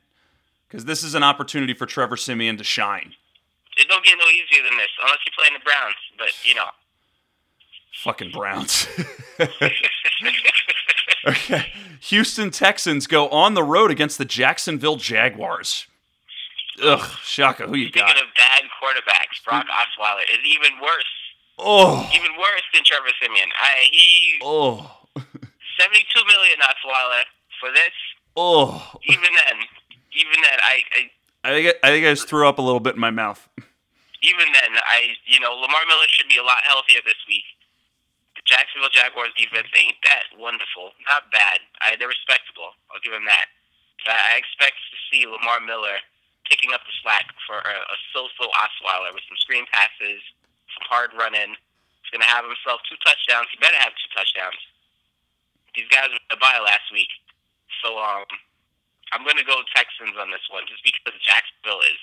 [0.68, 3.14] Because this is an opportunity for Trevor Siemian to shine.
[3.77, 5.97] It don't get no easier than this, unless you're playing the Browns.
[6.19, 6.69] But you know,
[8.03, 8.87] Fucking Browns.
[11.27, 11.73] okay.
[12.01, 15.87] Houston Texans go on the road against the Jacksonville Jaguars.
[16.83, 17.97] Ugh, Shaka, who you think?
[18.09, 18.23] speaking got?
[18.23, 21.05] of bad quarterbacks, Brock Osweiler is even worse,
[21.59, 23.49] Oh, even worse than Trevor Siemian.
[23.61, 27.23] I, he oh, 72 million Osweiler
[27.61, 27.93] for this.
[28.37, 28.93] oh.
[29.05, 29.57] Even then,
[30.13, 31.11] even then, I, I
[31.45, 33.49] I think I, I think I just threw up a little bit in my mouth.
[34.23, 37.45] even then, I you know Lamar Miller should be a lot healthier this week.
[38.37, 41.61] The Jacksonville Jaguars defense ain't that wonderful, not bad.
[41.81, 42.77] I, they're respectable.
[42.93, 43.49] I'll give them that.
[44.05, 46.01] But I expect to see Lamar Miller
[46.49, 50.21] picking up the slack for a, a so-so Osweiler with some screen passes,
[50.77, 51.57] some hard running.
[52.05, 53.49] He's gonna have himself two touchdowns.
[53.53, 54.61] He better have two touchdowns.
[55.77, 57.12] These guys were the bye last week,
[57.81, 58.27] so um,
[59.12, 62.03] I'm gonna go Texans on this one just because Jacksonville is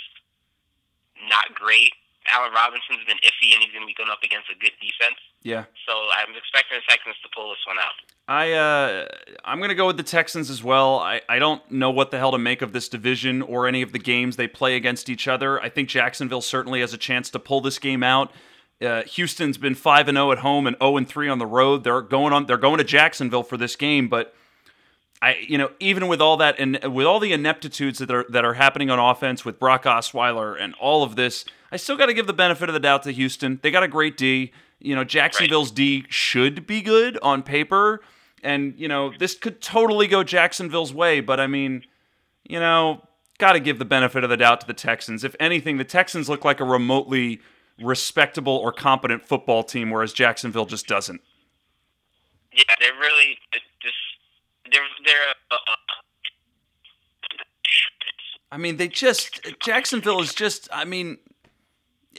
[1.29, 1.93] not great.
[2.34, 5.15] Allen Robinson's been iffy, and he's going to be going up against a good defense.
[5.43, 5.63] Yeah.
[5.88, 7.95] So I'm expecting the Texans to pull this one out.
[8.27, 9.07] I uh,
[9.45, 10.99] I'm gonna go with the Texans as well.
[10.99, 13.93] I, I don't know what the hell to make of this division or any of
[13.93, 15.61] the games they play against each other.
[15.61, 18.34] I think Jacksonville certainly has a chance to pull this game out.
[18.81, 21.85] Uh, Houston's been five and zero at home and zero and three on the road.
[21.85, 22.47] They're going on.
[22.47, 24.35] They're going to Jacksonville for this game, but
[25.22, 28.45] I you know even with all that and with all the ineptitudes that are that
[28.45, 32.14] are happening on offense with Brock Osweiler and all of this, I still got to
[32.14, 33.60] give the benefit of the doubt to Houston.
[33.61, 34.52] They got a great D.
[34.80, 38.02] You know Jacksonville's D should be good on paper,
[38.44, 41.19] and you know this could totally go Jacksonville's way.
[41.19, 41.84] But I mean,
[42.44, 43.02] you know,
[43.39, 45.23] got to give the benefit of the doubt to the Texans.
[45.23, 47.41] If anything, the Texans look like a remotely
[47.81, 51.22] respectable or competent football team, whereas Jacksonville just doesn't.
[52.52, 53.38] Yeah, they're really
[53.81, 53.95] just
[54.72, 55.35] they're they're.
[55.52, 55.56] Uh,
[58.52, 60.69] I mean, they just Jacksonville is just.
[60.72, 61.18] I mean,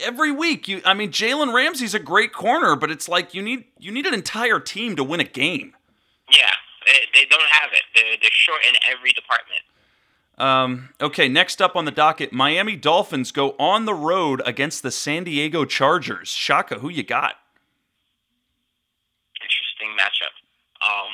[0.01, 0.81] every week you.
[0.85, 4.13] I mean, Jalen Ramsey's a great corner, but it's like you need you need an
[4.13, 5.75] entire team to win a game.
[6.31, 6.51] yeah,
[6.85, 7.83] they, they don't have it.
[7.95, 9.61] They're they're short in every department.
[10.37, 14.91] Um, okay, next up on the docket, Miami Dolphins go on the road against the
[14.91, 16.29] San Diego Chargers.
[16.29, 17.35] Shaka, who you got?
[19.41, 20.31] Interesting matchup.
[20.81, 21.11] Um,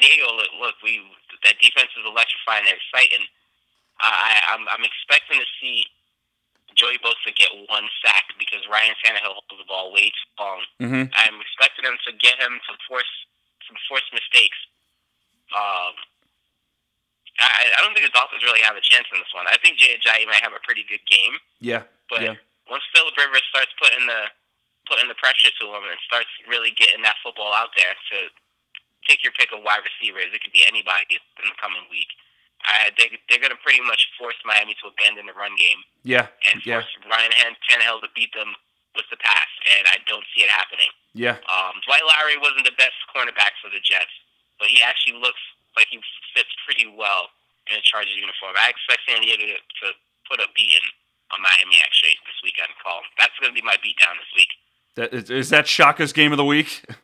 [0.00, 1.04] Diego, look, look, we
[1.44, 2.64] that defense is electrifying.
[2.64, 3.24] They're exciting.
[4.00, 5.84] I, I'm I'm expecting to see
[6.74, 10.60] Joey Bosa get one sack because Ryan Tannehill holds the ball way too long.
[10.80, 11.04] Mm-hmm.
[11.12, 13.10] I'm expecting them to get him to force
[13.68, 14.56] some forced mistakes.
[15.52, 15.94] Um,
[17.38, 19.48] I, I don't think the Dolphins really have a chance in this one.
[19.48, 22.36] I think Jay Ajayi might have a pretty good game, Yeah, but yeah,
[22.68, 24.30] once Philip Rivers starts putting the
[24.88, 28.16] putting the pressure to him and starts really getting that football out there to
[29.08, 32.08] take your pick of wide receivers, it could be anybody in the coming week.
[32.60, 36.28] I, they, they're going to pretty much force Miami to abandon the run game yeah,
[36.52, 38.52] and yeah, force Ryan Han- Tannehill to beat them
[38.92, 40.90] with the pass, and I don't see it happening.
[41.16, 41.40] yeah.
[41.48, 44.12] Um, Dwight Lowery wasn't the best cornerback for the Jets,
[44.60, 45.40] but he actually looks
[45.72, 46.02] like he
[46.36, 47.32] fits pretty well
[47.70, 48.52] in a Chargers uniform.
[48.58, 49.86] I expect San Diego to, to
[50.28, 50.84] put a beating
[51.32, 52.68] on Miami actually this weekend.
[52.82, 54.52] Call that's going to be my beatdown this week.
[54.96, 56.84] That, is, is that Shaka's game of the week?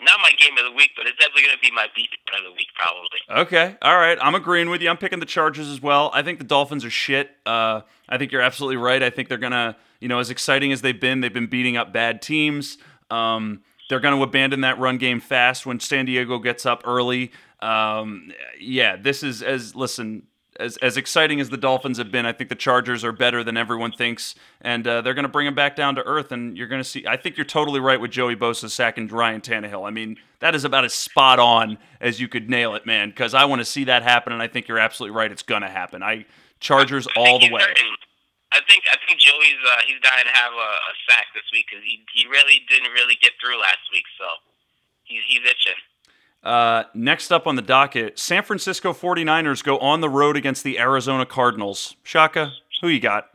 [0.00, 2.44] Not my game of the week, but it's definitely going to be my beatdown of
[2.44, 3.42] the week probably.
[3.42, 4.18] Okay, all right.
[4.20, 4.90] I'm agreeing with you.
[4.90, 6.10] I'm picking the Chargers as well.
[6.12, 7.30] I think the Dolphins are shit.
[7.46, 9.02] Uh, I think you're absolutely right.
[9.02, 11.92] I think they're gonna, you know, as exciting as they've been, they've been beating up
[11.92, 12.78] bad teams.
[13.10, 17.30] Um, they're going to abandon that run game fast when San Diego gets up early.
[17.60, 20.24] Um, yeah, this is as listen
[20.58, 22.26] as as exciting as the Dolphins have been.
[22.26, 25.46] I think the Chargers are better than everyone thinks, and uh, they're going to bring
[25.46, 26.32] them back down to earth.
[26.32, 27.06] And you're going to see.
[27.06, 29.86] I think you're totally right with Joey Bosa sacking Ryan Tannehill.
[29.86, 33.10] I mean, that is about as spot on as you could nail it, man.
[33.10, 35.30] Because I want to see that happen, and I think you're absolutely right.
[35.30, 36.02] It's going to happen.
[36.02, 36.26] I
[36.60, 37.62] Chargers I all the way.
[37.62, 37.96] hurting.
[38.52, 41.66] I think I think Joey's uh, he's dying to have a, a sack this week
[41.68, 44.26] because he he really didn't really get through last week, so
[45.04, 45.76] he's he's itching.
[46.46, 50.78] Uh, next up on the docket, San Francisco 49ers go on the road against the
[50.78, 51.96] Arizona Cardinals.
[52.04, 53.34] Shaka, who you got?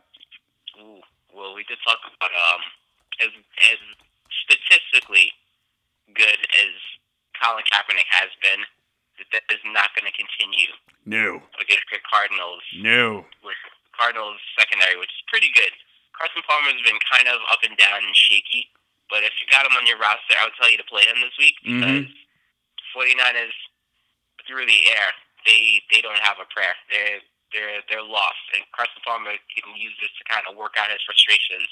[0.80, 1.04] Ooh,
[1.36, 2.60] well, we did talk about um
[3.20, 3.28] as
[3.68, 3.78] as
[4.48, 5.28] statistically
[6.16, 6.72] good as
[7.36, 8.64] Colin Kaepernick has been,
[9.20, 10.72] that that is not going to continue
[11.04, 13.28] No, against the Cardinals no.
[13.44, 13.60] with
[13.92, 15.72] Cardinals secondary, which is pretty good.
[16.16, 18.72] Carson Palmer's been kind of up and down and shaky,
[19.12, 21.20] but if you got him on your roster, I would tell you to play him
[21.20, 22.08] this week because
[22.94, 23.56] 49ers
[24.46, 25.08] through the air,
[25.44, 26.76] they they don't have a prayer.
[26.92, 27.20] They're
[27.52, 31.02] their their loss, and Carson Palmer can use this to kind of work out his
[31.04, 31.68] frustrations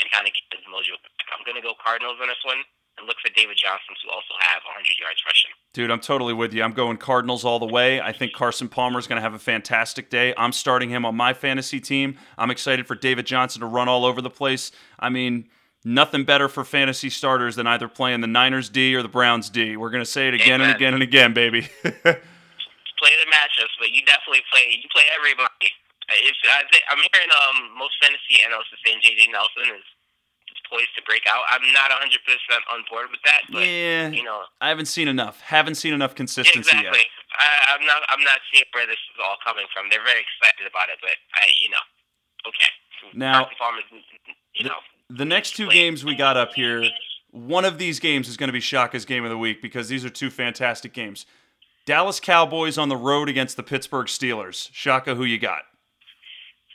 [0.00, 0.96] and kind of get his mojo.
[1.32, 2.64] I'm gonna go Cardinals on this one,
[2.98, 5.50] and look for David Johnson to also have 100 yards rushing.
[5.72, 6.62] Dude, I'm totally with you.
[6.62, 8.00] I'm going Cardinals all the way.
[8.00, 10.34] I think Carson Palmer is going to have a fantastic day.
[10.36, 12.18] I'm starting him on my fantasy team.
[12.36, 14.70] I'm excited for David Johnson to run all over the place.
[14.98, 15.48] I mean,
[15.84, 19.76] nothing better for fantasy starters than either playing the Niners D or the Browns D.
[19.76, 21.62] We're going to say it again and again and again, baby.
[21.82, 24.76] Play the matchups, but you definitely play.
[24.76, 25.72] You play everybody.
[26.20, 29.86] It's, I think, I'm hearing um, most fantasy analysts saying JJ Nelson is
[30.52, 31.40] is poised to break out.
[31.48, 35.08] I'm not 100 percent on board with that, but yeah, you know, I haven't seen
[35.08, 35.40] enough.
[35.40, 36.92] Haven't seen enough consistency exactly.
[36.92, 37.08] yet.
[37.40, 38.04] I, I'm not.
[38.12, 39.88] I'm not seeing where this is all coming from.
[39.88, 41.84] They're very excited about it, but I, you know,
[42.52, 42.68] okay.
[43.16, 44.04] Now- Carson
[44.60, 44.76] you know,
[45.10, 46.84] The next two games we got up here,
[47.30, 50.04] one of these games is going to be Shaka's game of the week because these
[50.04, 51.26] are two fantastic games.
[51.84, 54.68] Dallas Cowboys on the road against the Pittsburgh Steelers.
[54.72, 55.62] Shaka, who you got?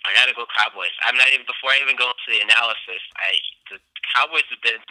[0.06, 0.94] I gotta go Cowboys.
[1.02, 3.02] I'm not even before I even go into the analysis.
[3.18, 3.34] I
[3.74, 3.82] the
[4.14, 4.82] Cowboys have been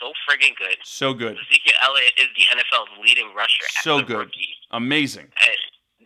[0.00, 0.78] so friggin' good.
[0.84, 1.36] So good.
[1.36, 3.66] Ezekiel Elliott is the NFL's leading rusher.
[3.82, 4.30] So good.
[4.30, 4.56] Rookie.
[4.70, 5.28] Amazing.
[5.36, 5.58] And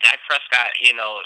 [0.02, 1.20] Dak Prescott, you know,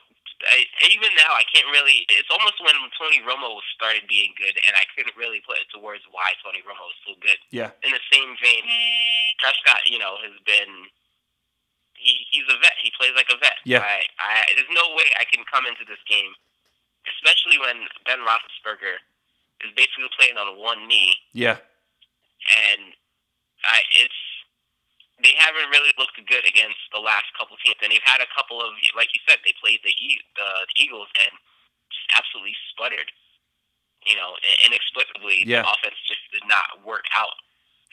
[0.45, 2.05] I, even now I can't really.
[2.13, 5.81] It's almost when Tony Romo started being good, and I couldn't really put it to
[5.81, 7.41] words why Tony Romo was so good.
[7.51, 7.73] Yeah.
[7.81, 8.65] In the same vein,
[9.41, 10.93] Prescott, you know, has been.
[11.97, 12.77] He, he's a vet.
[12.85, 13.57] He plays like a vet.
[13.65, 13.81] Yeah.
[13.81, 16.37] I, I, there's no way I can come into this game,
[17.09, 19.01] especially when Ben Roethlisberger
[19.65, 21.57] is basically playing on one knee Yeah.
[22.53, 22.93] and
[23.65, 24.21] I, it's
[25.23, 28.61] they haven't really looked good against the last couple teams, and they've had a couple
[28.61, 31.33] of, like you said, they played the, e- the, the Eagles and
[31.89, 33.09] just absolutely sputtered.
[34.05, 34.37] You know,
[34.69, 35.63] inexplicably, Yeah.
[35.67, 37.35] the offense just did not work out.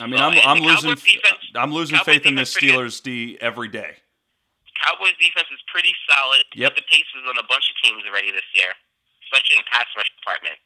[0.01, 2.53] I mean, I'm, I'm losing defense- I'm losing Cowboys faith in this.
[2.53, 3.97] Steelers D every day.
[4.83, 6.43] Cowboys defense is pretty solid.
[6.53, 6.75] Yep.
[6.75, 8.73] Put the paces on a bunch of teams already this year,
[9.29, 10.57] especially in the pass rush department.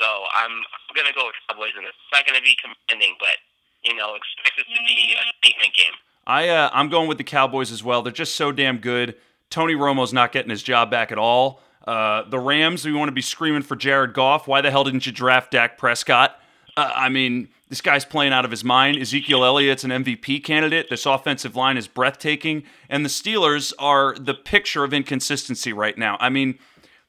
[0.00, 3.36] So I'm, I'm gonna go with Cowboys, and it's not gonna be commanding, but
[3.84, 5.92] you know, expect it to be a statement game.
[6.26, 8.02] I uh, I'm going with the Cowboys as well.
[8.02, 9.16] They're just so damn good.
[9.48, 11.60] Tony Romo's not getting his job back at all.
[11.86, 14.46] Uh, the Rams, we want to be screaming for Jared Goff.
[14.46, 16.38] Why the hell didn't you draft Dak Prescott?
[16.76, 18.98] Uh, I mean, this guy's playing out of his mind.
[18.98, 20.88] Ezekiel Elliott's an MVP candidate.
[20.90, 26.16] This offensive line is breathtaking, and the Steelers are the picture of inconsistency right now.
[26.20, 26.58] I mean,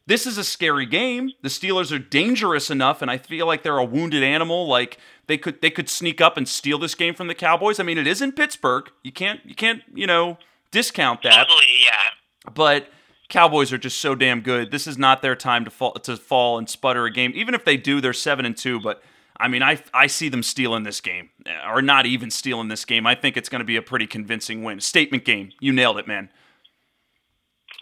[0.07, 1.31] this is a scary game.
[1.41, 4.67] The Steelers are dangerous enough, and I feel like they're a wounded animal.
[4.67, 4.97] Like
[5.31, 7.79] they could they could sneak up and steal this game from the Cowboys.
[7.79, 8.91] I mean, it is in Pittsburgh.
[9.01, 10.37] You can't you can't you know
[10.71, 11.47] discount that.
[11.47, 12.51] Totally, yeah.
[12.53, 12.89] But
[13.29, 14.71] Cowboys are just so damn good.
[14.71, 17.31] This is not their time to fall to fall and sputter a game.
[17.33, 18.81] Even if they do, they're seven and two.
[18.81, 19.01] But
[19.37, 21.29] I mean, I I see them stealing this game,
[21.65, 23.07] or not even stealing this game.
[23.07, 24.81] I think it's going to be a pretty convincing win.
[24.81, 25.51] Statement game.
[25.61, 26.29] You nailed it, man.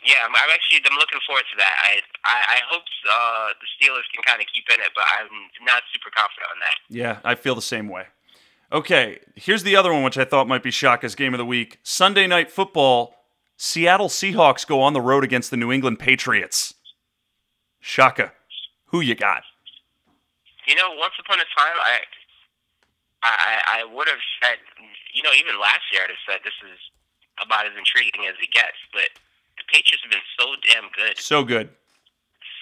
[0.09, 1.75] Yeah, I'm, I'm actually I'm looking forward to that.
[1.85, 5.29] I I, I hope uh, the Steelers can kind of keep in it, but I'm
[5.63, 6.77] not super confident on that.
[6.89, 8.05] Yeah, I feel the same way.
[8.71, 11.79] Okay, here's the other one, which I thought might be Shaka's game of the week.
[11.83, 13.15] Sunday night football.
[13.61, 16.73] Seattle Seahawks go on the road against the New England Patriots.
[17.81, 18.31] Shaka,
[18.85, 19.43] who you got?
[20.65, 21.99] You know, once upon a time, I
[23.21, 24.57] I I would have said,
[25.13, 26.79] you know, even last year I'd have said this is
[27.41, 29.09] about as intriguing as it gets, but
[29.71, 31.69] Patriots have been so damn good, So good.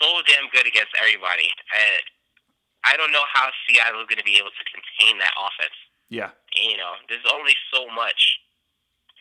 [0.01, 1.49] so damn good against everybody.
[1.73, 5.75] I, I don't know how Seattle is going to be able to contain that offense.
[6.09, 6.31] Yeah.
[6.55, 8.39] you know, there's only so much.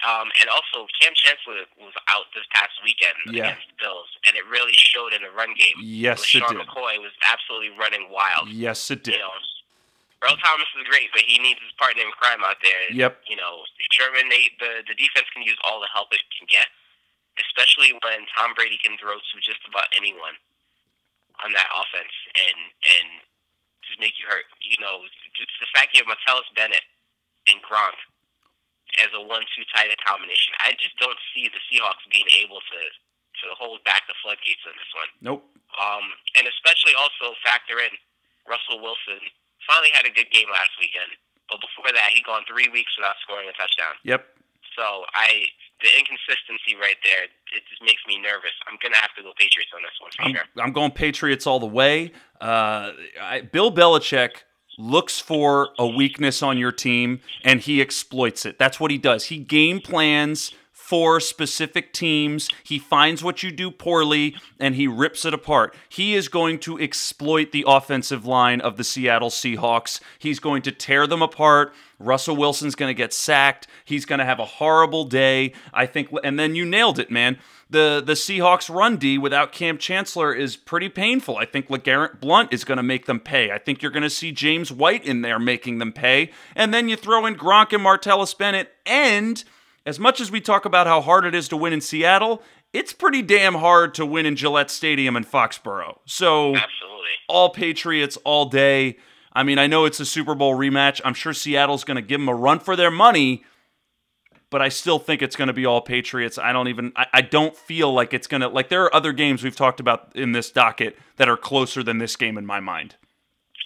[0.05, 3.49] Um, and also, Kam Chancellor was out this past weekend Yeah.
[3.49, 5.73] against the Bills, and it really showed in the run game.
[5.81, 6.69] Yes, it LeSean did.
[6.69, 8.53] McCoy was absolutely running wild.
[8.53, 9.15] Yes, it did.
[9.17, 9.33] You know,
[10.23, 12.93] Earl Thomas is great, but he needs his partner in crime out there.
[12.93, 13.25] Yep.
[13.29, 16.69] You know, Sherman, they, the the defense can use all the help it can get,
[17.41, 20.37] especially when Tom Brady can throw to just about anyone
[21.45, 22.59] on that offense and
[22.97, 23.09] and
[23.85, 24.49] just make you hurt.
[24.65, 25.05] You know,
[25.37, 26.85] just the fact you have Martellus Bennett
[27.47, 27.97] and Gronk
[29.03, 30.57] as a one-two tight end combination.
[30.63, 32.81] I just don't see the Seahawks being able to
[33.45, 35.11] to hold back the floodgates on this one.
[35.21, 35.45] Nope.
[35.77, 36.09] Um,
[36.41, 37.93] and especially also factor in
[38.49, 39.21] Russell Wilson
[39.69, 41.13] finally had a good game last weekend,
[41.53, 44.01] but before that he'd gone three weeks without scoring a touchdown.
[44.09, 44.25] Yep.
[44.73, 48.53] So I the inconsistency right there it just makes me nervous.
[48.69, 50.65] I'm gonna have to go Patriots on this one for I'm, sure.
[50.65, 52.13] I'm going Patriots all the way.
[52.41, 54.43] Uh, I, Bill Belichick
[54.79, 58.59] looks for a weakness on your team and he exploits it.
[58.59, 59.25] That's what he does.
[59.25, 60.53] He game plans
[60.87, 62.49] for specific teams.
[62.63, 65.75] He finds what you do poorly and he rips it apart.
[65.89, 70.01] He is going to exploit the offensive line of the Seattle Seahawks.
[70.17, 71.75] He's going to tear them apart.
[71.99, 73.67] Russell Wilson's going to get sacked.
[73.85, 75.55] He's going to have a horrible day.
[75.75, 77.39] I think and then you nailed it, man.
[77.69, 81.37] the the Seahawks run D without Kam Chancellor is pretty painful.
[81.37, 83.51] I think LeGarrette Blunt is going to make them pay.
[83.51, 86.31] I think you're going to see James White in there making them pay.
[86.55, 88.73] And then you throw in Gronk and Martellus Bennett.
[88.85, 89.43] And
[89.87, 92.43] as much as we talk about how hard it is to win in Seattle,
[92.73, 95.99] it's pretty damn hard to win in Gillette Stadium in Foxborough.
[96.05, 97.11] So Absolutely.
[97.29, 98.99] all Patriots all day.
[99.33, 101.01] I mean, I know it's a Super Bowl rematch.
[101.05, 103.45] I'm sure Seattle's going to give them a run for their money
[104.51, 106.39] but I still think it's going to be all Patriots.
[106.39, 109.13] I don't even, I, I don't feel like it's going to, like, there are other
[109.13, 112.61] games we've talked about in this docket that are closer than this game in my
[112.61, 112.95] mind.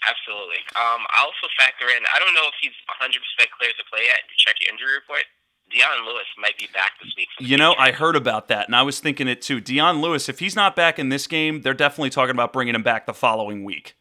[0.00, 0.64] Absolutely.
[0.72, 3.12] Um, I also factor in, I don't know if he's 100%
[3.52, 4.24] clear to play yet.
[4.32, 5.28] You Check your injury report.
[5.70, 7.28] Dion Lewis might be back this week.
[7.38, 9.60] You know, I heard about that, and I was thinking it too.
[9.60, 12.82] Dion Lewis, if he's not back in this game, they're definitely talking about bringing him
[12.82, 13.94] back the following week.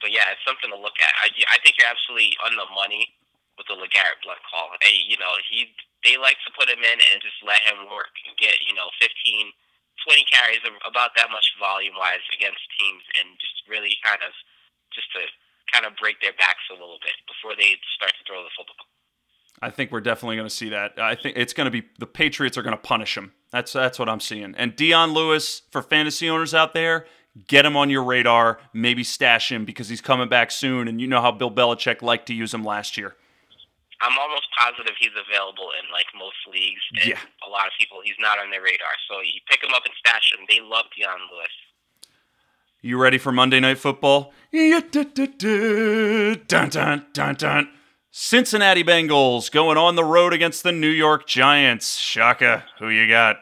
[0.00, 1.12] But yeah, it's something to look at.
[1.20, 3.12] I, I think you're absolutely on the money
[3.60, 4.72] with the LeGarrette Blunt call.
[4.80, 5.70] They, you know, he
[6.02, 8.90] they like to put him in and just let him work and get, you know,
[8.98, 14.34] 15, 20 carries, about that much volume wise against teams, and just really kind of
[14.90, 15.22] just to
[15.70, 18.91] kind of break their backs a little bit before they start to throw the football.
[19.62, 20.98] I think we're definitely going to see that.
[20.98, 23.32] I think it's going to be the Patriots are going to punish him.
[23.52, 24.54] That's that's what I'm seeing.
[24.56, 27.06] And Dion Lewis for fantasy owners out there,
[27.46, 28.58] get him on your radar.
[28.72, 30.88] Maybe stash him because he's coming back soon.
[30.88, 33.14] And you know how Bill Belichick liked to use him last year.
[34.00, 36.82] I'm almost positive he's available in like most leagues.
[36.94, 37.20] And Yeah.
[37.46, 38.90] A lot of people, he's not on their radar.
[39.08, 40.44] So you pick him up and stash him.
[40.48, 41.54] They love Dion Lewis.
[42.80, 44.32] You ready for Monday Night Football?
[44.50, 46.34] Yeah, da, da, da.
[46.48, 47.68] Dun, dun, dun, dun.
[48.12, 51.96] Cincinnati Bengals going on the road against the New York Giants.
[51.96, 53.40] Shaka, who you got?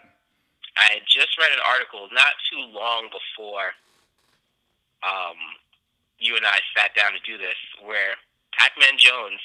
[0.78, 3.74] I had just read an article not too long before
[5.02, 5.34] um,
[6.22, 8.14] you and I sat down to do this, where
[8.54, 9.42] Pac-Man Jones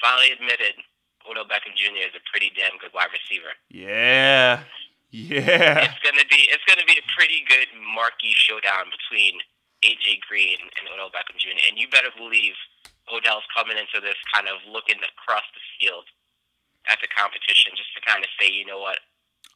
[0.00, 0.78] finally admitted
[1.28, 2.06] Odell Beckham Jr.
[2.06, 3.58] is a pretty damn good wide receiver.
[3.74, 4.62] Yeah.
[5.10, 5.82] Yeah.
[5.82, 9.42] It's gonna be it's gonna be a pretty good marquee showdown between
[9.82, 11.58] AJ Green and Odell Beckham Jr.
[11.66, 12.54] And you better believe
[13.12, 16.08] Odell's coming into this kind of looking across the field
[16.88, 19.00] at the competition just to kind of say, you know what,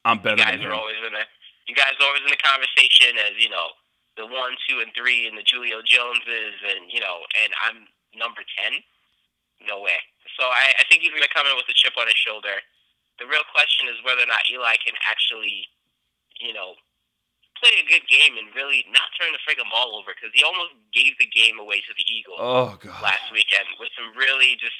[0.04, 1.24] I'm better than you guys are always in the
[1.68, 3.76] you guys are always in the conversation as you know
[4.18, 7.86] the one, two, and three, and the Julio Joneses, and you know, and I'm
[8.18, 8.82] number ten.
[9.62, 10.02] No way.
[10.34, 12.62] So I, I think he's going to come in with a chip on his shoulder.
[13.18, 15.66] The real question is whether or not Eli can actually,
[16.38, 16.78] you know,
[17.60, 20.74] play a good game and really not turn the friggin' ball over because he almost
[20.94, 23.02] gave the game away to the Eagles Oh, God.
[23.02, 24.78] last weekend with some really just,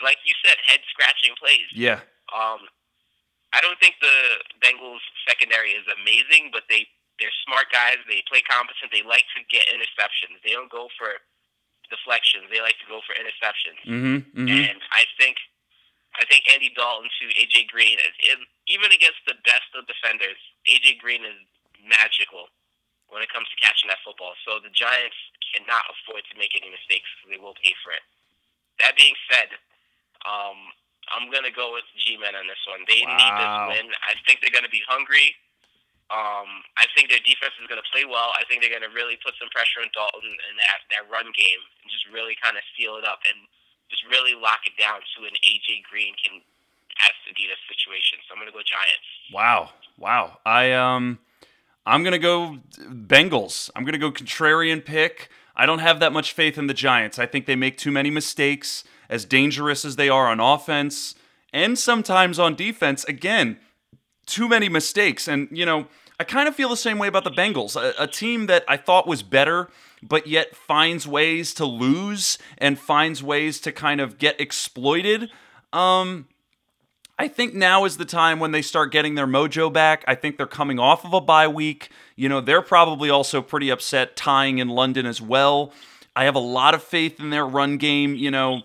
[0.00, 1.68] like you said, head scratching plays.
[1.72, 2.00] Yeah.
[2.32, 2.66] Um,
[3.54, 6.84] I don't think the Bengals secondary is amazing, but they
[7.16, 7.96] they're smart guys.
[8.04, 8.92] They play competent.
[8.92, 10.36] They like to get interceptions.
[10.44, 11.16] They don't go for
[11.88, 12.52] deflections.
[12.52, 13.80] They like to go for interceptions.
[13.88, 14.16] Mm-hmm.
[14.36, 14.48] mm-hmm.
[14.52, 15.40] And I think
[16.20, 20.40] I think Andy Dalton to AJ Green is, is even against the best of defenders.
[20.68, 21.40] AJ Green is
[21.86, 22.50] magical
[23.08, 24.34] when it comes to catching that football.
[24.42, 25.16] So the Giants
[25.54, 27.06] cannot afford to make any mistakes.
[27.16, 28.02] Because they will pay for it.
[28.82, 29.54] That being said,
[30.26, 30.58] um,
[31.08, 32.82] I'm gonna go with G-Men on this one.
[32.90, 33.86] They need this win.
[34.04, 35.38] I think they're gonna be hungry.
[36.06, 38.34] Um, I think their defense is gonna play well.
[38.34, 41.62] I think they're gonna really put some pressure on Dalton in that that run game
[41.82, 43.38] and just really kind of seal it up and
[43.90, 46.42] just really lock it down to an AJ Green can
[47.02, 48.18] Astadidas situation.
[48.26, 49.08] So I'm gonna go Giants.
[49.30, 49.70] Wow.
[49.98, 50.38] Wow.
[50.44, 51.18] I um
[51.86, 53.70] I'm going to go Bengals.
[53.74, 55.30] I'm going to go contrarian pick.
[55.54, 57.18] I don't have that much faith in the Giants.
[57.18, 61.14] I think they make too many mistakes as dangerous as they are on offense
[61.52, 63.04] and sometimes on defense.
[63.04, 63.58] Again,
[64.26, 65.86] too many mistakes and you know,
[66.18, 68.76] I kind of feel the same way about the Bengals, a, a team that I
[68.76, 69.70] thought was better
[70.02, 75.30] but yet finds ways to lose and finds ways to kind of get exploited.
[75.72, 76.28] Um
[77.18, 80.04] I think now is the time when they start getting their mojo back.
[80.06, 81.88] I think they're coming off of a bye week.
[82.14, 85.72] You know, they're probably also pretty upset tying in London as well.
[86.14, 88.14] I have a lot of faith in their run game.
[88.14, 88.62] You know,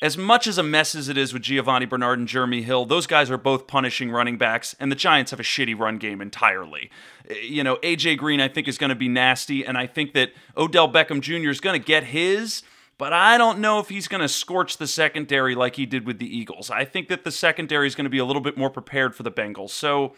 [0.00, 3.06] as much as a mess as it is with Giovani Bernard and Jeremy Hill, those
[3.06, 6.90] guys are both punishing running backs, and the Giants have a shitty run game entirely.
[7.30, 10.12] Uh, You know, AJ Green, I think, is going to be nasty, and I think
[10.14, 11.50] that Odell Beckham Jr.
[11.50, 12.62] is going to get his,
[13.02, 16.22] but I don't know if he's going to scorch the secondary like he did with
[16.22, 16.70] the Eagles.
[16.70, 19.24] I think that the secondary is going to be a little bit more prepared for
[19.24, 19.74] the Bengals.
[19.74, 20.14] So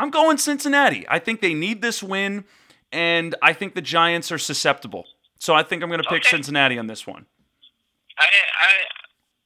[0.00, 1.04] I'm going Cincinnati.
[1.04, 2.48] I think they need this win,
[2.88, 5.04] and I think the Giants are susceptible.
[5.36, 6.32] So I think I'm going to pick Okay.
[6.32, 7.26] Cincinnati on this one.
[8.16, 8.72] I, I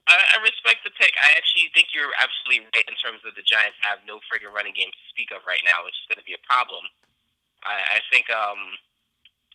[0.07, 1.11] I respect the pick.
[1.19, 4.79] I actually think you're absolutely right in terms of the Giants have no friggin' running
[4.79, 6.87] game to speak of right now, which is going to be a problem.
[7.67, 8.79] I, I think um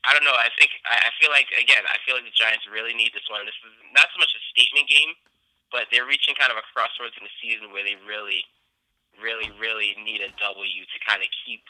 [0.03, 0.35] I don't know.
[0.35, 3.47] I think I, feel like again I feel like the Giants really need this one.
[3.47, 5.15] This is not so much a statement game,
[5.71, 8.43] but they're reaching kind of a crossroads in the season where they really
[9.21, 11.61] really, really need a W to kind of keep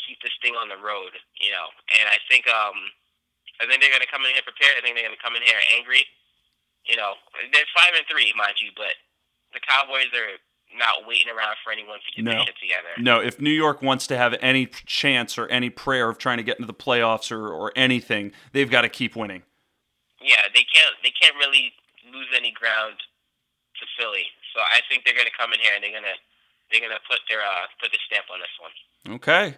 [0.00, 1.68] keep this thing on the road, you know.
[2.00, 2.92] And I think um,
[3.60, 4.76] I think they're going to come in here prepared.
[4.78, 6.04] I think they're going to come in here angry.
[6.84, 7.16] You know,
[7.52, 8.92] they're five and three, mind you, but
[9.56, 10.36] the Cowboys are
[10.78, 12.30] not waiting around for anyone to get No.
[12.32, 12.88] their shit together.
[12.98, 16.42] No, if New York wants to have any chance or any prayer of trying to
[16.42, 19.42] get into the playoffs or, or anything, they've got to keep winning.
[20.20, 21.72] Yeah, they can't they can't really
[22.12, 22.94] lose any ground
[23.80, 24.24] to Philly.
[24.54, 26.18] So I think they're going to come in here and they're going to
[26.70, 29.16] they're going to put their uh, put the stamp on this one.
[29.16, 29.56] Okay.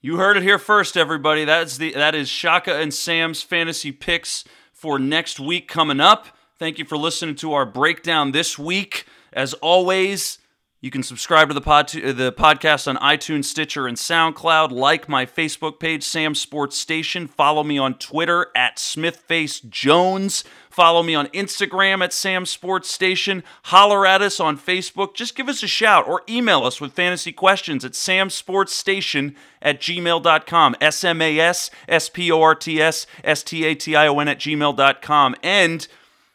[0.00, 1.44] You heard it here first, everybody.
[1.44, 6.26] That's the that is Shaka and Sam's fantasy picks for next week coming up.
[6.58, 9.06] Thank you for listening to our breakdown this week.
[9.32, 10.38] As always,
[10.82, 14.72] you can subscribe to the pod uh, the podcast on iTunes, Stitcher, and SoundCloud.
[14.72, 17.28] Like my Facebook page, Sam Sports Station.
[17.28, 20.42] Follow me on Twitter at SmithFaceJones.
[20.68, 23.44] Follow me on Instagram at Sam Sports Station.
[23.64, 25.14] Holler at us on Facebook.
[25.14, 30.74] Just give us a shout or email us with fantasy questions at samsportsstation at gmail.com.
[30.80, 34.08] S M A S S P O R T S S T A T I
[34.08, 35.36] O N at gmail.com.
[35.44, 35.86] And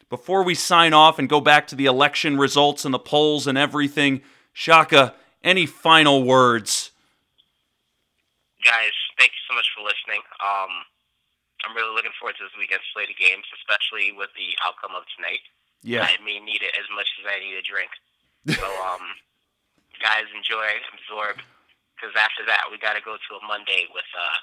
[0.10, 3.58] before we sign off and go back to the election results and the polls and
[3.58, 4.22] everything,
[4.58, 5.14] Shaka,
[5.46, 6.90] any final words?
[8.66, 10.26] Guys, thank you so much for listening.
[10.42, 10.82] Um,
[11.62, 15.06] I'm really looking forward to this weekend's slate of games, especially with the outcome of
[15.14, 15.46] tonight.
[15.86, 16.10] Yeah.
[16.10, 17.94] I may need it as much as I need a drink.
[18.50, 19.06] So, um,
[20.02, 21.38] guys, enjoy, absorb,
[21.94, 24.42] because after that we got to go to a Monday with uh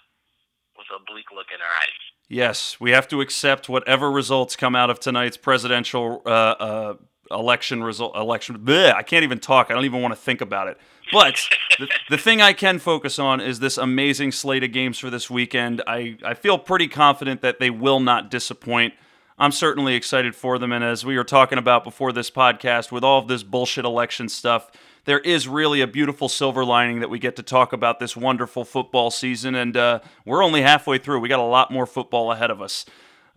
[0.79, 1.99] with a bleak look in our eyes.
[2.31, 6.95] Yes, we have to accept whatever results come out of tonight's presidential uh, uh,
[7.31, 8.17] election result.
[8.17, 8.59] Election.
[8.59, 9.71] Bleh, I can't even talk.
[9.71, 10.79] I don't even want to think about it.
[11.13, 11.41] But
[11.79, 15.29] the, the thing I can focus on is this amazing slate of games for this
[15.29, 15.83] weekend.
[15.87, 18.95] I, I feel pretty confident that they will not disappoint.
[19.39, 20.73] I'm certainly excited for them.
[20.73, 24.29] And as we were talking about before this podcast, with all of this bullshit election
[24.29, 24.71] stuff,
[25.07, 28.65] there is really a beautiful silver lining that we get to talk about this wonderful
[28.65, 29.55] football season.
[29.55, 31.21] And uh, we're only halfway through.
[31.21, 32.87] We got a lot more football ahead of us.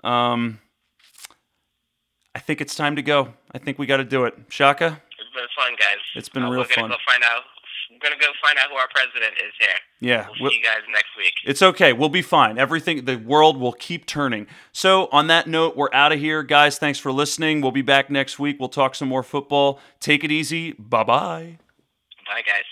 [0.04, 0.60] Um,
[2.38, 3.34] I think it's time to go.
[3.52, 4.36] I think we got to do it.
[4.48, 5.02] Shaka?
[5.20, 5.98] It's been fun, guys.
[6.16, 6.90] It's been Uh, real we're gonna fun.
[6.92, 7.46] Go find out.
[7.90, 9.70] We're gonna go find out who our president is here.
[10.02, 10.28] Yeah.
[10.28, 11.34] We'll we'll- see you guys next week.
[11.46, 11.94] It's okay.
[11.94, 12.60] We'll be fine.
[12.60, 14.46] Everything, the world will keep turning.
[14.72, 16.44] So, on that note, we're out of here.
[16.44, 17.60] Guys, thanks for listening.
[17.62, 18.58] We'll be back next week.
[18.60, 19.80] We'll talk some more football.
[20.00, 20.74] Take it easy.
[20.74, 21.58] Bye bye.
[22.28, 22.66] Bye, guys.